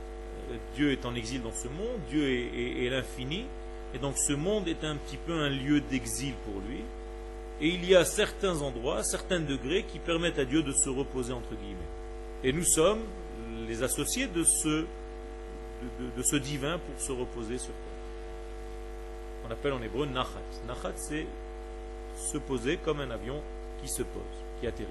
Dieu 0.75 0.93
est 0.93 1.07
en 1.07 1.15
exil 1.15 1.43
dans 1.43 1.53
ce 1.53 1.69
monde, 1.69 1.99
Dieu 2.09 2.29
est, 2.29 2.91
l'infini, 2.91 3.47
et 3.95 3.99
donc 3.99 4.19
ce 4.19 4.33
monde 4.33 4.69
est 4.69 4.85
un 4.85 4.97
petit 4.97 5.17
peu 5.17 5.33
un 5.33 5.49
lieu 5.49 5.81
d'exil 5.81 6.35
pour 6.45 6.61
lui. 6.69 6.83
Et 7.61 7.69
il 7.69 7.85
y 7.85 7.95
a 7.95 8.05
certains 8.05 8.61
endroits, 8.63 9.05
certains 9.05 9.41
degrés 9.41 9.85
qui 9.85 9.99
permettent 9.99 10.39
à 10.39 10.45
Dieu 10.45 10.63
de 10.63 10.73
se 10.73 10.89
reposer, 10.89 11.33
entre 11.33 11.55
guillemets. 11.55 11.79
Et 12.43 12.53
nous 12.53 12.65
sommes 12.65 13.03
les 13.69 13.83
associés 13.83 14.27
de 14.27 14.45
ce 14.45 14.87
de, 16.17 16.23
ce 16.23 16.37
divin 16.37 16.79
pour 16.79 17.01
se 17.01 17.13
reposer 17.13 17.59
sur 17.59 17.73
toi. 17.73 17.93
On 19.49 19.51
appelle 19.51 19.73
en 19.73 19.83
hébreu 19.83 20.07
nachat. 20.07 20.41
Nachat, 20.67 20.93
c'est 20.97 21.27
se 22.21 22.39
poser 22.39 22.77
comme 22.77 23.01
un 23.01 23.11
avion 23.11 23.41
qui 23.83 23.89
se 23.89 24.03
pose, 24.03 24.23
qui 24.61 24.67
atterrit. 24.67 24.89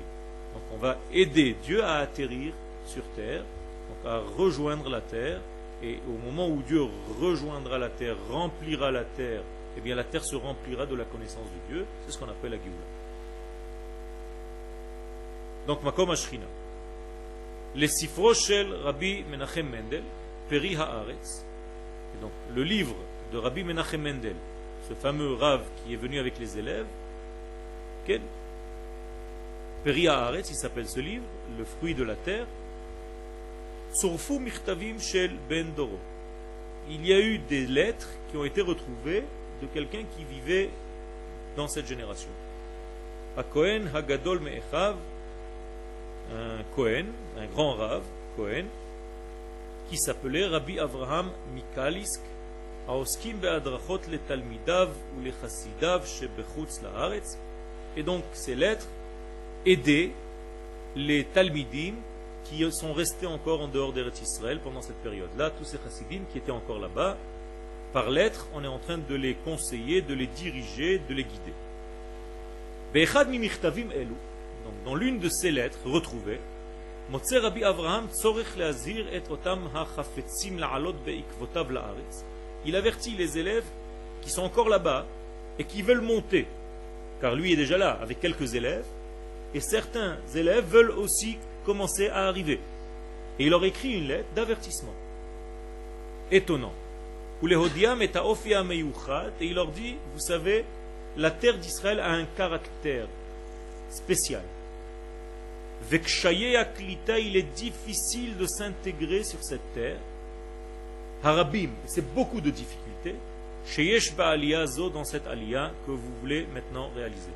Donc 0.53 0.63
on 0.73 0.77
va 0.77 0.97
aider 1.13 1.55
Dieu 1.63 1.83
à 1.83 1.97
atterrir 1.97 2.53
sur 2.85 3.03
terre, 3.15 3.43
donc 3.89 4.11
à 4.11 4.19
rejoindre 4.37 4.89
la 4.89 5.01
terre, 5.01 5.39
et 5.81 5.99
au 6.07 6.17
moment 6.25 6.49
où 6.49 6.61
Dieu 6.63 6.81
rejoindra 7.21 7.77
la 7.77 7.89
terre, 7.89 8.15
remplira 8.29 8.91
la 8.91 9.03
terre, 9.03 9.41
eh 9.77 9.81
bien 9.81 9.95
la 9.95 10.03
terre 10.03 10.25
se 10.25 10.35
remplira 10.35 10.85
de 10.85 10.95
la 10.95 11.05
connaissance 11.05 11.45
de 11.45 11.73
Dieu. 11.73 11.85
C'est 12.05 12.13
ce 12.13 12.17
qu'on 12.17 12.29
appelle 12.29 12.51
la 12.51 12.57
Géoula. 12.57 12.73
Donc 15.67 15.83
Makom 15.83 16.09
Ashrina. 16.09 16.47
Les 17.75 17.87
sifro 17.87 18.33
shel 18.33 18.73
Rabbi 18.83 19.23
Menachem 19.29 19.69
Mendel, 19.69 20.03
Peri 20.49 20.75
Haaretz. 20.75 21.45
Et 22.15 22.21
donc, 22.21 22.31
le 22.55 22.63
livre 22.63 22.95
de 23.31 23.37
Rabbi 23.37 23.63
Menachem 23.63 24.01
Mendel, 24.01 24.35
ce 24.89 24.95
fameux 24.95 25.35
Rav 25.35 25.61
qui 25.77 25.93
est 25.93 25.97
venu 25.97 26.19
avec 26.19 26.39
les 26.39 26.57
élèves, 26.57 26.87
quel 28.08 28.20
Peri 29.84 30.08
Haaretz, 30.08 30.50
il 30.50 30.56
s'appelle 30.56 30.88
ce 30.88 31.00
livre, 31.00 31.24
le 31.58 31.64
fruit 31.64 31.94
de 31.94 32.04
la 32.04 32.14
terre. 32.14 32.46
Surfu 33.92 34.38
Mirtavim 34.38 34.98
Shel 34.98 35.32
Ben 35.48 35.72
Doro. 35.74 35.98
Il 36.88 37.06
y 37.06 37.12
a 37.12 37.20
eu 37.20 37.38
des 37.38 37.66
lettres 37.66 38.08
qui 38.30 38.36
ont 38.36 38.44
été 38.44 38.60
retrouvées 38.60 39.24
de 39.60 39.66
quelqu'un 39.66 40.02
qui 40.16 40.24
vivait 40.24 40.70
dans 41.56 41.68
cette 41.68 41.86
génération. 41.86 42.30
A 43.36 43.42
Kohen 43.42 43.90
Hagadol 43.94 44.40
Me'echav, 44.40 44.96
un 46.32 46.62
Kohen, 46.74 47.06
un 47.38 47.46
grand 47.46 47.74
Rav, 47.74 48.02
Kohen, 48.36 48.66
qui 49.90 49.98
s'appelait 49.98 50.46
Rabbi 50.46 50.78
Avraham 50.78 51.30
Mikalisk, 51.54 52.20
העוסקים 52.86 53.40
בהדרכות 53.40 54.08
לתלמידיו 54.08 54.88
ולחסידיו 55.18 56.00
שבחוץ 56.04 56.82
לארץ. 56.82 57.36
et 57.97 58.03
donc 58.03 58.23
ces 58.33 58.55
lettres 58.55 58.87
aidaient 59.65 60.11
les 60.95 61.23
talmidim 61.25 61.93
qui 62.43 62.69
sont 62.71 62.93
restés 62.93 63.27
encore 63.27 63.61
en 63.61 63.67
dehors 63.67 63.93
d'Eretz 63.93 64.21
Israël 64.21 64.59
pendant 64.63 64.81
cette 64.81 65.01
période-là, 65.03 65.51
tous 65.51 65.65
ces 65.65 65.77
chassidim 65.77 66.21
qui 66.31 66.39
étaient 66.39 66.51
encore 66.51 66.79
là-bas, 66.79 67.17
par 67.93 68.09
lettres, 68.09 68.47
on 68.53 68.63
est 68.63 68.67
en 68.67 68.79
train 68.79 68.97
de 68.97 69.15
les 69.15 69.33
conseiller, 69.33 70.01
de 70.01 70.13
les 70.13 70.27
diriger, 70.27 70.99
de 71.09 71.13
les 71.13 71.23
guider. 71.23 71.53
Donc, 72.93 74.73
dans 74.85 74.95
l'une 74.95 75.19
de 75.19 75.29
ces 75.29 75.51
lettres 75.51 75.79
retrouvées, 75.85 76.39
il 82.65 82.75
avertit 82.75 83.15
les 83.15 83.37
élèves 83.37 83.63
qui 84.21 84.29
sont 84.29 84.43
encore 84.43 84.69
là-bas 84.69 85.07
et 85.57 85.63
qui 85.63 85.81
veulent 85.81 86.01
monter, 86.01 86.45
car 87.21 87.35
lui 87.35 87.53
est 87.53 87.57
déjà 87.57 87.77
là 87.77 87.99
avec 88.01 88.19
quelques 88.19 88.55
élèves, 88.55 88.85
et 89.53 89.59
certains 89.59 90.17
élèves 90.35 90.65
veulent 90.65 90.91
aussi 90.91 91.37
commencer 91.65 92.09
à 92.09 92.27
arriver. 92.27 92.59
Et 93.37 93.45
il 93.45 93.49
leur 93.49 93.63
écrit 93.65 93.93
une 93.93 94.07
lettre 94.07 94.27
d'avertissement. 94.35 94.93
Étonnant. 96.31 96.73
Et 97.41 97.45
il 99.45 99.55
leur 99.55 99.67
dit, 99.67 99.95
vous 100.13 100.19
savez, 100.19 100.65
la 101.17 101.31
terre 101.31 101.57
d'Israël 101.57 101.99
a 101.99 102.11
un 102.11 102.25
caractère 102.25 103.07
spécial. 103.89 104.43
il 105.91 107.37
est 107.37 107.55
difficile 107.55 108.37
de 108.37 108.45
s'intégrer 108.45 109.23
sur 109.23 109.41
cette 109.41 109.73
terre. 109.73 109.97
Harabim, 111.23 111.69
c'est 111.85 112.13
beaucoup 112.13 112.41
de 112.41 112.49
difficultés. 112.49 112.88
Sheyesh 113.69 114.13
zo 114.65 114.89
dans 114.89 115.03
cette 115.03 115.27
aliyah 115.27 115.71
que 115.85 115.91
vous 115.91 116.11
voulez 116.21 116.47
maintenant 116.53 116.89
réaliser. 116.95 117.31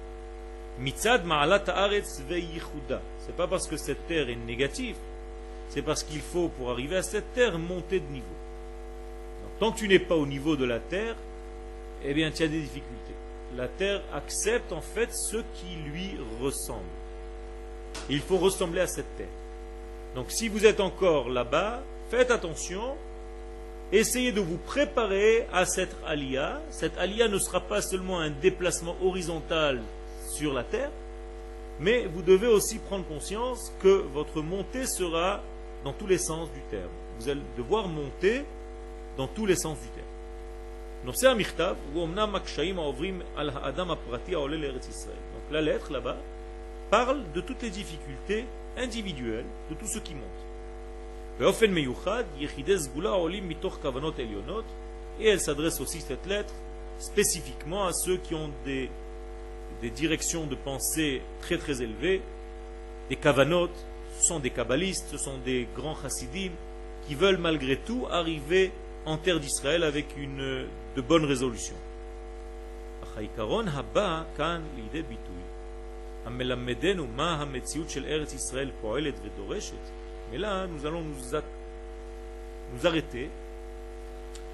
Mitzad 0.80 1.26
ma'alat 1.26 1.64
haaretz 1.68 2.24
C'est 3.20 3.36
pas 3.36 3.48
parce 3.48 3.68
que 3.68 3.78
cette 3.78 4.08
terre 4.08 4.30
est 4.30 4.36
négative, 4.36 4.96
c'est 5.70 5.84
parce 5.84 6.04
qu'il 6.04 6.22
faut, 6.22 6.50
pour 6.50 6.72
arriver 6.72 6.98
à 6.98 7.04
cette 7.04 7.34
terre, 7.34 7.60
monter 7.60 8.00
de 8.00 8.12
niveau. 8.12 8.26
tant 9.60 9.72
que 9.72 9.78
tu 9.78 9.88
n'es 9.88 10.00
pas 10.00 10.16
au 10.16 10.26
niveau 10.26 10.56
de 10.56 10.66
la 10.66 10.80
terre, 10.80 11.16
eh 12.04 12.14
bien, 12.14 12.32
tu 12.32 12.44
as 12.44 12.48
des 12.48 12.60
difficultés. 12.60 13.14
La 13.56 13.68
terre 13.68 14.02
accepte 14.14 14.72
en 14.74 14.82
fait 14.82 15.14
ce 15.14 15.38
qui 15.38 15.76
lui 15.86 16.18
ressemble. 16.42 16.82
il 18.10 18.20
faut 18.20 18.38
ressembler 18.38 18.82
à 18.82 18.88
cette 18.88 19.16
terre. 19.16 19.28
Donc, 20.16 20.32
si 20.32 20.48
vous 20.48 20.66
êtes 20.66 20.80
encore 20.80 21.30
là-bas, 21.30 21.84
faites 22.10 22.32
attention 22.32 22.96
Essayez 23.94 24.32
de 24.32 24.42
vous 24.42 24.58
préparer 24.58 25.46
à 25.54 25.68
cette 25.68 25.96
alia. 26.08 26.60
Cette 26.72 26.98
alia 26.98 27.28
ne 27.28 27.38
sera 27.38 27.60
pas 27.60 27.80
seulement 27.80 28.20
un 28.20 28.32
déplacement 28.32 28.96
horizontal 29.04 29.84
sur 30.36 30.52
la 30.52 30.64
terre, 30.64 30.90
mais 31.80 32.08
vous 32.08 32.24
devez 32.24 32.48
aussi 32.48 32.80
prendre 32.80 33.06
conscience 33.06 33.72
que 33.84 34.04
votre 34.12 34.42
montée 34.42 34.88
sera 34.88 35.44
dans 35.84 35.94
tous 35.94 36.08
les 36.08 36.18
sens 36.18 36.52
du 36.54 36.62
terme. 36.72 36.90
Vous 37.20 37.30
allez 37.30 37.44
devoir 37.56 37.88
monter 37.88 38.46
dans 39.16 39.28
tous 39.28 39.46
les 39.46 39.56
sens 39.56 39.80
du 39.80 39.88
terme. 39.90 40.08
Donc 41.06 41.16
la 45.52 45.62
lettre 45.62 45.92
là-bas 45.92 46.18
parle 46.90 47.22
de 47.36 47.42
toutes 47.42 47.62
les 47.62 47.70
difficultés 47.70 48.46
individuelles 48.76 49.46
de 49.70 49.76
tous 49.76 49.86
ceux 49.86 50.00
qui 50.00 50.16
montent. 51.41 51.63
Et 55.21 55.29
elle 55.29 55.41
s'adresse 55.41 55.81
aussi 55.81 56.01
cette 56.01 56.27
lettre 56.27 56.55
spécifiquement 56.99 57.87
à 57.87 57.93
ceux 57.93 58.17
qui 58.17 58.35
ont 58.35 58.51
des, 58.65 58.91
des 59.83 59.91
directions 59.91 60.47
de 60.47 60.55
pensée 60.55 61.23
très 61.41 61.59
très 61.59 61.83
élevées, 61.83 62.23
des 63.09 63.17
kavanot, 63.17 63.71
ce 64.19 64.27
sont 64.27 64.41
des 64.41 64.51
kabbalistes, 64.51 65.07
ce 65.11 65.19
sont 65.19 65.39
des 65.45 65.69
grands 65.77 65.97
chassidim 66.01 66.51
qui 67.07 67.15
veulent 67.15 67.39
malgré 67.39 67.77
tout 67.77 68.07
arriver 68.11 68.73
en 69.07 69.17
terre 69.17 69.41
d'Israël 69.41 69.85
avec 69.85 70.07
une 70.17 70.67
de 70.97 71.01
bonnes 71.01 71.25
résolutions. 71.25 71.77
המלמדנו 76.27 77.07
מה 77.17 77.43
המציאות 77.43 77.91
של 77.91 78.05
ארץ 78.05 78.35
ישראל 78.35 78.71
פועלת 78.81 79.15
ודורשת 79.25 79.91
et 80.34 80.40
là, 80.40 80.66
nous 80.66 80.86
allons 80.88 81.04
nous, 81.04 82.86
arrêter 82.88 83.30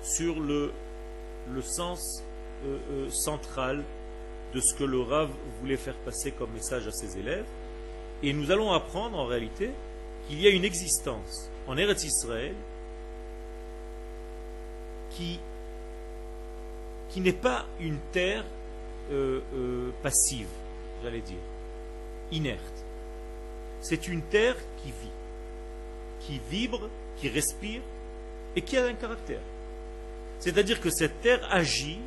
sur 0.04 0.38
le, 0.42 0.74
sens 1.62 2.22
euh, 2.66 2.78
euh, 2.92 3.10
central 3.10 3.86
de 4.54 4.60
ce 4.60 4.74
que 4.76 4.84
le 4.84 5.00
Rav 5.00 5.30
voulait 5.62 5.78
faire 5.78 5.96
passer 5.96 6.32
comme 6.32 6.52
message 6.52 6.86
à 6.86 6.92
ses 6.92 7.18
élèves. 7.18 7.46
Et 8.24 8.34
nous 8.34 8.52
allons 8.52 8.74
apprendre 8.74 9.18
en 9.18 9.26
réalité 9.26 9.70
qu'il 10.28 10.42
y 10.42 10.48
a 10.48 10.50
une 10.50 10.66
existence 10.66 11.50
en 11.66 11.78
Eretz 11.78 12.04
Israël 12.04 12.56
qui, 15.12 15.40
qui 17.10 17.22
n'est 17.22 17.32
pas 17.32 17.66
une 17.80 18.00
terre 18.12 18.44
euh, 19.12 19.92
passive, 20.04 20.50
j'allais 21.02 21.22
dire, 21.22 21.38
inerte. 22.34 22.86
C'est 23.80 24.10
une 24.10 24.22
terre 24.24 24.58
qui 24.84 24.90
vit 24.90 25.19
qui 26.30 26.40
vibre, 26.52 26.90
qui 27.20 27.28
respire 27.30 27.82
et 28.56 28.62
qui 28.62 28.78
a 28.78 28.86
un 28.86 28.94
caractère. 28.94 29.42
C'est-à-dire 30.40 30.80
que 30.80 30.90
cette 30.90 31.22
terre 31.22 31.42
agit 31.52 32.00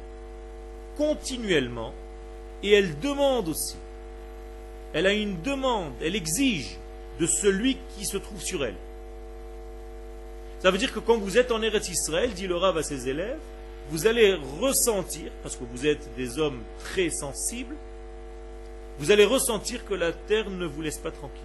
continuellement 0.96 1.92
et 2.62 2.72
elle 2.72 2.98
demande 3.00 3.48
aussi. 3.48 3.76
Elle 4.92 5.06
a 5.06 5.12
une 5.12 5.40
demande, 5.42 5.94
elle 6.00 6.14
exige 6.14 6.78
de 7.18 7.26
celui 7.26 7.76
qui 7.96 8.04
se 8.04 8.16
trouve 8.16 8.40
sur 8.40 8.64
elle. 8.64 8.76
Ça 10.60 10.70
veut 10.70 10.78
dire 10.78 10.92
que 10.92 11.00
quand 11.00 11.18
vous 11.18 11.38
êtes 11.38 11.50
en 11.50 11.60
Eretz 11.60 11.88
Israël, 11.88 12.32
dit 12.32 12.46
le 12.46 12.56
Rav 12.56 12.78
à 12.78 12.82
ses 12.82 13.08
élèves, 13.08 13.38
vous 13.90 14.06
allez 14.06 14.34
ressentir, 14.60 15.32
parce 15.42 15.56
que 15.56 15.64
vous 15.64 15.86
êtes 15.86 16.14
des 16.16 16.38
hommes 16.38 16.62
très 16.78 17.10
sensibles, 17.10 17.74
vous 18.98 19.10
allez 19.10 19.24
ressentir 19.24 19.84
que 19.84 19.94
la 19.94 20.12
terre 20.12 20.48
ne 20.50 20.66
vous 20.66 20.82
laisse 20.82 20.98
pas 20.98 21.10
tranquille. 21.10 21.42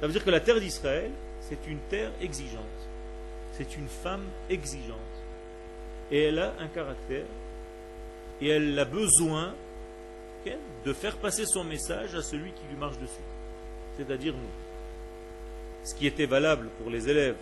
Ça 0.00 0.06
veut 0.06 0.12
dire 0.12 0.24
que 0.24 0.30
la 0.30 0.40
terre 0.40 0.60
d'Israël, 0.60 1.10
c'est 1.40 1.66
une 1.66 1.78
terre 1.90 2.10
exigeante. 2.20 2.62
C'est 3.52 3.76
une 3.76 3.88
femme 3.88 4.24
exigeante. 4.50 4.98
Et 6.10 6.24
elle 6.24 6.38
a 6.38 6.54
un 6.60 6.68
caractère. 6.68 7.24
Et 8.40 8.48
elle 8.48 8.78
a 8.78 8.84
besoin 8.84 9.54
de 10.84 10.92
faire 10.92 11.16
passer 11.16 11.44
son 11.46 11.64
message 11.64 12.14
à 12.14 12.22
celui 12.22 12.52
qui 12.52 12.62
lui 12.70 12.76
marche 12.76 12.98
dessus. 12.98 13.14
C'est-à-dire 13.96 14.34
nous. 14.34 15.84
Ce 15.84 15.94
qui 15.94 16.06
était 16.06 16.26
valable 16.26 16.68
pour 16.78 16.90
les 16.90 17.08
élèves 17.08 17.36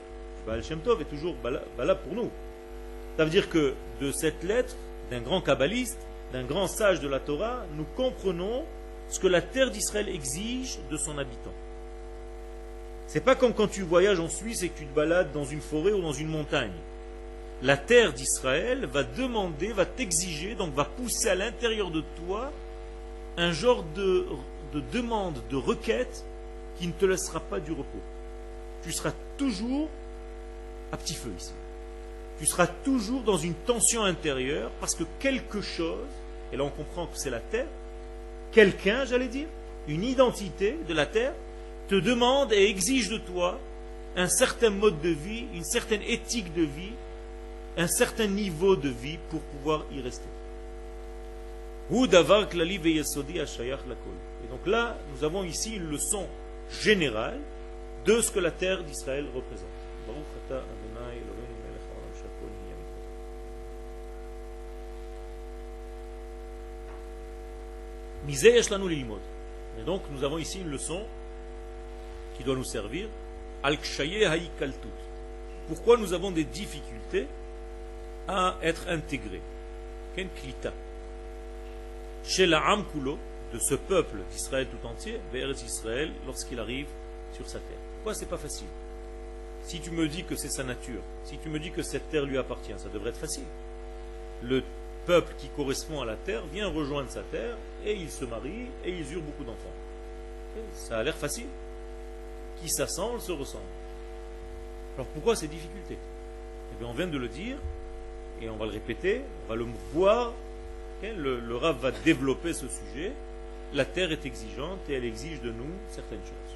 Baal 0.47 0.63
Shem 0.63 0.81
Tov 0.81 1.01
est 1.01 1.07
toujours 1.07 1.35
valable 1.77 2.01
pour 2.05 2.15
nous. 2.15 2.31
Ça 3.17 3.25
veut 3.25 3.31
dire 3.31 3.49
que 3.49 3.75
de 4.01 4.13
cette 4.13 4.43
lettre 4.43 4.75
d'un 5.11 5.21
grand 5.21 5.41
kabbaliste, 5.41 6.01
d'un 6.33 6.45
grand 6.45 6.67
sage 6.67 7.01
de 7.01 7.09
la 7.09 7.21
Torah, 7.21 7.65
nous 7.77 7.87
comprenons 7.97 8.65
ce 9.09 9.19
que 9.21 9.27
la 9.27 9.41
terre 9.41 9.71
d'Israël 9.71 10.09
exige 10.09 10.79
de 10.91 10.97
son 10.97 11.17
habitant. 11.19 11.54
C'est 13.07 13.21
pas 13.21 13.35
comme 13.35 13.53
quand 13.53 13.69
tu 13.69 13.83
voyages 13.83 14.21
en 14.21 14.29
Suisse 14.29 14.63
et 14.63 14.69
que 14.69 14.79
tu 14.79 14.87
te 14.87 14.95
balades 14.95 15.33
dans 15.33 15.45
une 15.45 15.61
forêt 15.61 15.93
ou 15.93 16.01
dans 16.01 16.13
une 16.13 16.29
montagne. 16.29 16.73
La 17.63 17.77
terre 17.77 18.13
d'Israël 18.13 18.87
va 18.87 19.05
demander, 19.05 19.73
va 19.73 19.87
t'exiger, 19.87 20.55
donc 20.55 20.75
va 20.75 20.85
pousser 20.85 21.29
à 21.29 21.35
l'intérieur 21.35 21.91
de 21.91 22.03
toi 22.27 22.53
un 23.37 23.53
genre 23.53 23.85
de, 23.95 24.27
de 24.73 24.83
demande, 24.93 25.41
de 25.51 25.57
requête 25.57 26.25
qui 26.79 26.87
ne 26.87 26.93
te 26.93 27.05
laissera 27.05 27.41
pas 27.41 27.61
du 27.61 27.73
repos. 27.73 28.03
Tu 28.83 28.93
seras 28.93 29.13
toujours 29.39 29.89
à 30.93 30.97
petit 30.97 31.15
feu 31.15 31.33
ici. 31.39 31.53
Tu 32.39 32.47
seras 32.47 32.67
toujours 32.67 33.23
dans 33.23 33.37
une 33.37 33.55
tension 33.55 34.03
intérieure 34.03 34.71
parce 34.81 34.95
que 34.95 35.05
quelque 35.21 35.61
chose, 35.61 36.09
et 36.53 36.57
là 36.57 36.65
on 36.65 36.71
comprend 36.71 37.07
que 37.07 37.17
c'est 37.17 37.31
la 37.31 37.41
terre, 37.41 37.67
quelqu'un, 38.53 39.05
j'allais 39.05 39.29
dire, 39.29 39.47
une 39.89 40.05
identité 40.05 40.77
de 40.89 40.95
la 40.95 41.07
terre, 41.07 41.33
te 41.89 41.95
demande 41.95 42.53
et 42.53 42.69
exige 42.69 43.09
de 43.09 43.19
toi 43.19 43.59
un 44.17 44.29
certain 44.29 44.71
mode 44.71 45.01
de 45.01 45.11
vie, 45.11 45.47
une 45.55 45.65
certaine 45.65 46.03
éthique 46.03 46.55
de 46.55 46.63
vie, 46.63 46.93
un 47.77 47.89
certain 47.89 48.27
niveau 48.27 48.77
de 48.77 48.89
vie 48.89 49.19
pour 49.31 49.41
pouvoir 49.41 49.85
y 49.93 50.01
rester. 50.01 50.29
Et 51.91 52.09
donc 54.49 54.67
là, 54.67 54.97
nous 55.15 55.25
avons 55.25 55.45
ici 55.45 55.77
une 55.77 55.91
leçon 55.91 56.27
générale 56.83 57.39
de 58.07 58.21
ce 58.21 58.31
que 58.31 58.41
la 58.41 58.51
terre 58.51 58.83
d'Israël 58.85 59.27
représente. 59.35 59.69
Et 69.79 69.83
donc 69.83 70.03
nous 70.13 70.25
avons 70.25 70.39
ici 70.39 70.61
une 70.61 70.71
leçon 70.71 71.03
qui 72.37 72.45
doit 72.45 72.57
nous 72.57 72.65
servir, 72.65 73.09
al 73.63 73.79
Pourquoi 75.69 75.97
nous 75.97 76.13
avons 76.13 76.31
des 76.31 76.45
difficultés 76.45 77.27
à 78.29 78.57
être 78.63 78.89
intégrés? 78.89 79.41
Ken 80.15 80.29
klita. 80.29 80.73
Chez 82.25 82.47
la 82.47 82.61
Amkulo, 82.71 83.19
de 83.53 83.59
ce 83.59 83.75
peuple 83.75 84.19
d'Israël 84.33 84.67
tout 84.67 84.87
entier, 84.87 85.21
vers 85.33 85.51
Israël, 85.51 86.11
lorsqu'il 86.27 86.59
arrive 86.59 86.87
sur 87.33 87.49
sa 87.49 87.59
terre. 87.59 87.79
Pourquoi 87.97 88.15
c'est 88.15 88.29
pas 88.29 88.39
facile? 88.39 88.67
Si 89.63 89.81
tu 89.81 89.91
me 89.91 90.09
dis 90.09 90.25
que 90.25 90.37
c'est 90.37 90.51
sa 90.51 90.65
nature, 90.65 91.01
si 91.25 91.39
tu 91.39 91.49
me 91.49 91.59
dis 91.59 91.71
que 91.71 91.83
cette 91.83 92.11
terre 92.11 92.27
lui 92.27 92.37
appartient, 92.37 92.75
ça 92.77 92.89
devrait 92.89 93.11
être 93.11 93.19
facile. 93.19 93.45
Le 94.43 94.63
peuple 95.07 95.33
qui 95.39 95.49
correspond 95.49 96.03
à 96.03 96.05
la 96.05 96.17
terre 96.17 96.45
vient 96.53 96.69
rejoindre 96.69 97.11
sa 97.11 97.23
terre 97.23 97.57
et 97.85 97.95
il 97.95 98.11
se 98.11 98.25
marie 98.25 98.67
et 98.85 98.91
ils 98.91 99.13
eurent 99.13 99.23
beaucoup 99.23 99.45
d'enfants. 99.45 99.73
Ça 100.75 100.99
a 100.99 101.03
l'air 101.03 101.17
facile 101.17 101.47
qui 102.65 102.71
s'assemblent 102.71 103.21
se 103.21 103.33
ressemblent. 103.33 103.63
Alors 104.97 105.07
pourquoi 105.09 105.37
ces 105.37 105.49
difficultés? 105.49 105.99
Eh 105.99 106.79
bien, 106.79 106.89
on 106.89 106.95
vient 106.95 107.07
de 107.07 107.19
le 107.19 107.29
dire, 107.29 107.59
et 108.41 108.49
on 108.49 108.57
va 108.57 108.65
le 108.65 108.73
répéter, 108.73 109.21
on 109.45 109.51
va 109.51 109.57
le 109.57 109.67
voir. 109.93 110.33
le, 111.03 111.41
le 111.41 111.57
va 111.57 111.91
développer 111.91 112.55
ce 112.55 112.67
sujet. 112.69 113.13
la 113.75 113.85
terre 113.85 114.13
est 114.13 114.25
exigeante 114.25 114.79
et 114.89 114.95
elle 114.95 115.05
exige 115.05 115.43
de 115.43 115.51
nous 115.51 115.75
certaines 115.91 116.21
choses. 116.21 116.55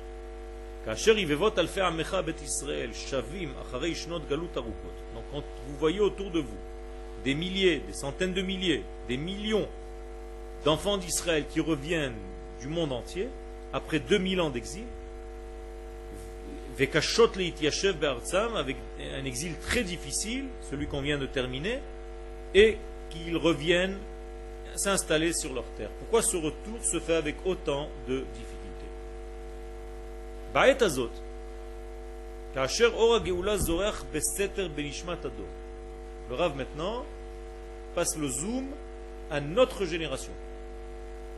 Donc 5.14 5.25
quand 5.33 5.42
vous 5.66 5.77
voyez 5.79 6.01
autour 6.01 6.31
de 6.31 6.40
vous 6.40 6.57
des 7.25 7.35
milliers, 7.35 7.83
des 7.87 7.92
centaines 7.92 8.33
de 8.33 8.40
milliers, 8.42 8.83
des 9.09 9.18
millions 9.18 9.68
d'enfants 10.64 10.97
d'Israël 10.97 11.44
qui 11.51 11.61
reviennent 11.61 12.14
du 12.61 12.68
monde 12.68 12.92
entier, 12.92 13.29
après 13.73 13.99
2000 13.99 14.40
ans 14.40 14.51
d'exil, 14.51 14.85
avec 18.56 18.76
un 19.20 19.24
exil 19.24 19.54
très 19.60 19.82
difficile, 19.82 20.44
celui 20.70 20.86
qu'on 20.86 21.00
vient 21.00 21.18
de 21.18 21.26
terminer, 21.26 21.80
et 22.54 22.76
qu'ils 23.10 23.36
reviennent 23.36 23.98
s'installer 24.76 25.32
sur 25.32 25.52
leur 25.54 25.64
terre. 25.76 25.90
Pourquoi 25.98 26.22
ce 26.22 26.36
retour 26.36 26.78
se 26.82 27.00
fait 27.00 27.14
avec 27.14 27.36
autant 27.44 27.88
de 28.06 28.18
difficultés? 28.18 28.86
Le 36.30 36.34
Rav 36.34 36.56
maintenant 36.56 37.04
passe 37.94 38.16
le 38.16 38.28
zoom 38.28 38.66
à 39.30 39.40
notre 39.40 39.84
génération. 39.84 40.32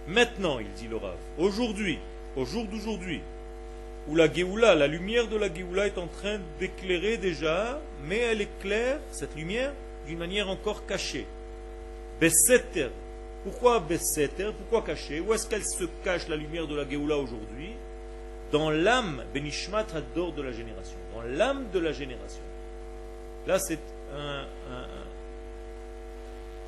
Maintenant, 0.06 0.58
il 0.58 0.70
dit 0.72 0.88
le 0.88 0.96
Rav, 0.96 1.16
aujourd'hui, 1.38 1.98
au 2.36 2.44
jour 2.44 2.64
d'aujourd'hui, 2.66 3.20
où 4.10 4.16
la 4.16 4.32
Géoula, 4.32 4.74
la 4.74 4.88
lumière 4.88 5.28
de 5.28 5.36
la 5.36 5.52
Géoula 5.52 5.86
est 5.86 5.96
en 5.96 6.08
train 6.08 6.40
d'éclairer 6.58 7.16
déjà, 7.16 7.80
mais 8.04 8.18
elle 8.18 8.40
éclaire, 8.40 8.98
cette 9.12 9.36
lumière, 9.36 9.72
d'une 10.06 10.18
manière 10.18 10.50
encore 10.50 10.84
cachée. 10.84 11.26
Besseter. 12.20 12.88
Pourquoi 13.44 13.78
Besseter? 13.78 14.50
Pourquoi 14.58 14.82
cachée 14.82 15.20
Où 15.20 15.32
est-ce 15.32 15.46
qu'elle 15.46 15.64
se 15.64 15.84
cache 16.02 16.26
la 16.28 16.34
lumière 16.36 16.66
de 16.66 16.74
la 16.74 16.88
Géoula 16.88 17.18
aujourd'hui? 17.18 17.70
Dans 18.50 18.70
l'âme, 18.70 19.22
Benishmat 19.32 19.86
Hador 19.94 20.32
de 20.32 20.42
la 20.42 20.50
génération. 20.50 20.98
Dans 21.14 21.22
l'âme 21.22 21.66
de 21.72 21.78
la 21.78 21.92
génération. 21.92 22.42
Là, 23.46 23.60
c'est 23.60 23.78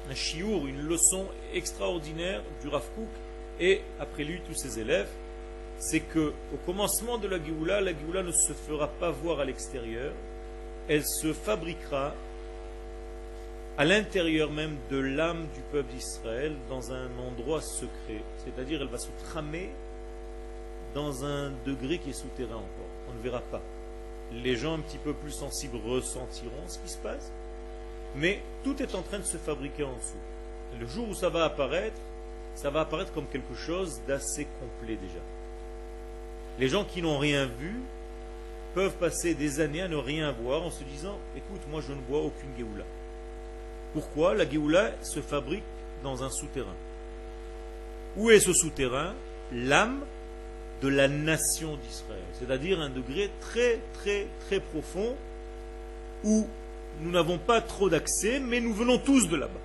un 0.08 0.14
chiour, 0.14 0.68
une 0.68 0.82
leçon 0.82 1.26
extraordinaire 1.52 2.42
du 2.62 2.68
Rav 2.68 2.84
et 3.58 3.80
après 3.98 4.24
lui 4.24 4.40
tous 4.46 4.54
ses 4.54 4.78
élèves 4.78 5.08
c'est 5.82 5.98
que 5.98 6.32
au 6.54 6.56
commencement 6.64 7.18
de 7.18 7.26
la 7.26 7.42
Géoula, 7.42 7.80
la 7.80 7.90
Géoula 7.90 8.22
ne 8.22 8.30
se 8.30 8.52
fera 8.52 8.86
pas 8.86 9.10
voir 9.10 9.40
à 9.40 9.44
l'extérieur, 9.44 10.12
elle 10.88 11.04
se 11.04 11.32
fabriquera 11.32 12.14
à 13.76 13.84
l'intérieur 13.84 14.52
même 14.52 14.76
de 14.90 14.98
l'âme 14.98 15.48
du 15.54 15.60
peuple 15.72 15.92
d'Israël 15.92 16.54
dans 16.68 16.92
un 16.92 17.08
endroit 17.18 17.60
secret. 17.60 18.22
C'est-à-dire 18.44 18.80
elle 18.80 18.88
va 18.88 18.98
se 18.98 19.08
tramer 19.30 19.70
dans 20.94 21.24
un 21.24 21.50
degré 21.66 21.98
qui 21.98 22.10
est 22.10 22.12
souterrain 22.12 22.56
encore. 22.56 22.92
On 23.10 23.14
ne 23.14 23.22
verra 23.22 23.40
pas. 23.40 23.62
Les 24.32 24.54
gens 24.54 24.74
un 24.74 24.80
petit 24.80 24.98
peu 24.98 25.14
plus 25.14 25.32
sensibles 25.32 25.78
ressentiront 25.84 26.68
ce 26.68 26.78
qui 26.78 26.90
se 26.90 26.98
passe, 26.98 27.32
mais 28.14 28.40
tout 28.62 28.80
est 28.80 28.94
en 28.94 29.02
train 29.02 29.18
de 29.18 29.24
se 29.24 29.36
fabriquer 29.36 29.82
en 29.82 29.96
dessous. 29.96 30.78
Le 30.78 30.86
jour 30.86 31.08
où 31.08 31.14
ça 31.14 31.28
va 31.28 31.44
apparaître, 31.44 32.00
ça 32.54 32.70
va 32.70 32.82
apparaître 32.82 33.12
comme 33.12 33.26
quelque 33.26 33.54
chose 33.54 34.00
d'assez 34.06 34.46
complet 34.60 34.94
déjà. 34.94 35.20
Les 36.58 36.68
gens 36.68 36.84
qui 36.84 37.02
n'ont 37.02 37.18
rien 37.18 37.46
vu 37.46 37.74
peuvent 38.74 38.96
passer 38.96 39.34
des 39.34 39.60
années 39.60 39.82
à 39.82 39.88
ne 39.88 39.96
rien 39.96 40.32
voir 40.32 40.62
en 40.62 40.70
se 40.70 40.84
disant 40.84 41.18
Écoute, 41.36 41.60
moi 41.70 41.80
je 41.86 41.92
ne 41.92 42.00
vois 42.08 42.20
aucune 42.20 42.50
Géoula. 42.56 42.84
Pourquoi 43.92 44.34
La 44.34 44.48
Géoula 44.48 44.92
se 45.02 45.20
fabrique 45.20 45.62
dans 46.02 46.22
un 46.22 46.30
souterrain? 46.30 46.74
Où 48.16 48.30
est 48.30 48.40
ce 48.40 48.52
souterrain? 48.52 49.14
L'âme 49.52 50.00
de 50.82 50.88
la 50.88 51.08
nation 51.08 51.76
d'Israël. 51.76 52.22
C'est-à-dire 52.38 52.80
un 52.80 52.90
degré 52.90 53.30
très, 53.40 53.78
très, 53.94 54.26
très 54.46 54.60
profond 54.60 55.14
où 56.24 56.46
nous 57.00 57.10
n'avons 57.10 57.38
pas 57.38 57.60
trop 57.60 57.88
d'accès, 57.88 58.40
mais 58.40 58.60
nous 58.60 58.74
venons 58.74 58.98
tous 58.98 59.28
de 59.28 59.36
là-bas. 59.36 59.60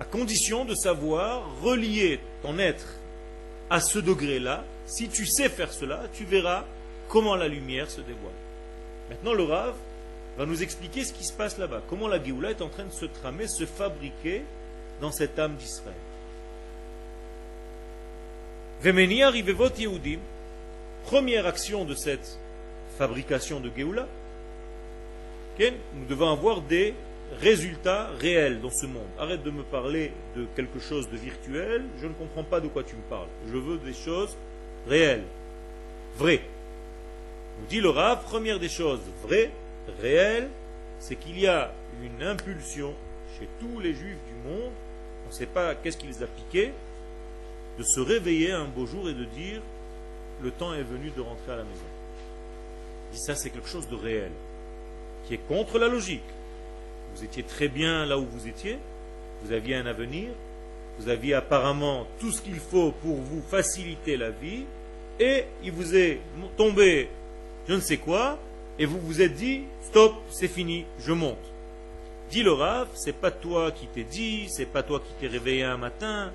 À 0.00 0.04
condition 0.04 0.64
de 0.64 0.74
savoir 0.74 1.60
relier 1.62 2.20
ton 2.42 2.58
être 2.58 2.96
à 3.68 3.80
ce 3.80 3.98
degré-là 3.98 4.64
si 4.90 5.08
tu 5.08 5.24
sais 5.24 5.48
faire 5.48 5.72
cela, 5.72 6.02
tu 6.12 6.24
verras 6.24 6.64
comment 7.08 7.36
la 7.36 7.46
lumière 7.46 7.88
se 7.88 8.00
dévoile. 8.00 8.32
Maintenant, 9.08 9.32
le 9.32 9.44
Rav 9.44 9.74
va 10.36 10.46
nous 10.46 10.62
expliquer 10.62 11.04
ce 11.04 11.12
qui 11.12 11.24
se 11.24 11.32
passe 11.32 11.58
là-bas, 11.58 11.82
comment 11.88 12.08
la 12.08 12.22
Géoula 12.22 12.50
est 12.50 12.60
en 12.60 12.68
train 12.68 12.84
de 12.84 12.92
se 12.92 13.04
tramer, 13.04 13.46
se 13.46 13.66
fabriquer 13.66 14.42
dans 15.00 15.12
cette 15.12 15.38
âme 15.38 15.54
d'Israël. 15.56 15.94
Première 21.04 21.46
action 21.46 21.84
de 21.84 21.94
cette 21.94 22.38
fabrication 22.98 23.60
de 23.60 23.70
Géoula, 23.74 24.08
nous 25.58 26.06
devons 26.08 26.30
avoir 26.30 26.62
des 26.62 26.94
résultats 27.40 28.08
réels 28.18 28.60
dans 28.60 28.70
ce 28.70 28.86
monde. 28.86 29.06
Arrête 29.18 29.42
de 29.44 29.50
me 29.50 29.62
parler 29.62 30.12
de 30.34 30.46
quelque 30.56 30.80
chose 30.80 31.08
de 31.10 31.16
virtuel, 31.16 31.84
je 32.00 32.06
ne 32.06 32.12
comprends 32.12 32.44
pas 32.44 32.60
de 32.60 32.68
quoi 32.68 32.82
tu 32.82 32.96
me 32.96 33.02
parles. 33.02 33.28
Je 33.46 33.56
veux 33.56 33.78
des 33.78 33.94
choses 33.94 34.36
réel, 34.88 35.22
vrai. 36.16 36.40
Nous 37.60 37.66
dit 37.66 37.80
le 37.80 37.90
Rav, 37.90 38.22
première 38.24 38.58
des 38.58 38.68
choses 38.68 39.00
vraies, 39.22 39.50
réelles, 40.00 40.48
c'est 40.98 41.16
qu'il 41.16 41.38
y 41.38 41.46
a 41.46 41.72
une 42.02 42.22
impulsion 42.22 42.94
chez 43.38 43.48
tous 43.60 43.80
les 43.80 43.94
juifs 43.94 44.18
du 44.28 44.48
monde, 44.48 44.72
on 45.26 45.28
ne 45.28 45.34
sait 45.34 45.46
pas 45.46 45.74
qu'est-ce 45.74 45.96
qui 45.96 46.06
les 46.06 46.22
a 46.22 46.26
piqués, 46.26 46.72
de 47.78 47.82
se 47.82 48.00
réveiller 48.00 48.52
un 48.52 48.66
beau 48.66 48.86
jour 48.86 49.08
et 49.08 49.14
de 49.14 49.24
dire 49.24 49.60
le 50.42 50.50
temps 50.50 50.74
est 50.74 50.82
venu 50.82 51.10
de 51.16 51.20
rentrer 51.20 51.52
à 51.52 51.56
la 51.56 51.64
maison. 51.64 51.84
Ça, 53.12 53.34
c'est 53.34 53.50
quelque 53.50 53.68
chose 53.68 53.88
de 53.88 53.96
réel, 53.96 54.30
qui 55.26 55.34
est 55.34 55.48
contre 55.48 55.78
la 55.78 55.88
logique. 55.88 56.22
Vous 57.14 57.24
étiez 57.24 57.42
très 57.42 57.68
bien 57.68 58.06
là 58.06 58.18
où 58.18 58.24
vous 58.24 58.46
étiez, 58.46 58.78
vous 59.42 59.52
aviez 59.52 59.76
un 59.76 59.86
avenir, 59.86 60.30
vous 61.00 61.08
aviez 61.08 61.34
apparemment 61.34 62.06
tout 62.18 62.30
ce 62.30 62.42
qu'il 62.42 62.58
faut 62.58 62.92
pour 63.02 63.16
vous 63.16 63.42
faciliter 63.48 64.16
la 64.16 64.30
vie, 64.30 64.64
et 65.18 65.44
il 65.64 65.72
vous 65.72 65.96
est 65.96 66.20
tombé 66.56 67.08
je 67.68 67.74
ne 67.74 67.80
sais 67.80 67.98
quoi, 67.98 68.38
et 68.78 68.84
vous 68.84 68.98
vous 68.98 69.22
êtes 69.22 69.34
dit, 69.34 69.62
stop, 69.82 70.14
c'est 70.28 70.48
fini, 70.48 70.86
je 70.98 71.12
monte. 71.12 71.38
Dit 72.30 72.42
le 72.42 72.52
Rav, 72.52 72.88
c'est 72.94 73.14
pas 73.14 73.30
toi 73.30 73.70
qui 73.70 73.86
t'es 73.86 74.02
dit, 74.02 74.48
c'est 74.48 74.66
pas 74.66 74.82
toi 74.82 75.00
qui 75.00 75.12
t'es 75.20 75.28
réveillé 75.28 75.62
un 75.62 75.76
matin, 75.76 76.32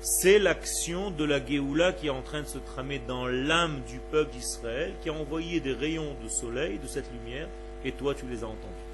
c'est 0.00 0.38
l'action 0.38 1.10
de 1.10 1.24
la 1.24 1.44
Géoula 1.44 1.92
qui 1.92 2.06
est 2.06 2.10
en 2.10 2.22
train 2.22 2.42
de 2.42 2.46
se 2.46 2.58
tramer 2.58 3.00
dans 3.06 3.26
l'âme 3.26 3.80
du 3.88 3.98
peuple 4.12 4.30
d'Israël, 4.32 4.92
qui 5.02 5.08
a 5.08 5.12
envoyé 5.12 5.60
des 5.60 5.72
rayons 5.72 6.14
de 6.22 6.28
soleil, 6.28 6.78
de 6.78 6.86
cette 6.86 7.10
lumière, 7.12 7.48
et 7.84 7.92
toi 7.92 8.14
tu 8.14 8.26
les 8.26 8.44
as 8.44 8.46
entendus. 8.46 8.86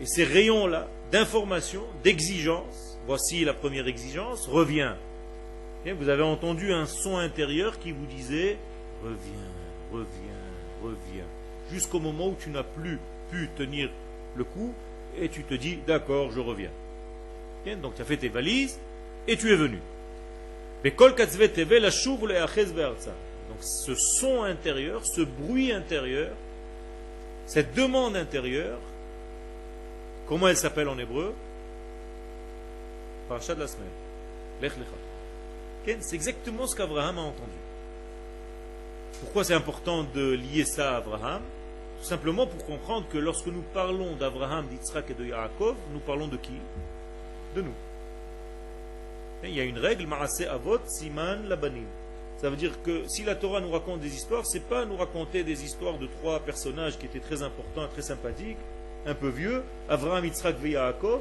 Et 0.00 0.06
ces 0.06 0.24
rayons-là 0.24 0.88
d'information, 1.12 1.82
d'exigence, 2.02 2.98
voici 3.06 3.44
la 3.44 3.52
première 3.52 3.86
exigence, 3.86 4.48
revient. 4.48 4.94
vous 5.86 6.08
avez 6.08 6.22
entendu 6.22 6.72
un 6.72 6.86
son 6.86 7.18
intérieur 7.18 7.78
qui 7.78 7.92
vous 7.92 8.06
disait 8.06 8.56
reviens, 9.04 9.50
reviens, 9.92 10.08
reviens, 10.82 11.26
jusqu'au 11.70 12.00
moment 12.00 12.28
où 12.28 12.36
tu 12.42 12.48
n'as 12.48 12.62
plus 12.62 12.98
pu 13.30 13.50
tenir 13.56 13.90
le 14.36 14.44
coup 14.44 14.72
et 15.20 15.28
tu 15.28 15.44
te 15.44 15.52
dis 15.54 15.78
d'accord, 15.86 16.30
je 16.30 16.40
reviens. 16.40 16.70
donc 17.82 17.94
tu 17.94 18.02
as 18.02 18.06
fait 18.06 18.16
tes 18.16 18.30
valises 18.30 18.80
et 19.28 19.36
tu 19.36 19.52
es 19.52 19.56
venu. 19.56 19.78
Donc 23.48 23.58
ce 23.60 23.94
son 23.94 24.44
intérieur, 24.44 25.04
ce 25.04 25.20
bruit 25.20 25.72
intérieur, 25.72 26.30
cette 27.44 27.74
demande 27.74 28.16
intérieure, 28.16 28.78
comment 30.32 30.48
elle 30.48 30.56
s'appelle 30.56 30.88
en 30.88 30.96
hébreu 30.96 31.34
Parachat 33.28 33.54
de 33.54 33.60
la 33.60 33.66
semaine. 33.66 33.84
Lech 34.62 34.72
Lecha. 34.78 35.98
C'est 36.00 36.16
exactement 36.16 36.66
ce 36.66 36.74
qu'Abraham 36.74 37.18
a 37.18 37.20
entendu. 37.20 37.60
Pourquoi 39.20 39.44
c'est 39.44 39.52
important 39.52 40.04
de 40.14 40.32
lier 40.32 40.64
ça 40.64 40.94
à 40.94 40.96
Abraham 40.96 41.42
Tout 42.00 42.06
simplement 42.06 42.46
pour 42.46 42.64
comprendre 42.64 43.06
que 43.10 43.18
lorsque 43.18 43.48
nous 43.48 43.60
parlons 43.74 44.16
d'Abraham, 44.16 44.68
d'Yitzhak 44.68 45.10
et 45.10 45.14
de 45.14 45.26
Yaakov, 45.26 45.76
nous 45.92 46.00
parlons 46.00 46.28
de 46.28 46.38
qui? 46.38 46.56
De 47.54 47.60
nous. 47.60 47.74
Il 49.44 49.54
y 49.54 49.60
a 49.60 49.64
une 49.64 49.78
règle, 49.78 50.06
Maaseh 50.06 50.46
Avot 50.46 50.80
Siman 50.86 51.46
Labanim. 51.46 51.84
Ça 52.38 52.48
veut 52.48 52.56
dire 52.56 52.80
que 52.82 53.06
si 53.06 53.22
la 53.22 53.34
Torah 53.34 53.60
nous 53.60 53.70
raconte 53.70 54.00
des 54.00 54.14
histoires, 54.14 54.46
c'est 54.46 54.66
pas 54.66 54.86
nous 54.86 54.96
raconter 54.96 55.44
des 55.44 55.62
histoires 55.62 55.98
de 55.98 56.06
trois 56.06 56.40
personnages 56.40 56.96
qui 56.96 57.04
étaient 57.04 57.20
très 57.20 57.42
importants, 57.42 57.86
très 57.88 58.00
sympathiques, 58.00 58.56
un 59.06 59.14
peu 59.14 59.28
vieux, 59.28 59.62
Avraham, 59.88 60.24
Yitzhak 60.24 60.56
Yaakov, 60.62 61.20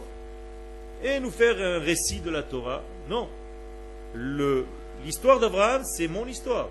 et 1.04 1.20
nous 1.20 1.32
faire 1.32 1.56
un 1.60 1.80
récit 1.80 2.20
de 2.20 2.30
la 2.30 2.44
Torah. 2.44 2.82
Non. 3.10 3.28
L'histoire 5.04 5.40
d'Abraham, 5.40 5.84
c'est 5.84 6.08
mon 6.08 6.26
histoire. 6.28 6.68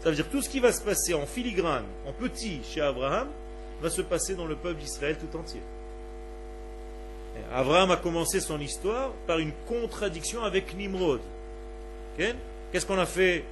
Ça 0.00 0.10
veut 0.10 0.16
dire 0.16 0.28
tout 0.28 0.42
ce 0.42 0.48
qui 0.48 0.60
va 0.60 0.72
se 0.72 0.82
passer 0.82 1.14
en 1.14 1.26
filigrane, 1.26 1.86
en 2.06 2.12
petit 2.12 2.60
chez 2.64 2.80
Abraham, 2.80 3.28
va 3.80 3.90
se 3.90 4.02
passer 4.02 4.34
dans 4.34 4.46
le 4.46 4.56
peuple 4.56 4.80
d'Israël 4.80 5.16
tout 5.18 5.36
entier. 5.36 5.60
Abraham 7.52 7.90
a 7.90 7.96
commencé 7.96 8.40
son 8.40 8.60
histoire 8.60 9.10
par 9.26 9.38
une 9.38 9.52
contradiction 9.68 10.42
avec 10.42 10.74
Nimrod. 10.76 11.20
Qu'est-ce 12.16 12.86
qu'on 12.86 12.98
a 12.98 13.06
fait 13.06 13.44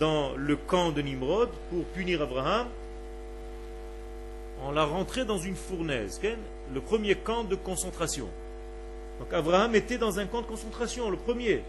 dans 0.00 0.34
le 0.34 0.56
camp 0.56 0.90
de 0.90 1.02
Nimrod 1.02 1.50
pour 1.70 1.84
punir 1.84 2.22
Abraham 2.22 2.68
On 4.64 4.72
l'a 4.72 4.84
rentré 4.84 5.24
dans 5.24 5.38
une 5.38 5.54
fournaise, 5.54 6.20
le 6.74 6.80
premier 6.80 7.14
camp 7.14 7.44
de 7.44 7.54
concentration. 7.54 8.28
Donc 9.20 9.32
Abraham 9.32 9.74
était 9.74 9.98
dans 9.98 10.18
un 10.18 10.26
camp 10.26 10.42
de 10.42 10.46
concentration, 10.46 11.10
le 11.10 11.16
premier. 11.16 11.62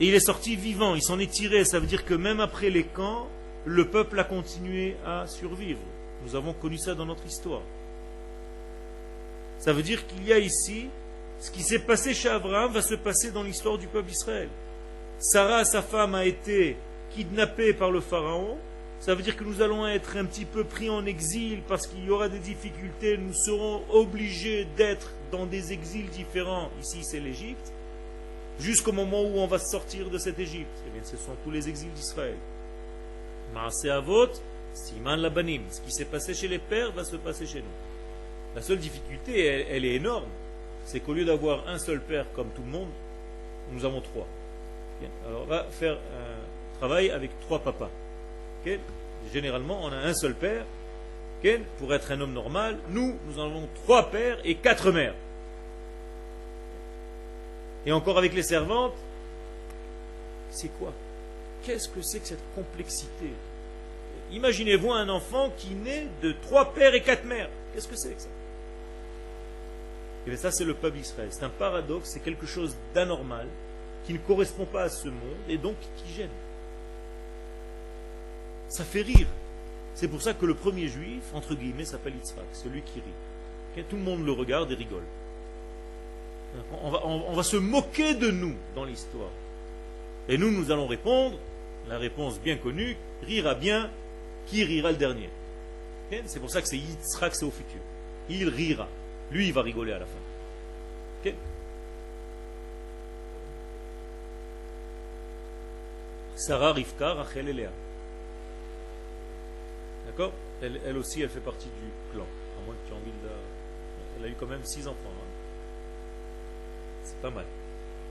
Et 0.00 0.06
il 0.06 0.14
est 0.14 0.20
sorti 0.20 0.56
vivant, 0.56 0.94
il 0.94 1.02
s'en 1.02 1.18
est 1.18 1.30
tiré. 1.30 1.64
Ça 1.64 1.80
veut 1.80 1.86
dire 1.86 2.04
que 2.04 2.14
même 2.14 2.40
après 2.40 2.70
les 2.70 2.84
camps, 2.84 3.26
le 3.64 3.88
peuple 3.88 4.18
a 4.18 4.24
continué 4.24 4.96
à 5.04 5.26
survivre. 5.26 5.80
Nous 6.24 6.36
avons 6.36 6.52
connu 6.52 6.78
ça 6.78 6.94
dans 6.94 7.06
notre 7.06 7.26
histoire. 7.26 7.62
Ça 9.58 9.72
veut 9.72 9.82
dire 9.82 10.06
qu'il 10.06 10.24
y 10.24 10.32
a 10.32 10.38
ici, 10.38 10.88
ce 11.40 11.50
qui 11.50 11.62
s'est 11.62 11.80
passé 11.80 12.14
chez 12.14 12.28
Abraham 12.28 12.72
va 12.72 12.82
se 12.82 12.94
passer 12.94 13.30
dans 13.30 13.42
l'histoire 13.42 13.78
du 13.78 13.88
peuple 13.88 14.08
d'Israël. 14.08 14.48
Sarah, 15.18 15.64
sa 15.64 15.82
femme, 15.82 16.14
a 16.14 16.24
été 16.24 16.76
kidnappée 17.10 17.72
par 17.72 17.90
le 17.90 18.00
Pharaon. 18.00 18.56
Ça 19.00 19.14
veut 19.14 19.22
dire 19.22 19.36
que 19.36 19.44
nous 19.44 19.62
allons 19.62 19.86
être 19.86 20.16
un 20.16 20.24
petit 20.24 20.44
peu 20.44 20.64
pris 20.64 20.90
en 20.90 21.06
exil 21.06 21.60
parce 21.68 21.86
qu'il 21.86 22.04
y 22.04 22.10
aura 22.10 22.28
des 22.28 22.40
difficultés. 22.40 23.16
Nous 23.16 23.32
serons 23.32 23.82
obligés 23.90 24.66
d'être 24.76 25.12
dans 25.30 25.46
des 25.46 25.72
exils 25.72 26.08
différents. 26.10 26.70
Ici, 26.80 27.04
c'est 27.04 27.20
l'Égypte. 27.20 27.72
Jusqu'au 28.58 28.90
moment 28.92 29.22
où 29.22 29.38
on 29.38 29.46
va 29.46 29.58
sortir 29.58 30.10
de 30.10 30.18
cette 30.18 30.38
Égypte. 30.38 30.82
Eh 30.86 30.90
bien, 30.90 31.02
ce 31.04 31.16
sont 31.16 31.36
tous 31.44 31.50
les 31.50 31.68
exils 31.68 31.92
d'Israël. 31.92 32.34
Maase 33.54 33.86
Avot, 33.86 34.30
Siman 34.74 35.20
Labanim. 35.20 35.62
Ce 35.70 35.80
qui 35.80 35.92
s'est 35.92 36.04
passé 36.04 36.34
chez 36.34 36.48
les 36.48 36.58
pères 36.58 36.90
va 36.90 37.04
se 37.04 37.16
passer 37.16 37.46
chez 37.46 37.60
nous. 37.60 38.56
La 38.56 38.62
seule 38.62 38.78
difficulté, 38.78 39.46
elle, 39.70 39.84
est 39.84 39.94
énorme. 39.94 40.26
C'est 40.84 40.98
qu'au 41.00 41.12
lieu 41.12 41.24
d'avoir 41.24 41.68
un 41.68 41.78
seul 41.78 42.00
père 42.00 42.26
comme 42.32 42.48
tout 42.48 42.62
le 42.62 42.70
monde, 42.70 42.88
nous 43.72 43.84
avons 43.84 44.00
trois. 44.00 44.26
Alors, 45.28 45.42
on 45.42 45.46
va 45.46 45.64
faire 45.70 45.94
un 45.94 46.78
travail 46.78 47.10
avec 47.10 47.30
trois 47.40 47.60
papas. 47.60 47.90
Généralement, 49.32 49.80
on 49.82 49.92
a 49.92 49.96
un 49.96 50.14
seul 50.14 50.34
père. 50.34 50.64
Pour 51.78 51.94
être 51.94 52.10
un 52.10 52.20
homme 52.20 52.32
normal, 52.32 52.78
nous, 52.90 53.16
nous 53.28 53.38
avons 53.40 53.68
trois 53.84 54.10
pères 54.10 54.38
et 54.44 54.56
quatre 54.56 54.90
mères. 54.90 55.14
Et 57.86 57.92
encore 57.92 58.18
avec 58.18 58.34
les 58.34 58.42
servantes, 58.42 58.96
c'est 60.50 60.68
quoi? 60.78 60.92
Qu'est-ce 61.62 61.88
que 61.88 62.02
c'est 62.02 62.20
que 62.20 62.26
cette 62.26 62.54
complexité? 62.54 63.30
Imaginez-vous 64.32 64.92
un 64.92 65.08
enfant 65.08 65.50
qui 65.56 65.70
naît 65.74 66.08
de 66.22 66.32
trois 66.32 66.72
pères 66.72 66.94
et 66.94 67.02
quatre 67.02 67.24
mères. 67.24 67.48
Qu'est-ce 67.72 67.88
que 67.88 67.96
c'est 67.96 68.14
que 68.14 68.22
ça? 68.22 68.28
Et 70.26 70.36
ça, 70.36 70.50
c'est 70.50 70.64
le 70.64 70.74
peuple 70.74 70.98
d'Israël. 70.98 71.28
C'est 71.30 71.44
un 71.44 71.48
paradoxe, 71.48 72.10
c'est 72.10 72.20
quelque 72.20 72.46
chose 72.46 72.76
d'anormal 72.94 73.46
qui 74.04 74.12
ne 74.12 74.18
correspond 74.18 74.66
pas 74.66 74.82
à 74.82 74.88
ce 74.88 75.08
monde 75.08 75.38
et 75.48 75.56
donc 75.56 75.76
qui 75.96 76.12
gêne. 76.12 76.28
Ça 78.68 78.84
fait 78.84 79.02
rire. 79.02 79.26
C'est 79.94 80.08
pour 80.08 80.22
ça 80.22 80.34
que 80.34 80.46
le 80.46 80.54
premier 80.54 80.88
juif, 80.88 81.22
entre 81.34 81.54
guillemets, 81.54 81.84
s'appelle 81.84 82.14
Yitzhak, 82.14 82.44
celui 82.52 82.82
qui 82.82 83.00
rit. 83.00 83.84
Tout 83.88 83.96
le 83.96 84.02
monde 84.02 84.24
le 84.24 84.32
regarde 84.32 84.70
et 84.72 84.74
rigole. 84.74 85.02
On 86.82 87.34
va, 87.34 87.42
se 87.42 87.56
moquer 87.56 88.14
de 88.14 88.30
nous 88.30 88.54
dans 88.74 88.84
l'histoire. 88.84 89.30
Et 90.28 90.38
nous, 90.38 90.50
nous 90.50 90.70
allons 90.70 90.86
répondre, 90.86 91.38
la 91.88 91.98
réponse 91.98 92.40
bien 92.40 92.56
connue, 92.56 92.96
rira 93.22 93.54
bien, 93.54 93.90
qui 94.46 94.64
rira 94.64 94.90
le 94.90 94.96
dernier? 94.96 95.28
C'est 96.26 96.40
pour 96.40 96.50
ça 96.50 96.62
que 96.62 96.68
c'est 96.68 96.78
Yitzhak, 96.78 97.34
c'est 97.34 97.44
au 97.44 97.50
futur. 97.50 97.80
Il 98.30 98.48
rira. 98.48 98.88
Lui, 99.30 99.46
il 99.46 99.52
va 99.52 99.62
rigoler 99.62 99.92
à 99.92 99.98
la 99.98 100.06
fin. 100.06 101.30
Sarah, 106.36 106.72
Rivka, 106.72 107.14
Rachel 107.14 107.48
et 107.48 107.52
Léa. 107.52 107.70
D'accord 110.18 110.34
elle, 110.60 110.96
aussi, 110.96 111.22
elle 111.22 111.28
fait 111.28 111.38
partie 111.38 111.66
du 111.66 112.12
clan. 112.12 112.24
À 112.24 112.66
moins 112.66 112.74
que 112.74 112.88
tu 112.88 112.92
envie 112.92 113.04
de 113.22 113.28
Elle 114.18 114.24
a 114.24 114.28
eu 114.28 114.34
quand 114.38 114.48
même 114.48 114.64
six 114.64 114.88
enfants. 114.88 114.98
Hein. 115.06 115.28
C'est 117.04 117.22
pas 117.22 117.30
mal. 117.30 117.44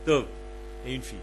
Tov. 0.05 0.25
Et 0.85 0.95
une 0.95 1.01
fille. 1.01 1.19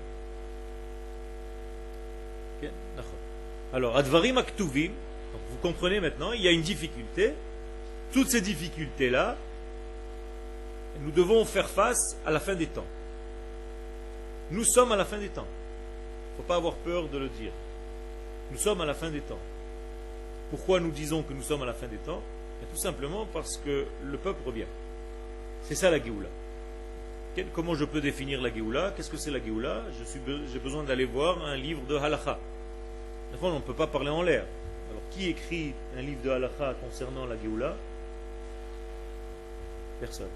Alors, 3.72 3.96
Advarim 3.96 4.38
Aktuvim, 4.38 4.92
vous 5.32 5.56
comprenez 5.62 6.00
maintenant, 6.00 6.32
il 6.32 6.42
y 6.42 6.48
a 6.48 6.50
une 6.50 6.62
difficulté. 6.62 7.34
Toutes 8.12 8.30
ces 8.30 8.40
difficultés-là, 8.40 9.36
nous 11.00 11.10
devons 11.10 11.44
faire 11.44 11.68
face 11.68 12.16
à 12.26 12.30
la 12.30 12.40
fin 12.40 12.54
des 12.54 12.66
temps. 12.66 12.86
Nous 14.50 14.64
sommes 14.64 14.92
à 14.92 14.96
la 14.96 15.04
fin 15.04 15.18
des 15.18 15.28
temps. 15.28 15.46
Il 15.46 16.32
ne 16.32 16.36
faut 16.36 16.48
pas 16.48 16.56
avoir 16.56 16.74
peur 16.74 17.08
de 17.08 17.18
le 17.18 17.28
dire. 17.28 17.52
Nous 18.52 18.58
sommes 18.58 18.82
à 18.82 18.86
la 18.86 18.94
fin 18.94 19.10
des 19.10 19.20
temps. 19.20 19.40
Pourquoi 20.50 20.80
nous 20.80 20.90
disons 20.90 21.22
que 21.22 21.33
nous 21.33 21.42
sommes 21.42 21.62
à 21.62 21.66
la 21.66 21.74
fin 21.74 21.87
des 21.87 21.96
temps 21.96 22.22
Tout 22.70 22.80
simplement 22.80 23.26
parce 23.33 23.57
que 23.59 23.87
le 24.04 24.18
peuple 24.18 24.46
revient. 24.46 24.66
C'est 25.62 25.74
ça 25.74 25.90
la 25.90 26.02
Géoula. 26.02 26.28
Comment 27.52 27.74
je 27.74 27.85
peux 27.85 28.00
définir 28.00 28.40
la 28.40 28.52
Géoula? 28.52 28.92
Qu'est-ce 28.96 29.11
que 29.11 29.16
c'est 29.16 29.30
la 29.30 29.42
Géoula? 29.42 29.83
J'ai 30.52 30.59
besoin 30.59 30.85
d'aller 30.85 31.04
voir 31.04 31.44
un 31.44 31.57
livre 31.57 31.83
de 31.88 31.96
Halacha. 31.96 32.38
On 33.42 33.54
ne 33.54 33.61
peut 33.61 33.74
pas 33.74 33.87
parler 33.87 34.11
en 34.11 34.22
l'air. 34.22 34.44
Alors, 34.90 35.02
qui 35.11 35.28
écrit 35.28 35.72
un 35.98 36.02
livre 36.02 36.22
de 36.22 36.30
Halacha 36.30 36.74
concernant 36.74 37.26
la 37.26 37.37
Géoula? 37.37 37.74
Personne. 39.98 40.28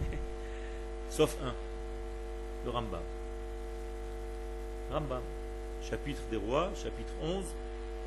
Sauf 1.10 1.36
un, 1.44 1.52
le 2.64 2.70
Rambam. 2.70 3.00
Rambam, 4.90 5.22
chapitre 5.82 6.22
des 6.30 6.36
rois, 6.36 6.70
chapitre 6.74 7.12
11, 7.22 7.44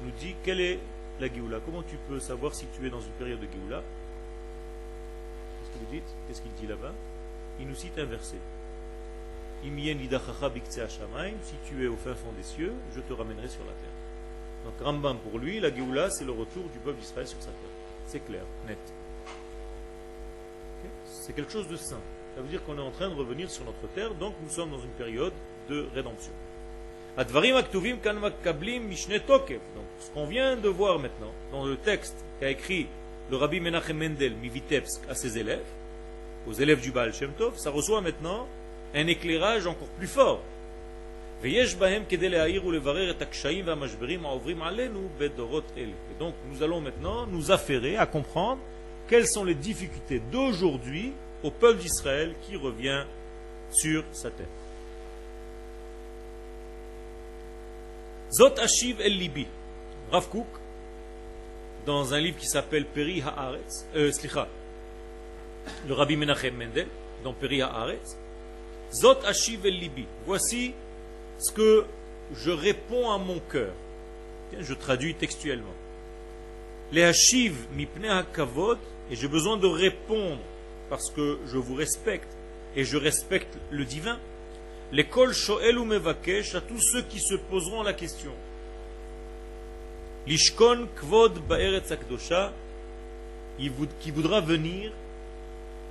nous 0.04 0.12
dit 0.19 0.36
quelle 0.43 0.62
est 0.62 0.80
la 1.19 1.34
Géoula. 1.34 1.60
Comment 1.65 1.84
tu 1.84 1.97
peux 2.08 2.19
savoir 2.19 2.54
si 2.54 2.65
tu 2.78 2.86
es 2.86 2.89
dans 2.89 3.01
une 3.01 3.12
période 3.13 3.39
de 3.39 3.47
Géoula? 3.51 3.82
Qu'est-ce 5.62 5.71
que 5.71 5.78
vous 5.86 6.01
Qu'est-ce 6.28 6.41
qu'il 6.41 6.54
dit 6.54 6.67
là-bas? 6.67 6.93
Il 7.60 7.67
nous 7.67 7.75
cite 7.75 7.97
un 7.97 8.06
verset. 8.06 8.38
Si 9.63 11.56
tu 11.65 11.84
es 11.84 11.88
au 11.88 11.95
fin 11.95 12.13
fond 12.13 12.32
des 12.38 12.43
cieux, 12.43 12.73
je 12.95 13.01
te 13.01 13.13
ramènerai 13.13 13.47
sur 13.47 13.62
la 13.62 13.71
terre. 13.71 13.95
Donc 14.65 14.73
Rambam 14.82 15.17
pour 15.17 15.39
lui, 15.39 15.60
la 15.60 15.73
Géoula, 15.73 16.10
c'est 16.10 16.25
le 16.25 16.32
retour 16.32 16.63
du 16.73 16.80
peuple 16.80 16.99
d'Israël 16.99 17.28
sur 17.28 17.39
sa 17.39 17.47
terre. 17.47 17.69
C'est 18.08 18.25
clair, 18.25 18.43
net. 18.67 18.78
C'est 21.06 21.34
quelque 21.34 21.51
chose 21.51 21.67
de 21.67 21.78
saint. 21.78 22.01
Ça 22.36 22.41
veut 22.41 22.47
dire 22.47 22.63
qu'on 22.63 22.78
est 22.78 22.82
en 22.82 22.91
train 22.91 23.10
de 23.10 23.15
revenir 23.15 23.49
sur 23.49 23.65
notre 23.65 23.88
terre, 23.93 24.13
donc 24.13 24.36
nous 24.43 24.49
sommes 24.49 24.71
dans 24.71 24.80
une 24.80 24.91
période 24.91 25.34
de 25.69 25.88
rédemption. 25.95 26.34
Donc 29.73 29.86
ce 29.99 30.12
qu'on 30.12 30.25
vient 30.25 30.58
de 30.58 30.67
voir 30.67 30.99
maintenant 30.99 31.32
dans 31.51 31.65
le 31.65 31.78
texte 31.78 32.25
qu'a 32.41 32.49
écrit 32.49 32.88
le 33.32 33.38
rabbi 33.38 33.62
Menachem 33.62 33.97
Mendel 33.97 34.36
Mivitebsk 34.36 35.01
à 35.10 35.15
ses 35.15 35.38
élèves, 35.38 35.63
aux 36.45 36.51
élèves 36.51 36.82
du 36.82 36.91
Baal 36.91 37.13
Shem 37.13 37.32
Tov, 37.38 37.58
ça 37.58 37.69
reçoit 37.69 38.01
maintenant 38.01 38.47
un 38.93 39.08
éclairage 39.08 39.65
encore 39.65 39.88
plus 39.97 40.08
fort. 40.08 40.41
Et 41.43 41.51
donc 46.19 46.34
nous 46.51 46.63
allons 46.63 46.82
maintenant 46.82 47.28
nous 47.28 47.51
affairer 47.51 47.95
à 47.95 48.06
comprendre 48.06 48.60
quelles 49.08 49.28
sont 49.28 49.45
les 49.45 49.56
difficultés 49.56 50.21
d'aujourd'hui 50.32 51.13
au 51.43 51.51
peuple 51.51 51.80
d'Israël 51.80 52.34
qui 52.41 52.58
revient 52.58 53.06
sur 53.71 54.04
sa 54.12 54.32
terre. 54.32 54.47
Zot 58.36 58.60
Ashiv 58.60 59.00
El 59.00 59.17
Libi, 59.17 59.48
Rav 60.12 60.28
Kook, 60.28 60.48
dans 61.86 62.13
un 62.13 62.19
livre 62.19 62.38
qui 62.38 62.48
s'appelle 62.48 62.86
Peri 62.86 63.21
Haaretz, 63.21 63.86
euh, 63.95 64.12
Slicha, 64.12 64.50
le 65.88 65.93
Rabbi 65.93 66.17
Menachem 66.17 66.54
Mendel, 66.54 66.88
dans 67.24 67.32
Peri 67.32 67.62
Haaretz, 67.62 68.18
Zot 68.91 69.24
Ashiv 69.26 69.66
El 69.66 69.80
Libi, 69.80 70.05
voici 70.26 70.74
ce 71.39 71.49
que 71.53 71.86
je 72.36 72.51
réponds 72.51 73.09
à 73.09 73.18
mon 73.18 73.39
cœur. 73.39 73.72
Je 74.59 74.74
traduis 74.74 75.16
textuellement. 75.16 75.76
Les 76.91 77.03
Hashiv 77.03 77.55
Mipne 77.74 78.03
HaKavod, 78.03 78.80
et 79.12 79.16
j'ai 79.16 79.30
besoin 79.30 79.55
de 79.55 79.68
répondre 79.68 80.41
parce 80.89 81.09
que 81.09 81.39
je 81.47 81.57
vous 81.57 81.76
respecte 81.76 82.36
et 82.76 82.84
je 82.84 82.97
respecte 82.97 83.57
le 83.72 83.86
divin. 83.86 84.20
L'école 84.91 85.33
Shoel 85.33 85.77
ou 85.77 85.86
Mevakesh 85.86 86.55
à 86.55 86.61
tous 86.61 86.79
ceux 86.79 87.01
qui 87.01 87.19
se 87.19 87.36
poseront 87.36 87.83
la 87.83 87.93
question. 87.93 88.31
Lishkon 90.27 90.88
Kvod 90.95 91.39
Ba'eretz 91.47 91.91
Akdosha, 91.91 92.53
qui 93.57 94.11
voudra 94.11 94.41
venir 94.41 94.91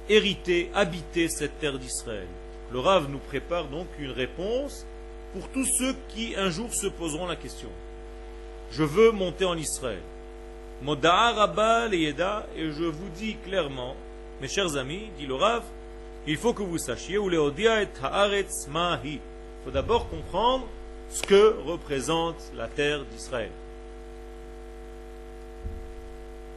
hériter, 0.08 0.70
habiter 0.74 1.28
cette 1.28 1.58
terre 1.58 1.78
d'Israël. 1.78 2.26
Le 2.72 2.78
Rav 2.78 3.08
nous 3.10 3.18
prépare 3.18 3.66
donc 3.66 3.86
une 3.98 4.10
réponse 4.10 4.86
pour 5.32 5.48
tous 5.48 5.66
ceux 5.66 5.94
qui 6.08 6.34
un 6.36 6.50
jour 6.50 6.72
se 6.72 6.86
poseront 6.86 7.26
la 7.26 7.36
question. 7.36 7.68
Je 8.70 8.82
veux 8.82 9.10
monter 9.10 9.44
en 9.44 9.56
Israël. 9.56 10.02
Moda'a 10.82 11.32
Rabba 11.32 11.88
et 11.92 12.14
je 12.56 12.84
vous 12.84 13.08
dis 13.16 13.36
clairement, 13.44 13.96
mes 14.40 14.48
chers 14.48 14.76
amis, 14.76 15.10
dit 15.18 15.26
le 15.26 15.34
Rav, 15.34 15.62
il 16.26 16.36
faut 16.36 16.54
que 16.54 16.62
vous 16.62 16.78
sachiez, 16.78 17.18
ou 17.18 17.30
et 17.30 17.88
haaretz 18.02 18.68
mahi. 18.68 19.14
Il 19.14 19.20
faut 19.64 19.70
d'abord 19.70 20.08
comprendre 20.08 20.66
ce 21.10 21.22
que 21.22 21.56
représente 21.64 22.36
la 22.56 22.66
terre 22.66 23.04
d'Israël. 23.04 23.50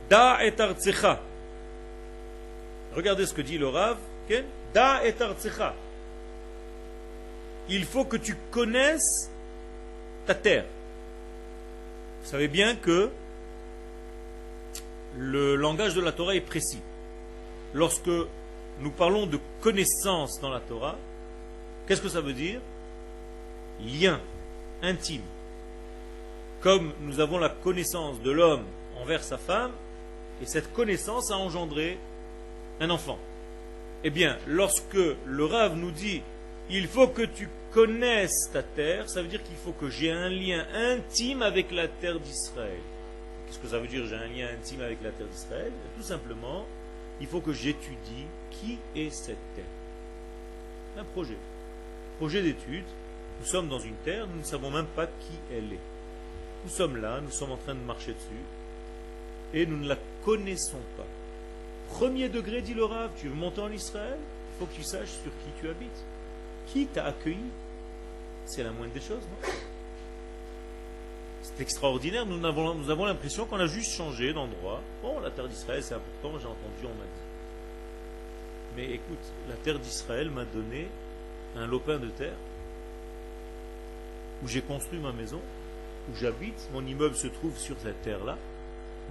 Da 0.09 0.45
et 0.45 0.59
artsecha. 0.59 1.20
Regardez 2.95 3.26
ce 3.26 3.34
que 3.34 3.41
dit 3.41 3.57
le 3.57 3.68
Rav. 3.68 3.97
Da 4.74 5.05
et 5.05 5.13
artsecha. 5.22 5.74
Il 7.70 7.84
faut 7.84 8.05
que 8.05 8.18
tu 8.18 8.38
connaisses 8.51 9.30
ta 10.26 10.34
terre. 10.34 10.65
Vous 12.24 12.30
savez 12.30 12.47
bien 12.47 12.76
que 12.76 13.09
le 15.18 15.55
langage 15.55 15.93
de 15.93 16.01
la 16.01 16.13
Torah 16.13 16.36
est 16.36 16.41
précis. 16.41 16.82
Lorsque 17.74 18.09
nous 18.82 18.91
parlons 18.91 19.25
de 19.25 19.39
connaissance 19.61 20.39
dans 20.39 20.49
la 20.49 20.59
Torah, 20.59 20.97
qu'est-ce 21.88 22.01
que 22.01 22.09
ça 22.09 22.21
veut 22.21 22.34
dire? 22.34 22.59
Lien 23.82 24.19
intime. 24.82 25.21
Comme 26.61 26.93
nous 27.01 27.19
avons 27.19 27.38
la 27.38 27.49
connaissance 27.49 28.21
de 28.21 28.32
l'homme 28.32 28.65
envers 29.01 29.23
sa 29.23 29.38
femme, 29.38 29.71
et 30.41 30.45
cette 30.45 30.73
connaissance 30.73 31.32
a 31.32 31.38
engendré 31.38 31.97
un 32.80 32.89
enfant. 32.89 33.17
Eh 34.03 34.09
bien, 34.09 34.38
lorsque 34.45 34.97
le 35.25 35.45
Rav 35.45 35.75
nous 35.75 35.91
dit 35.91 36.21
il 36.69 36.88
faut 36.88 37.07
que 37.07 37.23
tu 37.23 37.49
connaisses 37.71 38.49
ta 38.51 38.61
terre, 38.61 39.09
ça 39.09 39.21
veut 39.21 39.28
dire 39.28 39.43
qu'il 39.43 39.55
faut 39.55 39.71
que 39.71 39.89
j'ai 39.89 40.11
un 40.11 40.30
lien 40.30 40.65
intime 40.75 41.41
avec 41.41 41.71
la 41.71 41.88
terre 41.88 42.19
d'Israël. 42.19 42.80
Qu'est-ce 43.45 43.59
que 43.59 43.67
ça 43.67 43.80
veut 43.80 43.88
dire 43.88 44.05
j'ai 44.05 44.15
un 44.15 44.28
lien 44.28 44.49
intime 44.53 44.82
avec 44.82 45.01
la 45.01 45.11
terre 45.11 45.28
d'Israël? 45.28 45.71
Tout 45.95 46.03
simplement, 46.03 46.65
il 47.20 47.28
faut 47.28 47.41
que 47.41 47.53
j'étudie 47.53 48.26
qui 48.51 48.78
est 48.95 49.09
cette 49.09 49.38
terre. 49.55 49.65
Un 50.97 51.03
projet. 51.03 51.38
Projet 52.18 52.41
d'étude. 52.41 52.86
Nous 53.39 53.45
sommes 53.45 53.70
dans 53.70 53.80
une 53.80 53.95
terre, 54.03 54.26
nous 54.28 54.39
ne 54.39 54.45
savons 54.45 54.72
même 54.72 54.88
pas 54.88 55.05
qui 55.05 55.38
elle 55.51 55.74
est. 55.74 55.80
Nous 56.63 56.72
sommes 56.72 56.97
là, 56.97 57.22
nous 57.22 57.30
sommes 57.30 57.51
en 57.51 57.57
train 57.57 57.76
de 57.76 57.80
marcher 57.80 58.13
dessus, 58.13 58.43
et 59.53 59.65
nous 59.68 59.78
ne 59.78 59.88
la 59.88 59.97
connaissons 60.26 60.82
pas. 60.97 61.05
Premier 61.89 62.30
degré, 62.30 62.61
dit 62.61 62.74
le 62.74 62.84
Rav, 62.84 63.11
tu 63.15 63.28
veux 63.28 63.36
monter 63.36 63.61
en 63.61 63.72
Israël? 63.72 64.18
Il 64.18 64.59
faut 64.59 64.65
que 64.65 64.76
tu 64.76 64.84
saches 64.84 65.09
sur 65.09 65.32
qui 65.32 65.61
tu 65.61 65.70
habites. 65.70 66.03
Qui 66.65 66.88
t'a 66.88 67.05
accueilli? 67.05 67.38
C'est 68.45 68.63
la 68.63 68.72
moindre 68.72 68.93
des 68.93 69.01
choses, 69.01 69.22
non? 69.22 69.49
C'est 71.48 71.62
extraordinaire. 71.62 72.26
Nous 72.26 72.45
avons, 72.45 73.06
l'impression 73.06 73.45
qu'on 73.45 73.60
a 73.60 73.68
juste 73.68 73.91
changé 73.91 74.34
d'endroit. 74.34 74.82
Bon, 75.02 75.20
la 75.20 75.32
terre 75.32 75.48
d'Israël, 75.48 75.82
c'est 75.82 75.95
important, 75.95 76.38
j'ai 76.39 76.45
entendu, 76.45 76.84
on 76.84 76.88
m'a 76.89 77.06
dit. 77.06 77.28
Mais 78.76 78.86
écoute, 78.95 79.34
la 79.50 79.56
terre 79.56 79.80
d'Israël 79.80 80.30
m'a 80.30 80.43
donné 80.45 80.88
un 81.56 81.66
lopin 81.66 81.98
de 81.98 82.10
terre 82.10 82.36
où 84.43 84.48
j'ai 84.48 84.62
construit 84.62 85.00
ma 85.00 85.14
maison, 85.14 85.39
où 86.12 86.16
j'habite, 86.16 86.70
mon 86.74 86.86
immeuble 86.86 87.16
se 87.16 87.28
trouve 87.28 87.58
sur 87.58 87.76
cette 87.82 88.02
terre-là, 88.04 88.38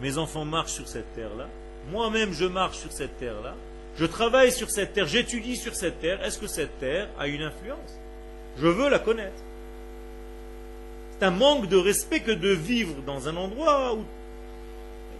mes 0.01 0.19
enfants 0.19 0.45
marchent 0.45 0.75
sur 0.75 0.87
cette 0.87 1.13
terre-là, 1.15 1.49
moi-même 1.91 2.33
je 2.33 2.45
marche 2.45 2.77
sur 2.79 2.93
cette 2.93 3.19
terre-là, 3.19 3.57
je 3.99 4.05
travaille 4.05 4.53
sur 4.53 4.71
cette 4.71 4.93
terre, 4.93 5.07
j'étudie 5.07 5.57
sur 5.57 5.75
cette 5.75 5.99
terre, 5.99 6.23
est-ce 6.25 6.39
que 6.39 6.47
cette 6.47 6.79
terre 6.79 7.09
a 7.19 7.27
une 7.27 7.43
influence? 7.43 7.99
Je 8.59 8.69
veux 8.69 8.89
la 8.89 9.01
connaître. 9.01 9.43
C'est 11.19 11.27
un 11.27 11.31
manque 11.31 11.69
de 11.69 11.77
respect 11.77 12.21
que 12.21 12.31
de 12.31 12.51
vivre 12.51 13.01
dans 13.07 13.29
un 13.29 13.37
endroit 13.37 13.95
où, 13.95 14.05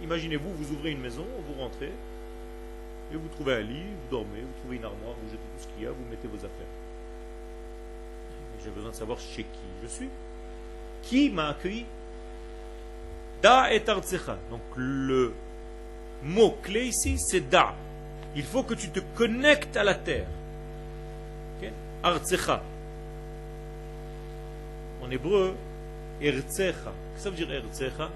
imaginez-vous, 0.03 0.53
vous 0.53 0.71
ouvrez 0.73 0.91
une 0.91 1.01
maison, 1.01 1.25
vous 1.47 1.59
rentrez, 1.59 1.91
et 3.11 3.15
vous 3.15 3.27
trouvez 3.29 3.55
un 3.55 3.61
lit, 3.61 3.81
vous 3.81 4.11
dormez, 4.11 4.41
vous 4.41 4.59
trouvez 4.59 4.75
une 4.75 4.85
armoire, 4.85 5.15
vous 5.23 5.29
jetez 5.29 5.37
tout 5.37 5.63
ce 5.63 5.67
qu'il 5.73 5.83
y 5.83 5.87
a, 5.87 5.91
vous 5.91 6.05
mettez 6.09 6.27
vos 6.27 6.37
affaires. 6.37 6.49
J'ai 8.63 8.69
besoin 8.69 8.91
de 8.91 8.95
savoir 8.95 9.19
chez 9.19 9.43
qui 9.43 9.67
je 9.81 9.87
suis. 9.87 10.09
Qui 11.03 11.29
m'a 11.29 11.49
accueilli? 11.49 11.85
Da 13.41 13.73
et 13.73 13.87
artsecha. 13.87 14.37
Donc 14.49 14.61
le 14.75 15.33
mot 16.23 16.57
clé 16.61 16.87
ici, 16.87 17.17
c'est 17.17 17.49
da. 17.49 17.73
Il 18.35 18.43
faut 18.43 18.63
que 18.63 18.73
tu 18.73 18.89
te 18.89 18.99
connectes 19.15 19.77
à 19.77 19.83
la 19.83 19.93
terre. 19.93 20.27
Artsecha. 22.03 22.61
En 25.01 25.09
hébreu. 25.09 25.55
Qu'est-ce 26.19 26.71
que 26.71 26.73
ça 27.17 27.29
veut 27.29 27.35
dire 27.35 27.51
ertsecha 27.51 28.09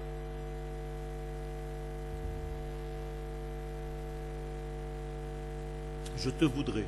je 6.22 6.30
te 6.30 6.44
voudrais. 6.44 6.84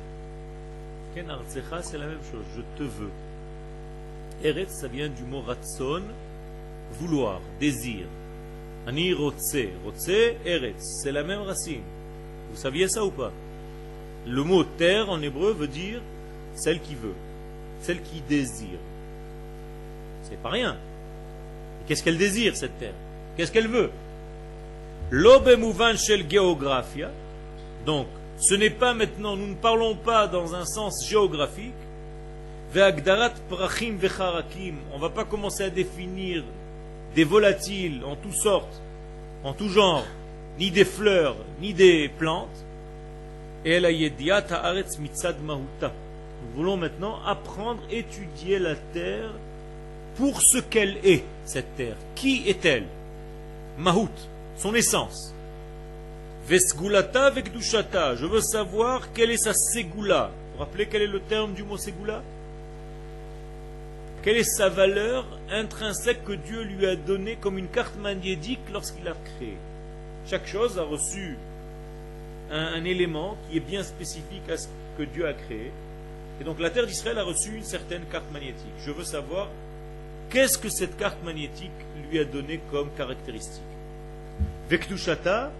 Ken 1.13 1.29
artsecha, 1.29 1.81
c'est 1.81 1.97
la 1.97 2.07
même 2.07 2.23
chose, 2.31 2.45
je 2.55 2.61
te 2.77 2.83
veux. 2.83 3.11
Eretz, 4.43 4.69
ça 4.69 4.87
vient 4.87 5.09
du 5.09 5.23
mot 5.23 5.41
ratson, 5.41 6.03
vouloir, 6.99 7.41
désir. 7.59 8.05
Ani 8.87 9.13
rotse, 9.13 9.57
rotse, 9.83 10.35
eretz, 10.45 11.01
c'est 11.01 11.11
la 11.11 11.23
même 11.23 11.41
racine. 11.41 11.81
Vous 12.51 12.57
saviez 12.57 12.87
ça 12.87 13.03
ou 13.03 13.11
pas? 13.11 13.31
Le 14.27 14.43
mot 14.43 14.63
terre 14.63 15.09
en 15.09 15.21
hébreu 15.21 15.53
veut 15.53 15.67
dire 15.67 16.01
celle 16.55 16.79
qui 16.79 16.95
veut, 16.95 17.15
celle 17.81 18.01
qui 18.01 18.21
désire. 18.21 18.79
C'est 20.23 20.41
pas 20.41 20.49
rien. 20.49 20.77
Qu'est-ce 21.87 22.03
qu'elle 22.03 22.17
désire 22.17 22.55
cette 22.55 22.79
terre? 22.79 22.93
Qu'est-ce 23.35 23.51
qu'elle 23.51 23.67
veut? 23.67 23.91
L'obemouvan 25.11 25.95
shel 25.97 26.25
geographia, 26.29 27.11
donc 27.85 28.07
ce 28.39 28.55
n'est 28.55 28.69
pas 28.69 28.93
maintenant, 28.93 29.35
nous 29.35 29.47
ne 29.47 29.55
parlons 29.55 29.95
pas 29.95 30.27
dans 30.27 30.55
un 30.55 30.65
sens 30.65 31.07
géographique. 31.07 31.73
On 32.73 32.79
ne 32.79 32.91
va 34.99 35.09
pas 35.09 35.23
commencer 35.23 35.63
à 35.63 35.69
définir 35.69 36.43
des 37.15 37.23
volatiles 37.23 38.01
en 38.03 38.15
toutes 38.15 38.33
sortes, 38.33 38.81
en 39.43 39.53
tout 39.53 39.69
genre, 39.69 40.03
ni 40.59 40.71
des 40.71 40.83
fleurs, 40.83 41.37
ni 41.61 41.73
des 41.73 42.09
plantes. 42.09 42.65
Nous 43.63 43.71
voulons 46.55 46.77
maintenant 46.77 47.19
apprendre, 47.25 47.81
étudier 47.89 48.59
la 48.59 48.75
terre 48.75 49.31
pour 50.17 50.41
ce 50.41 50.57
qu'elle 50.59 50.97
est, 51.03 51.23
cette 51.45 51.75
terre. 51.75 51.97
Qui 52.15 52.47
est-elle? 52.47 52.85
Mahout, 53.77 54.09
son 54.57 54.73
essence. 54.75 55.33
Vesgulata 56.47 57.31
vekdushata. 57.31 58.15
Je 58.15 58.25
veux 58.25 58.41
savoir 58.41 59.11
quelle 59.13 59.31
est 59.31 59.43
sa 59.43 59.53
ségoula. 59.53 60.31
Vous 60.31 60.53
vous 60.53 60.59
rappelez 60.59 60.87
quel 60.87 61.01
est 61.01 61.07
le 61.07 61.19
terme 61.19 61.53
du 61.53 61.63
mot 61.63 61.77
ségoula? 61.77 62.21
Quelle 64.23 64.37
est 64.37 64.43
sa 64.43 64.69
valeur 64.69 65.25
intrinsèque 65.51 66.23
que 66.23 66.33
Dieu 66.33 66.63
lui 66.63 66.85
a 66.87 66.95
donnée 66.95 67.37
comme 67.39 67.57
une 67.57 67.67
carte 67.67 67.95
magnétique 67.97 68.61
lorsqu'il 68.73 69.07
a 69.07 69.13
créé? 69.13 69.57
Chaque 70.27 70.47
chose 70.47 70.79
a 70.79 70.83
reçu 70.83 71.37
un, 72.51 72.83
élément 72.85 73.37
qui 73.47 73.57
est 73.57 73.59
bien 73.59 73.83
spécifique 73.83 74.49
à 74.49 74.57
ce 74.57 74.67
que 74.97 75.03
Dieu 75.03 75.27
a 75.27 75.33
créé. 75.33 75.71
Et 76.41 76.43
donc 76.43 76.59
la 76.59 76.69
terre 76.69 76.87
d'Israël 76.87 77.19
a 77.19 77.23
reçu 77.23 77.55
une 77.55 77.63
certaine 77.63 78.03
carte 78.11 78.31
magnétique. 78.31 78.73
Je 78.83 78.91
veux 78.91 79.03
savoir 79.03 79.47
qu'est-ce 80.29 80.57
que 80.57 80.69
cette 80.69 80.97
carte 80.97 81.23
magnétique 81.23 81.71
lui 82.09 82.19
a 82.19 82.25
donné 82.25 82.59
comme 82.71 82.89
caractéristique? 82.97 83.61
Vekdushata, 84.69 85.51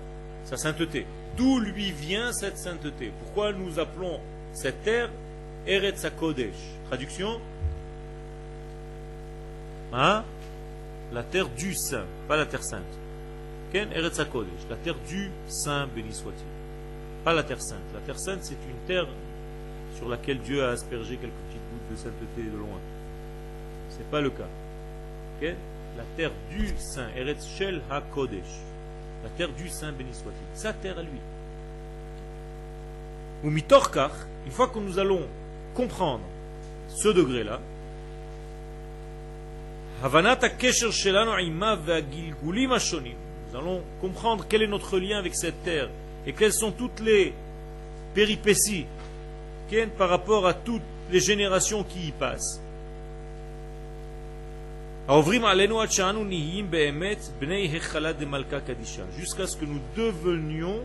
sa 0.46 0.58
sainteté. 0.58 1.06
D'où 1.38 1.60
lui 1.60 1.92
vient 1.92 2.32
cette 2.32 2.58
sainteté? 2.58 3.12
Pourquoi 3.20 3.52
nous 3.52 3.80
appelons 3.80 4.20
cette 4.54 4.84
terre 4.84 5.10
Eretz 5.68 6.06
Kodesh 6.18 6.54
Traduction? 6.88 7.40
La 9.92 11.24
terre 11.32 11.50
du 11.50 11.74
saint, 11.74 12.06
pas 12.28 12.36
la 12.36 12.46
terre 12.46 12.64
sainte. 12.64 12.84
Ken 13.72 13.90
Kodesh, 14.32 14.68
la 14.70 14.76
terre 14.78 14.98
du 15.08 15.30
saint, 15.48 15.88
béni 15.88 16.14
soit-il. 16.14 16.46
Pas 17.24 17.34
la 17.34 17.44
terre 17.44 17.62
sainte. 17.62 17.80
La 17.94 18.02
terre 18.02 18.20
sainte, 18.20 18.44
c'est 18.44 18.54
une 18.54 18.88
terre 18.88 19.08
sur 19.98 20.10
laquelle 20.10 20.40
Dieu 20.40 20.64
a 20.64 20.72
aspergé 20.72 21.18
quelques 21.18 21.34
petites 21.48 21.62
gouttes 21.72 21.92
de 21.92 21.96
sainteté 21.96 22.44
de 22.52 22.58
loin. 22.58 22.80
Ce 23.96 24.00
n'est 24.00 24.10
pas 24.12 24.22
le 24.22 24.30
cas. 24.30 24.48
La 25.42 26.04
terre 26.18 26.32
du 26.52 26.68
saint, 26.78 27.08
Eretz 27.16 27.48
HaKodesh 27.90 28.66
la 29.26 29.32
terre 29.32 29.50
du 29.54 29.68
Saint 29.70 29.92
béni 29.92 30.14
soit-il, 30.14 30.60
sa 30.60 30.72
terre 30.72 31.00
à 31.00 31.02
lui. 31.02 31.20
Ou 33.44 33.50
mitorkar, 33.50 34.12
une 34.46 34.52
fois 34.52 34.68
que 34.68 34.78
nous 34.78 35.00
allons 35.00 35.24
comprendre 35.74 36.22
ce 36.90 37.08
degré-là, 37.08 37.60
nous 40.04 40.16
allons 43.58 43.82
comprendre 44.00 44.46
quel 44.48 44.62
est 44.62 44.68
notre 44.68 45.00
lien 45.00 45.18
avec 45.18 45.34
cette 45.34 45.64
terre 45.64 45.90
et 46.28 46.34
quelles 46.34 46.54
sont 46.54 46.72
toutes 46.72 47.00
les 47.00 47.34
péripéties 48.14 48.86
par 49.98 50.10
rapport 50.10 50.46
à 50.46 50.54
toutes 50.54 50.84
les 51.12 51.20
générations 51.20 51.84
qui 51.84 52.10
y 52.10 52.12
passent. 52.12 52.62
Jusqu'à 59.16 59.46
ce 59.46 59.56
que 59.56 59.66
nous 59.66 59.80
devenions 59.96 60.82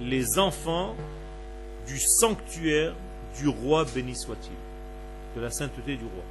les 0.00 0.38
enfants 0.38 0.94
du 1.88 1.98
sanctuaire 1.98 2.94
du 3.36 3.48
roi 3.48 3.86
béni 3.92 4.14
soit-il, 4.14 4.54
de 5.36 5.44
la 5.44 5.50
sainteté 5.50 5.96
du 5.96 6.04
roi. 6.04 6.22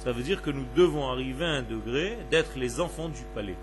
Ça 0.00 0.12
veut 0.12 0.22
dire 0.22 0.42
que 0.42 0.50
nous 0.50 0.66
devons 0.76 1.08
arriver 1.08 1.46
à 1.46 1.48
un 1.48 1.62
degré 1.62 2.18
d'être 2.30 2.58
les 2.58 2.78
enfants 2.78 3.08
du 3.08 3.22
palais, 3.34 3.56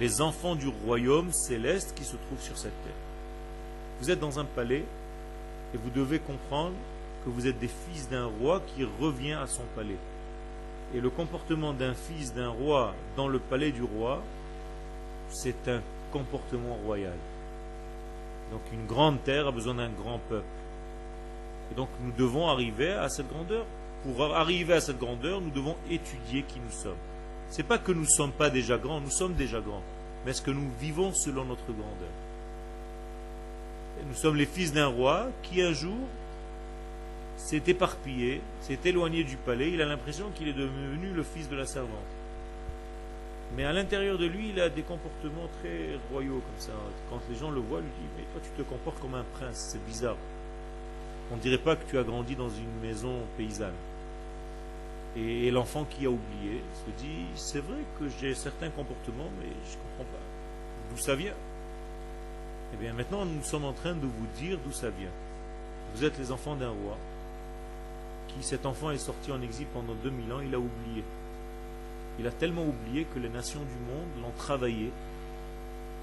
les 0.00 0.22
enfants 0.22 0.54
du 0.54 0.68
royaume 0.86 1.30
céleste 1.32 1.92
qui 1.94 2.04
se 2.04 2.16
trouve 2.16 2.40
sur 2.40 2.56
cette 2.56 2.82
terre. 2.82 2.92
Vous 4.00 4.10
êtes 4.10 4.20
dans 4.20 4.38
un 4.38 4.46
palais 4.46 4.86
et 5.74 5.76
vous 5.76 5.90
devez 5.90 6.18
comprendre 6.18 6.76
que 7.26 7.30
vous 7.30 7.46
êtes 7.46 7.58
des 7.58 7.68
fils 7.68 8.08
d'un 8.08 8.30
roi 8.40 8.62
qui 8.74 8.86
revient 9.02 9.34
à 9.34 9.46
son 9.46 9.64
palais. 9.76 9.98
Et 10.94 11.00
le 11.00 11.10
comportement 11.10 11.72
d'un 11.72 11.94
fils 11.94 12.34
d'un 12.34 12.50
roi 12.50 12.94
dans 13.16 13.28
le 13.28 13.38
palais 13.38 13.72
du 13.72 13.82
roi, 13.82 14.22
c'est 15.30 15.68
un 15.68 15.80
comportement 16.12 16.74
royal. 16.84 17.16
Donc 18.50 18.60
une 18.72 18.86
grande 18.86 19.22
terre 19.24 19.46
a 19.46 19.52
besoin 19.52 19.74
d'un 19.74 19.88
grand 19.88 20.18
peuple. 20.28 20.44
Et 21.70 21.74
donc 21.74 21.88
nous 22.02 22.12
devons 22.12 22.48
arriver 22.48 22.92
à 22.92 23.08
cette 23.08 23.28
grandeur. 23.28 23.64
Pour 24.04 24.34
arriver 24.34 24.74
à 24.74 24.80
cette 24.80 24.98
grandeur, 24.98 25.40
nous 25.40 25.50
devons 25.50 25.76
étudier 25.90 26.42
qui 26.42 26.58
nous 26.60 26.72
sommes. 26.72 26.96
Ce 27.50 27.58
n'est 27.58 27.68
pas 27.68 27.78
que 27.78 27.92
nous 27.92 28.02
ne 28.02 28.06
sommes 28.06 28.32
pas 28.32 28.50
déjà 28.50 28.76
grands, 28.76 29.00
nous 29.00 29.10
sommes 29.10 29.34
déjà 29.34 29.60
grands. 29.60 29.82
Mais 30.24 30.32
est-ce 30.32 30.42
que 30.42 30.50
nous 30.50 30.68
vivons 30.80 31.12
selon 31.14 31.44
notre 31.44 31.66
grandeur? 31.66 32.10
Nous 34.06 34.14
sommes 34.14 34.36
les 34.36 34.46
fils 34.46 34.72
d'un 34.72 34.88
roi 34.88 35.28
qui 35.42 35.62
un 35.62 35.72
jour 35.72 35.96
s'est 37.36 37.62
éparpillé, 37.66 38.40
s'est 38.60 38.78
éloigné 38.84 39.24
du 39.24 39.36
palais, 39.36 39.70
il 39.70 39.82
a 39.82 39.86
l'impression 39.86 40.30
qu'il 40.34 40.48
est 40.48 40.52
devenu 40.52 41.12
le 41.12 41.22
fils 41.22 41.48
de 41.48 41.56
la 41.56 41.66
servante. 41.66 41.90
Mais 43.56 43.64
à 43.64 43.72
l'intérieur 43.72 44.16
de 44.16 44.24
lui, 44.24 44.50
il 44.50 44.60
a 44.60 44.70
des 44.70 44.82
comportements 44.82 45.48
très 45.60 45.98
royaux 46.10 46.40
comme 46.40 46.60
ça. 46.60 46.72
Quand 47.10 47.20
les 47.28 47.36
gens 47.36 47.50
le 47.50 47.60
voient, 47.60 47.80
lui 47.80 47.88
disent 47.88 48.10
Mais 48.16 48.24
toi, 48.32 48.40
tu 48.42 48.62
te 48.62 48.68
comportes 48.68 48.98
comme 49.00 49.14
un 49.14 49.24
prince, 49.34 49.68
c'est 49.72 49.84
bizarre. 49.84 50.16
On 51.30 51.36
ne 51.36 51.40
dirait 51.40 51.58
pas 51.58 51.76
que 51.76 51.88
tu 51.88 51.98
as 51.98 52.02
grandi 52.02 52.34
dans 52.34 52.48
une 52.48 52.80
maison 52.80 53.14
paysanne. 53.36 53.74
Et, 55.16 55.50
l'enfant 55.50 55.84
qui 55.84 56.06
a 56.06 56.10
oublié 56.10 56.62
se 56.86 57.02
dit 57.02 57.26
C'est 57.34 57.60
vrai 57.60 57.80
que 57.98 58.08
j'ai 58.20 58.34
certains 58.34 58.70
comportements, 58.70 59.28
mais 59.38 59.48
je 59.66 59.76
ne 59.76 59.82
comprends 59.82 60.12
pas. 60.12 60.22
D'où 60.90 60.96
ça 60.96 61.14
vient? 61.14 61.34
Eh 62.72 62.76
bien, 62.78 62.94
maintenant, 62.94 63.26
nous 63.26 63.42
sommes 63.42 63.66
en 63.66 63.74
train 63.74 63.92
de 63.92 64.06
vous 64.06 64.26
dire 64.38 64.58
d'où 64.64 64.72
ça 64.72 64.88
vient. 64.88 65.10
Vous 65.94 66.04
êtes 66.04 66.18
les 66.18 66.32
enfants 66.32 66.56
d'un 66.56 66.70
roi 66.70 66.96
qui, 68.34 68.44
cet 68.44 68.66
enfant, 68.66 68.90
est 68.90 68.98
sorti 68.98 69.32
en 69.32 69.42
exil 69.42 69.66
pendant 69.72 69.94
2000 69.94 70.32
ans, 70.32 70.40
il 70.40 70.54
a 70.54 70.58
oublié. 70.58 71.04
Il 72.18 72.26
a 72.26 72.30
tellement 72.30 72.64
oublié 72.64 73.06
que 73.14 73.18
les 73.18 73.28
nations 73.28 73.60
du 73.60 73.92
monde 73.92 74.22
l'ont 74.22 74.36
travaillé, 74.36 74.90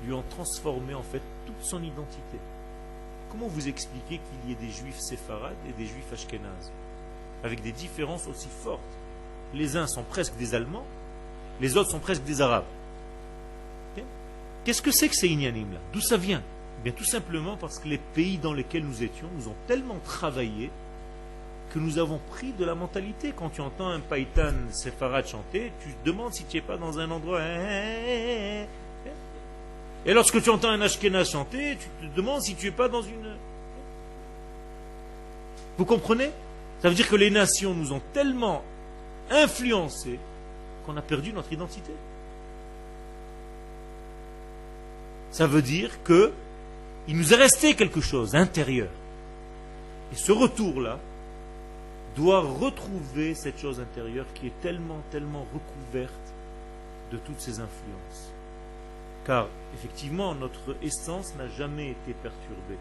lui 0.06 0.14
ont 0.14 0.24
transformé 0.30 0.94
en 0.94 1.04
fait 1.04 1.22
toute 1.46 1.62
son 1.62 1.84
identité. 1.84 2.40
Comment 3.32 3.48
vous 3.48 3.68
expliquez 3.68 4.20
qu'il 4.20 4.50
y 4.50 4.54
ait 4.54 4.68
des 4.68 4.72
juifs 4.72 5.00
séfarades 5.00 5.56
et 5.68 5.74
des 5.74 5.86
juifs 5.86 6.12
ashkénazes? 6.12 6.72
Avec 7.44 7.62
des 7.62 7.72
différences 7.72 8.28
aussi 8.28 8.48
fortes. 8.64 8.82
Les 9.54 9.78
uns 9.78 9.88
sont 9.88 10.04
presque 10.04 10.36
des 10.38 10.56
Allemands, 10.56 10.86
les 11.62 11.78
autres 11.78 11.92
sont 11.92 12.00
presque 12.00 12.24
des 12.24 12.42
Arabes. 12.42 12.66
Qu'est-ce 14.66 14.82
que 14.82 14.92
c'est 14.92 15.08
que 15.08 15.16
ces 15.16 15.28
ignanim 15.28 15.72
là 15.74 15.80
D'où 15.94 16.02
ça 16.02 16.18
vient? 16.18 16.44
Eh 16.80 16.84
Bien 16.84 16.94
tout 16.94 17.06
simplement 17.06 17.56
parce 17.56 17.80
que 17.80 17.88
les 17.88 17.98
pays 17.98 18.38
dans 18.38 18.54
lesquels 18.54 18.86
nous 18.86 19.04
étions 19.04 19.28
nous 19.36 19.48
ont 19.48 19.56
tellement 19.68 20.00
travaillé 20.04 20.70
que 21.70 21.80
nous 21.80 21.98
avons 21.98 22.20
pris 22.30 22.52
de 22.52 22.66
la 22.66 22.76
mentalité. 22.76 23.34
Quand 23.36 23.50
tu 23.50 23.62
entends 23.62 23.90
un 23.90 24.00
païtan 24.00 24.54
séfarade 24.72 25.28
chanter, 25.28 25.72
tu 25.82 25.94
te 25.94 26.06
demandes 26.06 26.34
si 26.34 26.44
tu 26.46 26.58
n'es 26.58 26.62
pas 26.62 26.78
dans 26.78 27.00
un 27.00 27.10
endroit. 27.12 27.42
Hein, 27.42 27.60
hein, 27.60 28.66
hein, 29.06 29.12
Et 30.06 30.14
lorsque 30.14 30.42
tu 30.42 30.50
entends 30.50 30.70
un 30.70 30.82
ashkenaz 30.82 31.32
chanter, 31.32 31.78
tu 31.78 32.08
te 32.08 32.16
demandes 32.16 32.42
si 32.42 32.56
tu 32.56 32.68
n'es 32.68 32.72
pas 32.72 32.90
dans 32.90 33.02
une. 33.02 33.36
Vous 35.78 35.86
comprenez? 35.86 36.32
Ça 36.82 36.90
veut 36.90 36.96
dire 36.96 37.10
que 37.10 37.16
les 37.16 37.30
nations 37.30 37.74
nous 37.74 37.94
ont 37.94 38.02
tellement 38.14 38.64
influencés 39.30 40.20
qu'on 40.86 40.98
a 40.98 41.02
perdu 41.02 41.34
notre 41.34 41.52
identité. 41.54 41.92
Ça 45.32 45.46
veut 45.46 45.62
dire 45.62 46.04
que 46.04 46.32
il 47.08 47.18
nous 47.18 47.34
est 47.34 47.38
resté 47.38 47.76
quelque 47.76 48.02
chose 48.02 48.36
intérieur. 48.36 48.90
Et 50.12 50.16
ce 50.16 50.32
retour-là, 50.32 51.00
doit 52.16 52.42
retrouver 52.42 53.36
cette 53.36 53.60
chose 53.60 53.80
intérieure 53.80 54.26
qui 54.34 54.48
est 54.48 54.62
tellement, 54.62 55.00
tellement 55.12 55.46
recouverte 55.54 56.34
de 57.12 57.18
toutes 57.18 57.40
ces 57.40 57.60
influences. 57.60 58.32
Car 59.26 59.48
effectivement, 59.74 60.36
notre 60.36 60.76
essence 60.82 61.36
n'a 61.36 61.48
jamais 61.48 61.90
été 61.90 62.14
perturbée, 62.22 62.78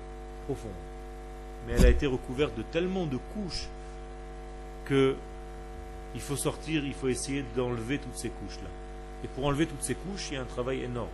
profonde. 0.47 0.71
Mais 1.67 1.75
elle 1.75 1.87
a 1.87 1.91
été 1.91 2.07
recouverte 2.07 2.57
de 2.57 2.63
tellement 2.63 3.07
de 3.07 3.19
couches 3.35 3.69
que 4.85 5.17
il 6.15 6.21
faut 6.21 6.37
sortir, 6.37 6.85
il 6.85 6.95
faut 6.95 7.09
essayer 7.09 7.45
d'enlever 7.55 7.99
toutes 7.99 8.17
ces 8.17 8.31
couches-là. 8.31 8.71
Et 9.25 9.29
pour 9.29 9.45
enlever 9.45 9.67
toutes 9.67 9.83
ces 9.83 9.95
couches, 9.95 10.29
il 10.31 10.35
y 10.35 10.37
a 10.39 10.43
un 10.43 10.47
travail 10.47 10.83
énorme. 10.83 11.09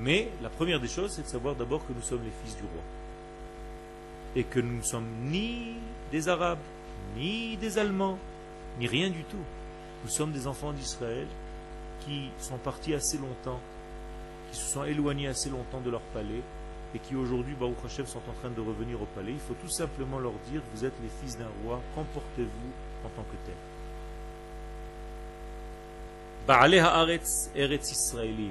Mais 0.00 0.28
la 0.42 0.48
première 0.48 0.80
des 0.80 0.88
choses, 0.88 1.12
c'est 1.12 1.22
de 1.22 1.28
savoir 1.28 1.54
d'abord 1.54 1.86
que 1.86 1.92
nous 1.92 2.02
sommes 2.02 2.24
les 2.24 2.32
fils 2.44 2.56
du 2.56 2.62
roi. 2.62 2.82
Et 4.34 4.44
que 4.44 4.60
nous 4.60 4.78
ne 4.78 4.82
sommes 4.82 5.08
ni 5.24 5.74
des 6.10 6.28
Arabes, 6.28 6.58
ni 7.16 7.56
des 7.56 7.78
Allemands, 7.78 8.18
ni 8.78 8.86
rien 8.86 9.10
du 9.10 9.24
tout. 9.24 9.44
Nous 10.04 10.10
sommes 10.10 10.32
des 10.32 10.46
enfants 10.46 10.72
d'Israël 10.72 11.26
qui 12.00 12.30
sont 12.38 12.58
partis 12.58 12.94
assez 12.94 13.18
longtemps, 13.18 13.60
qui 14.50 14.58
se 14.58 14.72
sont 14.72 14.84
éloignés 14.84 15.28
assez 15.28 15.50
longtemps 15.50 15.80
de 15.80 15.90
leur 15.90 16.00
palais 16.00 16.42
et 16.94 16.98
qui 16.98 17.16
aujourd'hui, 17.16 17.54
Baruch 17.58 17.76
Hashem, 17.86 18.06
sont 18.06 18.18
en 18.18 18.32
train 18.40 18.50
de 18.50 18.60
revenir 18.60 19.00
au 19.00 19.06
palais. 19.14 19.32
Il 19.32 19.38
faut 19.38 19.54
tout 19.54 19.70
simplement 19.70 20.18
leur 20.18 20.34
dire, 20.50 20.60
vous 20.74 20.84
êtes 20.84 20.92
les 21.02 21.08
fils 21.22 21.38
d'un 21.38 21.48
roi, 21.64 21.80
comportez-vous 21.94 23.06
en 23.06 23.08
tant 23.10 23.22
que 23.22 23.36
tel. 23.46 23.54
Haaretz 26.48 27.50
Eretz 27.54 27.90
Israélim. 27.90 28.50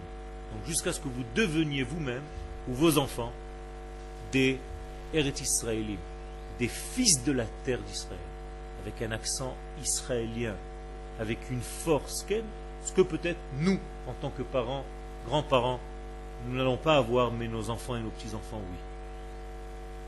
Donc 0.53 0.65
jusqu'à 0.65 0.91
ce 0.91 0.99
que 0.99 1.07
vous 1.07 1.23
deveniez 1.35 1.83
vous-même, 1.83 2.23
ou 2.67 2.73
vos 2.73 2.97
enfants, 2.97 3.31
des 4.31 4.59
Eretz 5.13 5.41
Israélim, 5.41 5.97
des 6.59 6.67
fils 6.67 7.23
de 7.23 7.31
la 7.31 7.45
terre 7.65 7.79
d'Israël 7.79 8.19
avec 8.83 9.01
un 9.01 9.11
accent 9.11 9.55
israélien, 9.81 10.55
avec 11.19 11.37
une 11.51 11.61
force, 11.61 12.25
ce 12.83 12.91
que 12.91 13.01
peut-être 13.01 13.39
nous, 13.59 13.79
en 14.07 14.13
tant 14.21 14.31
que 14.31 14.41
parents, 14.41 14.83
grands-parents, 15.27 15.79
nous 16.47 16.57
n'allons 16.57 16.77
pas 16.77 16.97
avoir, 16.97 17.31
mais 17.31 17.47
nos 17.47 17.69
enfants 17.69 17.95
et 17.95 17.99
nos 17.99 18.09
petits-enfants, 18.09 18.61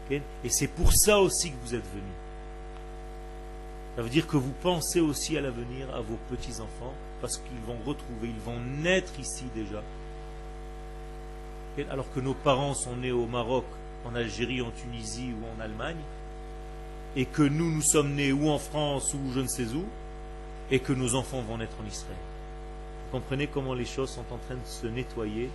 oui. 0.09 0.21
Et 0.43 0.49
c'est 0.49 0.67
pour 0.67 0.91
ça 0.93 1.19
aussi 1.19 1.51
que 1.51 1.55
vous 1.63 1.75
êtes 1.75 1.85
venus. 1.91 2.03
Ça 3.95 4.01
veut 4.01 4.09
dire 4.09 4.27
que 4.27 4.37
vous 4.37 4.53
pensez 4.61 4.99
aussi 4.99 5.37
à 5.37 5.41
l'avenir, 5.41 5.93
à 5.95 6.01
vos 6.01 6.17
petits-enfants, 6.29 6.93
parce 7.21 7.37
qu'ils 7.37 7.61
vont 7.67 7.77
retrouver, 7.85 8.27
ils 8.29 8.41
vont 8.43 8.59
naître 8.59 9.19
ici 9.19 9.45
déjà. 9.55 9.83
Alors 11.89 12.11
que 12.11 12.19
nos 12.19 12.33
parents 12.33 12.73
sont 12.73 12.95
nés 12.95 13.11
au 13.11 13.27
Maroc, 13.27 13.65
en 14.05 14.15
Algérie, 14.15 14.61
en 14.61 14.71
Tunisie 14.71 15.31
ou 15.33 15.45
en 15.57 15.63
Allemagne, 15.63 16.01
et 17.15 17.25
que 17.25 17.43
nous, 17.43 17.71
nous 17.71 17.81
sommes 17.81 18.15
nés 18.15 18.31
ou 18.31 18.49
en 18.49 18.57
France 18.57 19.13
ou 19.13 19.31
je 19.33 19.39
ne 19.39 19.47
sais 19.47 19.67
où, 19.73 19.85
et 20.71 20.79
que 20.79 20.93
nos 20.93 21.15
enfants 21.15 21.41
vont 21.41 21.57
naître 21.57 21.75
en 21.83 21.87
Israël. 21.87 22.15
Vous 23.05 23.19
comprenez 23.19 23.47
comment 23.47 23.73
les 23.73 23.85
choses 23.85 24.09
sont 24.09 24.25
en 24.31 24.37
train 24.37 24.55
de 24.55 24.65
se 24.65 24.87
nettoyer, 24.87 25.49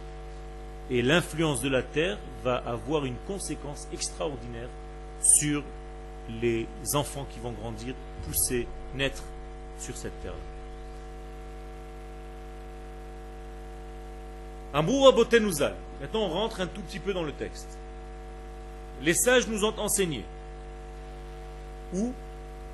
et 0.91 1.03
l'influence 1.03 1.61
de 1.61 1.69
la 1.69 1.83
terre 1.83 2.19
va 2.45 2.57
avoir 2.57 3.05
une 3.05 3.17
conséquence 3.27 3.89
extraordinaire 3.93 4.69
sur 5.23 5.63
les 6.41 6.67
enfants 6.95 7.27
qui 7.33 7.41
vont 7.41 7.53
grandir, 7.53 7.95
pousser, 8.25 8.67
naître 8.95 9.23
sur 9.79 9.97
cette 9.97 10.21
terre. 10.23 10.35
Maintenant, 14.73 16.21
on 16.21 16.29
rentre 16.29 16.61
un 16.61 16.67
tout 16.67 16.83
petit 16.83 16.99
peu 16.99 17.13
dans 17.13 17.23
le 17.23 17.33
texte. 17.33 17.79
Les 19.03 19.15
sages 19.15 19.47
nous 19.47 19.65
ont 19.65 19.79
enseigné 19.79 20.25
ou 21.95 22.13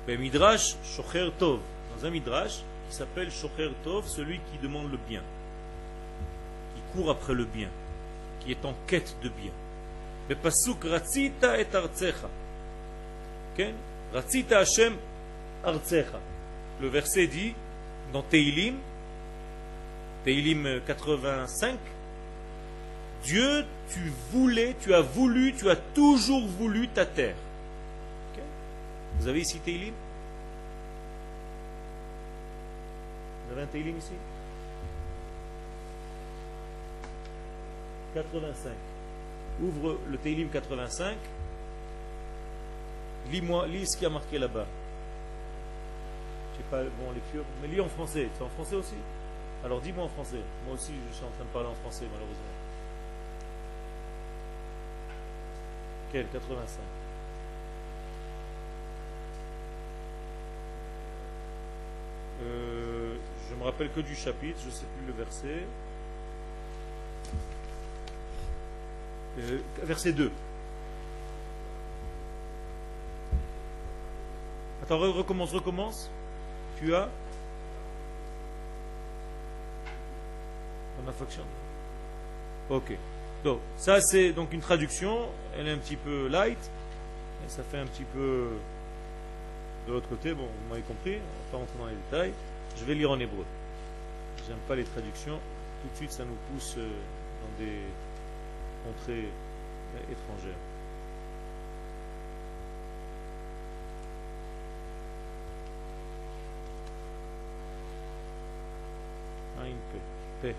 ben 0.07 0.19
Midrash 0.19 0.75
Shocher 0.83 1.29
dans 1.39 1.59
un 2.05 2.09
Midrash 2.09 2.61
qui 2.89 2.95
s'appelle 2.95 3.31
Shocher 3.31 3.71
Tov, 3.83 4.07
celui 4.07 4.39
qui 4.51 4.57
demande 4.61 4.91
le 4.91 4.97
bien, 5.07 5.21
qui 6.75 6.81
court 6.93 7.09
après 7.09 7.33
le 7.33 7.45
bien, 7.45 7.69
qui 8.39 8.51
est 8.51 8.65
en 8.65 8.73
quête 8.87 9.15
de 9.23 9.29
bien. 9.29 9.51
Pasuk 10.41 10.83
Ratzita 10.83 11.59
et 11.59 11.67
Artsecha. 11.73 12.29
Ratzita 14.13 14.59
Hashem 14.59 14.95
Artsecha. 15.63 16.19
Le 16.81 16.87
verset 16.89 17.27
dit 17.27 17.53
dans 18.11 18.23
Teilim, 18.23 18.75
Teilim 20.23 20.81
85, 20.85 21.77
Dieu, 23.25 23.65
tu 23.89 24.13
voulais, 24.31 24.75
tu 24.79 24.93
as 24.93 25.01
voulu, 25.01 25.53
tu 25.53 25.69
as 25.69 25.75
toujours 25.75 26.47
voulu 26.47 26.87
ta 26.87 27.05
terre. 27.05 27.35
Vous 29.19 29.27
avez 29.27 29.41
ici 29.41 29.59
Teilim? 29.59 29.93
Vous 33.45 33.53
avez 33.53 33.63
un 33.63 33.67
Teilim 33.67 33.97
ici? 33.97 34.11
85. 38.13 38.71
ouvre 39.61 39.97
le 40.09 40.17
Teilim 40.17 40.49
85, 40.49 41.17
lis-moi, 43.31 43.67
lis 43.67 43.87
ce 43.87 43.97
qui 43.97 44.05
a 44.05 44.09
marqué 44.09 44.37
là-bas. 44.37 44.65
Je 46.53 46.57
sais 46.57 46.69
pas 46.69 46.83
bon 46.83 47.11
lecture, 47.11 47.43
mais 47.61 47.67
lis 47.67 47.81
en 47.81 47.89
français. 47.89 48.29
C'est 48.37 48.43
en 48.43 48.49
français 48.49 48.75
aussi? 48.75 48.95
Alors 49.63 49.81
dis-moi 49.81 50.05
en 50.05 50.09
français. 50.09 50.39
Moi 50.65 50.75
aussi, 50.75 50.93
je 51.09 51.15
suis 51.15 51.25
en 51.25 51.31
train 51.31 51.43
de 51.43 51.49
parler 51.49 51.69
en 51.69 51.75
français, 51.75 52.05
malheureusement. 52.11 52.54
Quel 56.15 56.27
85 56.27 56.79
euh, 62.41 63.17
Je 63.49 63.55
me 63.55 63.63
rappelle 63.65 63.91
que 63.91 63.99
du 63.99 64.15
chapitre, 64.15 64.57
je 64.61 64.67
ne 64.67 64.71
sais 64.71 64.85
plus 64.95 65.07
le 65.07 65.11
verset. 65.11 65.65
Euh, 69.39 69.59
verset 69.83 70.13
2. 70.13 70.31
Attends, 74.83 74.99
recommence, 74.99 75.51
recommence. 75.51 76.09
Tu 76.79 76.95
as 76.95 77.09
On 81.03 81.09
a 81.09 81.11
fonction. 81.11 81.43
Ok. 82.69 82.93
Ça 83.77 84.01
c'est 84.01 84.31
donc 84.31 84.53
une 84.53 84.61
traduction. 84.61 85.29
Elle 85.57 85.67
est 85.67 85.71
un 85.71 85.77
petit 85.77 85.95
peu 85.95 86.27
light. 86.27 86.59
Ça 87.47 87.63
fait 87.63 87.77
un 87.77 87.85
petit 87.85 88.05
peu 88.13 88.49
de 89.87 89.93
l'autre 89.93 90.09
côté. 90.09 90.33
Bon, 90.33 90.43
vous 90.45 90.69
m'avez 90.69 90.81
compris. 90.81 91.15
On 91.15 91.17
va 91.17 91.51
pas 91.51 91.57
rentrer 91.57 91.77
dans 91.79 91.87
les 91.87 91.95
détails. 92.09 92.33
Je 92.77 92.85
vais 92.85 92.95
lire 92.95 93.11
en 93.11 93.19
hébreu. 93.19 93.45
J'aime 94.47 94.57
pas 94.67 94.75
les 94.75 94.83
traductions. 94.83 95.39
Tout 95.81 95.89
de 95.91 95.95
suite, 95.97 96.11
ça 96.11 96.23
nous 96.25 96.37
pousse 96.51 96.75
euh, 96.77 96.87
dans 96.87 97.63
des 97.63 97.79
contrées 98.83 99.29
étrangères. 100.11 100.57
P. 110.41 110.53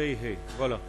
P. 0.00 0.16
P, 0.16 0.38
voilà. 0.56 0.80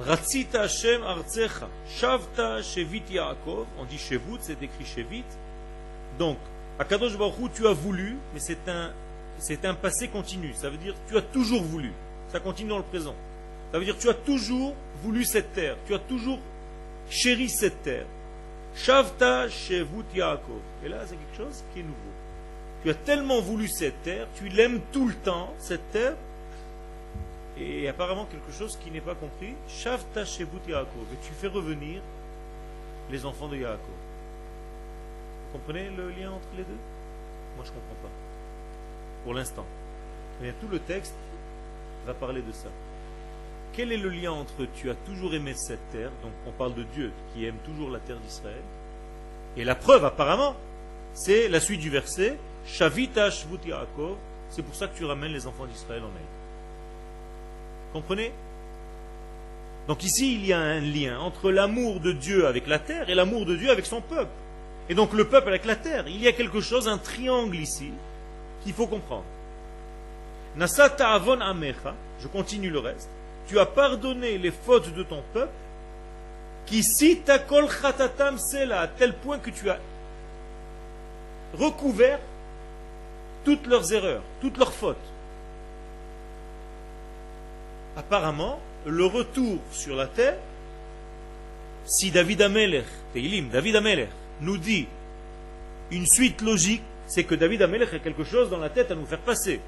Ratzita 0.00 0.62
Hashem 0.62 1.02
Artsecha, 1.02 1.68
Shavta 1.86 2.62
Shevit 2.62 3.02
Yaakov, 3.10 3.66
on 3.78 3.84
dit 3.84 3.98
Shevut, 3.98 4.38
c'est 4.40 4.62
écrit 4.62 4.86
Shevit. 4.86 5.26
Donc, 6.18 6.38
Akadosh 6.78 7.18
Baruch 7.18 7.52
tu 7.54 7.66
as 7.66 7.74
voulu, 7.74 8.16
mais 8.32 8.40
c'est 8.40 8.66
un, 8.66 8.92
c'est 9.36 9.66
un 9.66 9.74
passé 9.74 10.08
continu. 10.08 10.54
Ça 10.54 10.70
veut 10.70 10.78
dire 10.78 10.94
tu 11.06 11.18
as 11.18 11.22
toujours 11.22 11.62
voulu. 11.62 11.92
Ça 12.32 12.40
continue 12.40 12.70
dans 12.70 12.78
le 12.78 12.84
présent. 12.84 13.14
Ça 13.70 13.78
veut 13.78 13.84
dire 13.84 13.98
tu 13.98 14.08
as 14.08 14.14
toujours 14.14 14.74
voulu 15.02 15.26
cette 15.26 15.52
terre. 15.52 15.76
Tu 15.86 15.94
as 15.94 15.98
toujours 15.98 16.38
chéri 17.10 17.50
cette 17.50 17.82
terre. 17.82 18.06
Shavta 18.74 19.50
Shevut 19.50 20.06
Yaakov. 20.14 20.62
Et 20.82 20.88
là, 20.88 21.00
c'est 21.04 21.16
quelque 21.16 21.36
chose 21.36 21.62
qui 21.74 21.80
est 21.80 21.82
nouveau. 21.82 22.27
Tu 22.82 22.90
as 22.90 22.94
tellement 22.94 23.40
voulu 23.40 23.68
cette 23.68 24.02
terre, 24.02 24.26
tu 24.36 24.48
l'aimes 24.48 24.80
tout 24.92 25.08
le 25.08 25.14
temps, 25.14 25.52
cette 25.58 25.90
terre, 25.90 26.14
et 27.58 27.88
apparemment 27.88 28.26
quelque 28.26 28.52
chose 28.56 28.78
qui 28.82 28.90
n'est 28.90 29.00
pas 29.00 29.16
compris. 29.16 29.54
Shavta 29.68 30.24
Shevut 30.24 30.60
Yaakov. 30.68 31.06
Et 31.12 31.26
tu 31.26 31.32
fais 31.32 31.48
revenir 31.48 32.00
les 33.10 33.24
enfants 33.24 33.48
de 33.48 33.56
Yaakov. 33.56 33.78
Vous 35.46 35.58
comprenez 35.58 35.90
le 35.90 36.10
lien 36.10 36.30
entre 36.30 36.48
les 36.56 36.62
deux? 36.62 36.78
Moi, 37.56 37.64
je 37.64 37.70
ne 37.70 37.74
comprends 37.74 38.02
pas. 38.02 38.10
Pour 39.24 39.34
l'instant. 39.34 39.66
Mais 40.40 40.52
tout 40.60 40.68
le 40.68 40.78
texte 40.78 41.14
va 42.06 42.14
parler 42.14 42.42
de 42.42 42.52
ça. 42.52 42.68
Quel 43.72 43.92
est 43.92 43.96
le 43.96 44.08
lien 44.08 44.32
entre 44.32 44.66
tu 44.76 44.88
as 44.90 44.94
toujours 44.94 45.34
aimé 45.34 45.52
cette 45.54 45.90
terre, 45.90 46.10
donc 46.22 46.32
on 46.46 46.52
parle 46.52 46.74
de 46.74 46.84
Dieu 46.94 47.12
qui 47.32 47.44
aime 47.44 47.58
toujours 47.64 47.90
la 47.90 47.98
terre 47.98 48.18
d'Israël, 48.18 48.62
et 49.56 49.64
la 49.64 49.74
preuve 49.74 50.04
apparemment, 50.04 50.56
c'est 51.12 51.48
la 51.48 51.60
suite 51.60 51.80
du 51.80 51.90
verset, 51.90 52.36
Shavita 52.66 53.30
Shvut 53.30 53.66
Yaakov, 53.66 54.16
c'est 54.50 54.62
pour 54.62 54.74
ça 54.74 54.88
que 54.88 54.96
tu 54.96 55.04
ramènes 55.04 55.32
les 55.32 55.46
enfants 55.46 55.66
d'Israël 55.66 56.02
en 56.02 56.08
Égypte. 56.08 56.28
Comprenez? 57.92 58.32
Donc 59.86 60.04
ici, 60.04 60.34
il 60.34 60.44
y 60.44 60.52
a 60.52 60.58
un 60.58 60.80
lien 60.80 61.18
entre 61.18 61.50
l'amour 61.50 62.00
de 62.00 62.12
Dieu 62.12 62.46
avec 62.46 62.66
la 62.66 62.78
terre 62.78 63.08
et 63.08 63.14
l'amour 63.14 63.46
de 63.46 63.56
Dieu 63.56 63.70
avec 63.70 63.86
son 63.86 64.02
peuple. 64.02 64.30
Et 64.90 64.94
donc 64.94 65.12
le 65.14 65.26
peuple 65.26 65.48
avec 65.48 65.64
la 65.64 65.76
terre. 65.76 66.06
Il 66.08 66.20
y 66.20 66.28
a 66.28 66.32
quelque 66.32 66.60
chose, 66.60 66.88
un 66.88 66.98
triangle 66.98 67.56
ici, 67.56 67.90
qu'il 68.62 68.74
faut 68.74 68.86
comprendre. 68.86 69.24
Nasata 70.56 71.10
avon 71.10 71.40
amecha, 71.40 71.94
je 72.20 72.28
continue 72.28 72.70
le 72.70 72.80
reste, 72.80 73.08
tu 73.48 73.58
as 73.58 73.66
pardonné 73.66 74.38
les 74.38 74.50
fautes 74.50 74.92
de 74.92 75.02
ton 75.02 75.22
peuple, 75.32 75.52
qui 76.66 76.82
ta 77.24 77.38
kol 77.38 77.68
chatatam 77.70 78.36
sela, 78.38 78.80
à 78.80 78.88
tel 78.88 79.14
point 79.14 79.38
que 79.38 79.50
tu 79.50 79.70
as 79.70 79.78
recouvert 81.54 82.18
toutes 83.48 83.66
leurs 83.66 83.94
erreurs, 83.94 84.22
toutes 84.42 84.58
leurs 84.58 84.74
fautes 84.74 84.96
apparemment, 87.96 88.60
le 88.84 89.06
retour 89.06 89.58
sur 89.72 89.96
la 89.96 90.06
terre, 90.06 90.36
si 91.86 92.10
David 92.10 92.42
Ameler, 92.42 92.84
David 93.50 93.76
Ameler, 93.76 94.08
nous 94.42 94.58
dit 94.58 94.86
une 95.90 96.04
suite 96.04 96.42
logique, 96.42 96.82
c'est 97.06 97.24
que 97.24 97.34
David 97.34 97.62
Ameler 97.62 97.86
a 97.90 97.98
quelque 97.98 98.22
chose 98.22 98.50
dans 98.50 98.58
la 98.58 98.68
tête 98.68 98.90
à 98.90 98.94
nous 98.94 99.06
faire 99.06 99.18
passer. 99.18 99.62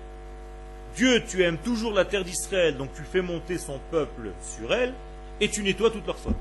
Dieu, 0.95 1.25
tu 1.27 1.43
aimes 1.43 1.57
toujours 1.57 1.95
la 1.95 2.05
terre 2.05 2.23
d'Israël, 2.23 2.77
donc 2.77 2.91
tu 2.95 3.03
fais 3.03 3.23
monter 3.23 3.57
son 3.57 3.81
peuple 3.91 4.33
sur 4.43 4.75
elle, 4.75 4.93
et 5.41 5.49
tu 5.49 5.63
nettoies 5.63 5.91
toutes 5.91 6.07
leurs 6.07 6.19
fautes. 6.19 6.37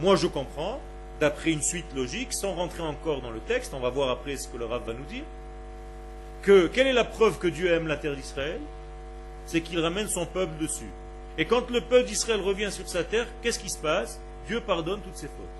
Moi, 0.00 0.16
je 0.16 0.26
comprends, 0.26 0.82
d'après 1.24 1.52
une 1.52 1.62
suite 1.62 1.86
logique, 1.96 2.34
sans 2.34 2.52
rentrer 2.52 2.82
encore 2.82 3.22
dans 3.22 3.30
le 3.30 3.40
texte, 3.40 3.72
on 3.72 3.80
va 3.80 3.88
voir 3.88 4.10
après 4.10 4.36
ce 4.36 4.46
que 4.46 4.58
le 4.58 4.66
Rav 4.66 4.82
va 4.84 4.92
nous 4.92 5.06
dire, 5.06 5.24
que 6.42 6.66
quelle 6.66 6.86
est 6.86 6.92
la 6.92 7.04
preuve 7.04 7.38
que 7.38 7.46
Dieu 7.46 7.72
aime 7.72 7.86
la 7.86 7.96
terre 7.96 8.14
d'Israël? 8.14 8.60
C'est 9.46 9.62
qu'il 9.62 9.80
ramène 9.80 10.06
son 10.08 10.26
peuple 10.26 10.52
dessus. 10.60 10.90
Et 11.38 11.46
quand 11.46 11.70
le 11.70 11.80
peuple 11.80 12.08
d'Israël 12.08 12.42
revient 12.42 12.70
sur 12.70 12.86
sa 12.86 13.04
terre, 13.04 13.26
qu'est-ce 13.40 13.58
qui 13.58 13.70
se 13.70 13.78
passe? 13.78 14.20
Dieu 14.46 14.60
pardonne 14.60 15.00
toutes 15.00 15.16
ses 15.16 15.28
fautes. 15.28 15.56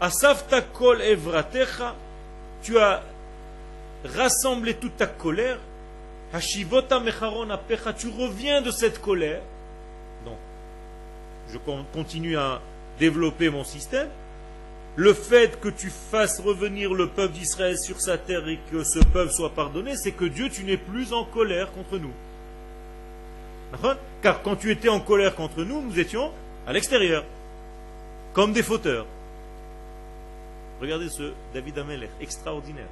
Asafta 0.00 0.60
kol 0.60 1.02
evratecha, 1.02 1.96
tu 2.62 2.78
as 2.78 3.02
rassemblé 4.04 4.74
toute 4.74 4.96
ta 4.96 5.08
colère. 5.08 5.58
Hashivota 6.32 7.00
mecharon 7.00 7.50
apecha, 7.50 7.92
tu 7.92 8.06
reviens 8.06 8.62
de 8.62 8.70
cette 8.70 9.00
colère. 9.00 9.42
Je 11.52 11.58
continue 11.92 12.36
à 12.36 12.60
développer 12.98 13.50
mon 13.50 13.64
système 13.64 14.08
le 14.96 15.14
fait 15.14 15.60
que 15.60 15.68
tu 15.68 15.88
fasses 15.88 16.40
revenir 16.40 16.92
le 16.92 17.08
peuple 17.08 17.34
d'Israël 17.34 17.78
sur 17.78 18.00
sa 18.00 18.18
terre 18.18 18.46
et 18.48 18.58
que 18.70 18.82
ce 18.84 18.98
peuple 18.98 19.32
soit 19.32 19.54
pardonné, 19.54 19.96
c'est 19.96 20.12
que 20.12 20.24
Dieu, 20.24 20.50
tu 20.50 20.64
n'es 20.64 20.76
plus 20.76 21.12
en 21.12 21.24
colère 21.24 21.72
contre 21.72 21.98
nous. 21.98 22.12
Car 24.20 24.42
quand 24.42 24.56
tu 24.56 24.70
étais 24.70 24.88
en 24.88 25.00
colère 25.00 25.34
contre 25.34 25.62
nous, 25.62 25.80
nous 25.80 25.98
étions 25.98 26.32
à 26.66 26.72
l'extérieur, 26.72 27.24
comme 28.32 28.52
des 28.52 28.62
fauteurs. 28.62 29.06
Regardez 30.80 31.08
ce 31.08 31.32
David 31.54 31.78
Ameller, 31.78 32.10
extraordinaire. 32.20 32.88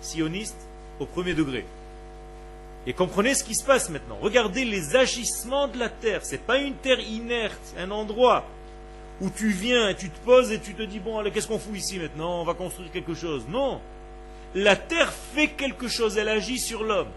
Sioniste 0.00 0.56
au 0.98 1.04
premier 1.04 1.34
degré. 1.34 1.64
Et 2.88 2.94
comprenez 2.94 3.34
ce 3.34 3.44
qui 3.44 3.54
se 3.54 3.62
passe 3.64 3.90
maintenant. 3.90 4.16
Regardez 4.22 4.64
les 4.64 4.96
agissements 4.96 5.68
de 5.68 5.78
la 5.78 5.90
terre. 5.90 6.24
Ce 6.24 6.32
n'est 6.32 6.38
pas 6.38 6.56
une 6.56 6.72
terre 6.72 6.98
inerte, 6.98 7.74
un 7.78 7.90
endroit 7.90 8.46
où 9.20 9.28
tu 9.28 9.50
viens, 9.50 9.92
tu 9.92 10.08
te 10.08 10.18
poses 10.24 10.50
et 10.52 10.58
tu 10.58 10.72
te 10.72 10.82
dis, 10.82 10.98
bon, 10.98 11.18
allez, 11.18 11.30
qu'est-ce 11.30 11.46
qu'on 11.46 11.58
fout 11.58 11.76
ici 11.76 11.98
maintenant? 11.98 12.40
On 12.40 12.44
va 12.44 12.54
construire 12.54 12.90
quelque 12.90 13.12
chose. 13.12 13.44
Non. 13.46 13.82
La 14.54 14.74
terre 14.74 15.12
fait 15.12 15.48
quelque 15.48 15.86
chose, 15.86 16.16
elle 16.16 16.30
agit 16.30 16.58
sur 16.58 16.82
l'homme. 16.82 17.10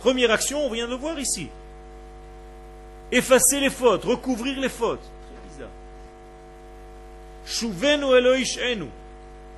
Première 0.00 0.32
action, 0.32 0.66
on 0.66 0.70
vient 0.70 0.86
de 0.86 0.90
le 0.90 0.96
voir 0.96 1.20
ici. 1.20 1.50
Effacer 3.12 3.60
les 3.60 3.70
fautes, 3.70 4.02
recouvrir 4.04 4.58
les 4.58 4.68
fautes. 4.68 4.98
Très 4.98 5.52
bizarre. 5.52 5.70
Shuvenu 7.46 8.12
Eloish 8.12 8.58
Enu. 8.58 8.88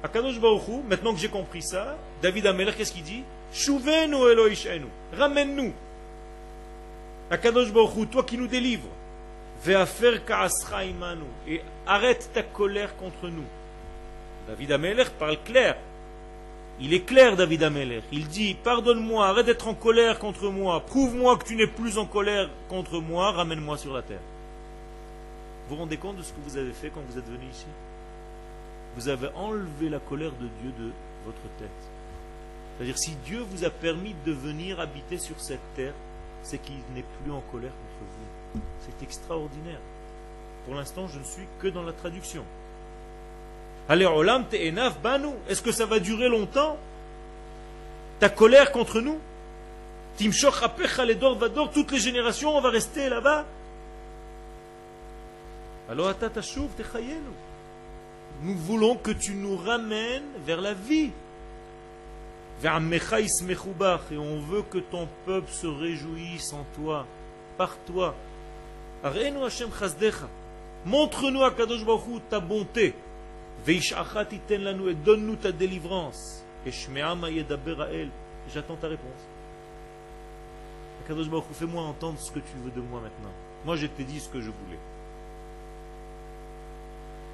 Akadosh 0.03 0.39
Baruchu, 0.39 0.83
maintenant 0.87 1.15
que 1.15 1.21
j'ai 1.21 1.31
compris 1.31 1.63
ça, 1.63 1.97
David 2.21 2.47
Ameler, 2.49 2.73
qu'est-ce 2.77 2.93
qu'il 2.93 3.03
dit? 3.03 3.23
Shuvenu 3.57 4.17
Eloish 4.31 4.67
Enu. 4.67 4.87
Ramène-nous. 5.17 5.73
Akadosh 7.31 7.73
toi 8.11 8.23
qui 8.23 8.37
nous 8.37 8.47
délivres. 8.47 8.89
Et 9.67 11.63
arrête 11.87 12.31
ta 12.35 12.43
colère 12.43 12.95
contre 12.97 13.29
nous. 13.29 13.45
David 14.47 14.73
Ameler 14.73 15.05
parle 15.19 15.39
clair. 15.43 15.77
Il 16.79 16.93
est 16.93 17.07
clair, 17.07 17.35
David 17.35 17.63
Ameler. 17.63 18.03
Il 18.13 18.29
dit 18.29 18.55
Pardonne-moi, 18.63 19.27
arrête 19.27 19.47
d'être 19.47 19.67
en 19.67 19.75
colère 19.75 20.19
contre 20.19 20.51
moi. 20.51 20.85
Prouve-moi 20.85 21.39
que 21.39 21.45
tu 21.45 21.57
n'es 21.57 21.67
plus 21.67 21.97
en 21.97 22.05
colère 22.05 22.51
contre 22.69 23.01
moi. 23.01 23.33
Ramène-moi 23.33 23.79
sur 23.79 23.95
la 23.95 24.03
terre. 24.03 24.21
Vous 25.69 25.75
vous 25.75 25.81
rendez 25.81 25.97
compte 25.97 26.17
de 26.17 26.23
ce 26.23 26.33
que 26.33 26.41
vous 26.45 26.59
avez 26.59 26.73
fait 26.73 26.91
quand 26.91 27.01
vous 27.09 27.19
êtes 27.19 27.27
venu 27.27 27.47
ici? 27.51 27.67
Vous 28.97 29.09
avez 29.09 29.29
enlevé 29.35 29.89
la 29.89 29.99
colère 29.99 30.33
de 30.33 30.47
Dieu 30.61 30.73
de 30.79 30.91
votre 31.25 31.43
tête. 31.59 31.96
C'est-à-dire, 32.77 32.99
si 32.99 33.13
Dieu 33.25 33.41
vous 33.41 33.65
a 33.65 33.71
permis 33.71 34.15
de 34.27 34.33
venir 34.33 34.81
habiter 34.81 35.19
sur 35.19 35.41
cette 35.41 35.61
terre, 35.75 35.95
c'est 36.43 36.59
qu'il 36.59 36.77
n'est 36.95 37.05
plus 37.23 37.33
en 37.33 37.41
colère 37.53 37.73
contre 37.73 38.11
vous. 38.13 38.61
C'est 38.81 39.03
extraordinaire. 39.03 39.81
Pour 40.67 40.75
l'instant, 40.75 41.09
je 41.09 41.19
ne 41.19 41.25
suis 41.25 41.47
que 41.61 41.69
dans 41.69 41.83
la 41.83 41.93
traduction. 41.93 42.45
Allez, 43.89 44.05
Olam 44.05 44.45
enaf 44.53 45.01
banu. 45.01 45.29
Est-ce 45.49 45.63
que 45.63 45.73
ça 45.73 45.87
va 45.87 46.01
durer 46.01 46.29
longtemps? 46.29 46.77
Ta 48.19 48.29
colère 48.29 48.73
contre 48.73 49.01
nous? 49.01 49.19
Timshoch 50.17 50.61
va 50.61 51.35
vador. 51.35 51.71
Toutes 51.71 51.93
les 51.93 52.01
générations, 52.01 52.57
on 52.57 52.61
va 52.61 52.71
rester 52.71 53.09
là-bas? 53.09 53.45
Alors, 55.89 56.13
nous 58.43 58.55
voulons 58.55 58.97
que 58.97 59.13
tu 59.13 59.35
nous 59.35 59.57
ramènes 59.57 60.25
vers 60.45 60.61
la 60.61 60.75
vie. 60.75 61.11
Et 62.65 62.69
on 62.69 64.41
veut 64.41 64.63
que 64.63 64.79
ton 64.79 65.09
peuple 65.25 65.51
se 65.51 65.67
réjouisse 65.67 66.53
en 66.53 66.65
toi, 66.75 67.07
par 67.59 67.77
toi. 67.87 68.15
Montre-nous 70.85 71.45
à 71.45 71.51
Kadosh 71.51 71.85
Baruch 71.85 72.23
ta 72.31 72.41
bonté. 72.41 72.95
Et 73.67 73.81
donne-nous 75.05 75.37
ta 75.37 75.53
délivrance. 75.53 76.45
Et 76.65 76.71
J'attends 78.53 78.77
ta 78.77 78.89
réponse. 78.89 79.27
Kadosh 81.07 81.29
Baruch 81.29 81.45
fais-moi 81.53 81.83
entendre 81.83 82.19
ce 82.19 82.31
que 82.33 82.41
tu 82.41 82.57
veux 82.65 82.71
de 82.71 82.81
moi 82.81 83.01
maintenant. 83.01 83.33
Moi, 83.65 83.77
je 83.77 83.87
t'ai 83.87 84.05
dit 84.05 84.19
ce 84.21 84.29
que 84.29 84.41
je 84.41 84.51
voulais. 84.51 84.79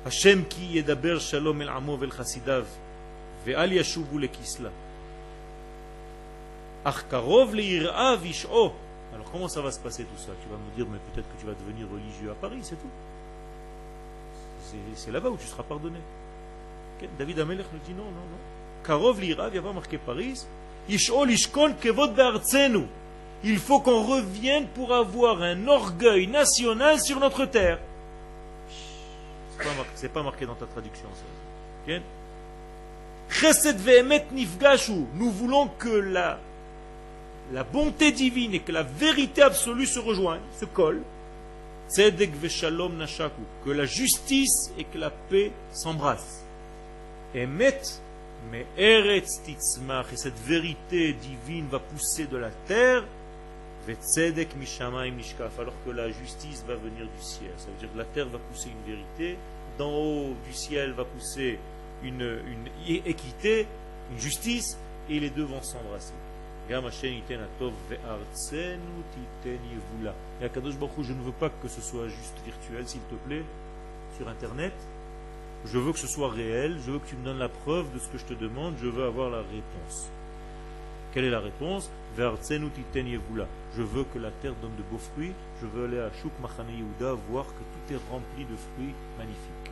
Hashem 0.04 0.44
ki 0.44 0.74
yedaber 0.74 1.20
shalom 1.20 1.62
el 1.62 1.68
amo 1.68 1.96
vel 1.96 2.10
chasidav 2.10 2.66
ve'al 3.46 3.72
yashuvu 3.72 4.18
lekisla. 4.18 4.68
Ach 4.68 4.91
Alors 9.14 9.30
comment 9.30 9.48
ça 9.48 9.60
va 9.60 9.70
se 9.70 9.78
passer 9.78 10.04
tout 10.04 10.18
ça? 10.18 10.32
Tu 10.42 10.48
vas 10.48 10.56
me 10.56 10.76
dire, 10.76 10.86
mais 10.90 10.98
peut-être 11.12 11.28
que 11.34 11.40
tu 11.40 11.46
vas 11.46 11.52
devenir 11.52 11.86
religieux 11.90 12.30
à 12.30 12.34
Paris, 12.34 12.58
c'est 12.62 12.76
tout. 12.76 12.90
C'est 14.94 15.10
là-bas 15.10 15.30
où 15.30 15.36
tu 15.36 15.46
seras 15.46 15.62
pardonné. 15.62 15.98
David 17.18 17.40
Amelech 17.40 17.66
nous 17.72 17.80
dit 17.84 17.92
non, 17.92 18.04
non, 18.04 18.10
non. 18.10 18.38
Karov 18.84 19.22
il 19.22 19.36
n'y 19.36 19.58
a 19.58 19.62
pas 19.62 19.72
marqué 19.72 19.98
Paris. 19.98 20.46
Il 20.88 20.98
faut 23.58 23.80
qu'on 23.80 24.02
revienne 24.02 24.66
pour 24.68 24.94
avoir 24.94 25.42
un 25.42 25.68
orgueil 25.68 26.26
national 26.26 27.00
sur 27.00 27.20
notre 27.20 27.44
terre. 27.46 27.78
C'est 29.94 30.08
pas, 30.08 30.20
pas 30.20 30.22
marqué 30.22 30.46
dans 30.46 30.54
ta 30.54 30.66
traduction. 30.66 31.08
Ça. 31.14 31.22
Nous 35.14 35.30
voulons 35.30 35.68
que 35.78 35.88
la, 35.88 36.38
la 37.50 37.64
bonté 37.64 38.12
divine 38.12 38.54
et 38.54 38.60
que 38.60 38.72
la 38.72 38.82
vérité 38.82 39.42
absolue 39.42 39.86
se 39.86 39.98
rejoignent, 39.98 40.40
se 40.58 40.64
collent. 40.64 41.02
Que 43.64 43.70
la 43.70 43.84
justice 43.84 44.72
et 44.78 44.84
que 44.84 44.98
la 44.98 45.10
paix 45.10 45.52
s'embrassent. 45.72 46.44
Emet, 47.34 47.82
mais 48.50 48.66
Eretz 48.78 49.42
Titzmach, 49.44 50.06
et 50.12 50.16
cette 50.16 50.38
vérité 50.46 51.12
divine 51.12 51.66
va 51.70 51.78
pousser 51.78 52.26
de 52.26 52.36
la 52.38 52.50
terre, 52.66 53.04
alors 55.58 55.74
que 55.84 55.90
la 55.90 56.10
justice 56.10 56.64
va 56.66 56.74
venir 56.76 57.04
du 57.04 57.22
ciel. 57.22 57.50
Ça 57.58 57.66
veut 57.66 57.78
dire 57.78 57.92
que 57.92 57.98
la 57.98 58.04
terre 58.04 58.28
va 58.28 58.38
pousser 58.38 58.70
une 58.70 58.94
vérité, 58.94 59.36
d'en 59.78 59.90
haut 59.90 60.34
du 60.46 60.52
ciel 60.52 60.92
va 60.92 61.04
pousser 61.04 61.58
une, 62.04 62.38
une 62.46 62.68
équité, 63.06 63.66
une 64.12 64.18
justice, 64.18 64.78
et 65.10 65.20
les 65.20 65.30
deux 65.30 65.44
vont 65.44 65.62
s'embrasser. 65.62 66.14
Et 70.40 70.44
Akadosh 70.44 70.76
Baruch 70.78 71.02
je 71.02 71.12
ne 71.12 71.22
veux 71.22 71.32
pas 71.32 71.50
que 71.50 71.68
ce 71.68 71.80
soit 71.80 72.08
juste 72.08 72.34
virtuel, 72.44 72.88
s'il 72.88 73.00
te 73.02 73.14
plaît, 73.26 73.44
sur 74.16 74.28
Internet. 74.28 74.72
Je 75.66 75.78
veux 75.78 75.92
que 75.92 75.98
ce 75.98 76.06
soit 76.06 76.30
réel, 76.30 76.78
je 76.84 76.90
veux 76.92 76.98
que 76.98 77.08
tu 77.08 77.16
me 77.16 77.24
donnes 77.24 77.38
la 77.38 77.48
preuve 77.48 77.92
de 77.94 77.98
ce 77.98 78.08
que 78.08 78.18
je 78.18 78.24
te 78.24 78.34
demande, 78.34 78.74
je 78.82 78.88
veux 78.88 79.04
avoir 79.04 79.30
la 79.30 79.38
réponse. 79.38 80.10
Quelle 81.12 81.24
est 81.24 81.30
la 81.30 81.40
réponse? 81.40 81.90
Je 82.16 83.82
veux 83.82 84.04
que 84.04 84.18
la 84.18 84.30
terre 84.30 84.54
donne 84.60 84.76
de 84.76 84.82
beaux 84.90 84.98
fruits, 84.98 85.32
je 85.60 85.66
veux 85.66 85.84
aller 85.84 86.00
à 86.00 86.10
Shuk 86.20 86.32
Machane 86.40 86.70
Yehuda 86.70 87.12
voir 87.30 87.46
que 87.46 87.50
tout 87.50 87.94
est 87.94 88.00
rempli 88.10 88.44
de 88.44 88.56
fruits 88.56 88.94
magnifiques. 89.18 89.70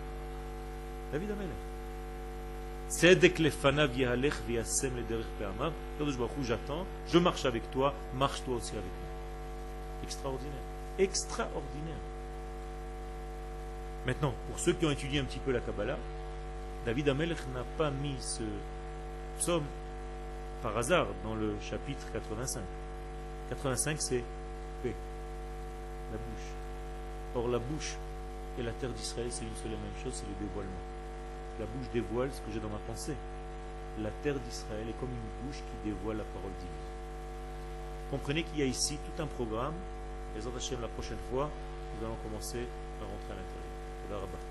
David 1.12 1.30
Amelech. 1.30 1.69
J'attends, 6.42 6.84
je 7.06 7.18
marche 7.18 7.44
avec 7.44 7.70
toi, 7.70 7.94
marche 8.16 8.42
toi 8.44 8.56
aussi 8.56 8.72
avec 8.72 8.82
moi. 8.82 10.02
Extraordinaire. 10.02 10.62
Extraordinaire. 10.98 12.02
Maintenant, 14.06 14.34
pour 14.48 14.58
ceux 14.58 14.72
qui 14.72 14.84
ont 14.86 14.90
étudié 14.90 15.20
un 15.20 15.24
petit 15.24 15.38
peu 15.38 15.52
la 15.52 15.60
Kabbalah, 15.60 15.98
David 16.84 17.10
Amelech 17.10 17.38
n'a 17.54 17.62
pas 17.78 17.92
mis 17.92 18.16
ce 18.18 18.42
psaume 19.38 19.64
par 20.60 20.76
hasard 20.76 21.06
dans 21.22 21.36
le 21.36 21.54
chapitre 21.60 22.10
85. 22.12 22.60
85, 23.50 24.02
c'est 24.02 24.24
paix, 24.82 24.94
la 26.10 26.18
bouche. 26.18 27.36
Or, 27.36 27.48
la 27.48 27.58
bouche 27.60 27.94
et 28.58 28.64
la 28.64 28.72
terre 28.72 28.90
d'Israël, 28.90 29.28
c'est 29.30 29.44
une 29.44 29.54
seule 29.54 29.72
et 29.72 29.76
même 29.76 30.02
chose, 30.02 30.12
c'est 30.12 30.26
le 30.26 30.44
dévoilement. 30.44 30.89
La 31.60 31.66
bouche 31.66 31.92
dévoile 31.92 32.30
ce 32.32 32.40
que 32.40 32.50
j'ai 32.52 32.60
dans 32.60 32.70
ma 32.72 32.80
pensée. 32.88 33.14
La 34.00 34.08
terre 34.22 34.40
d'Israël 34.40 34.88
est 34.88 34.98
comme 34.98 35.10
une 35.10 35.46
bouche 35.46 35.60
qui 35.60 35.90
dévoile 35.90 36.16
la 36.16 36.24
parole 36.24 36.52
divine. 36.58 36.88
Comprenez 38.10 38.42
qu'il 38.44 38.58
y 38.58 38.62
a 38.62 38.64
ici 38.64 38.96
tout 38.96 39.22
un 39.22 39.26
programme. 39.26 39.74
Les 40.34 40.46
autres 40.46 40.56
la 40.80 40.88
prochaine 40.88 41.20
fois, 41.30 41.50
nous 42.00 42.06
allons 42.06 42.16
commencer 42.24 42.64
à 42.64 43.04
rentrer 43.04 43.32
à 43.32 43.36
l'intérieur. 43.36 44.49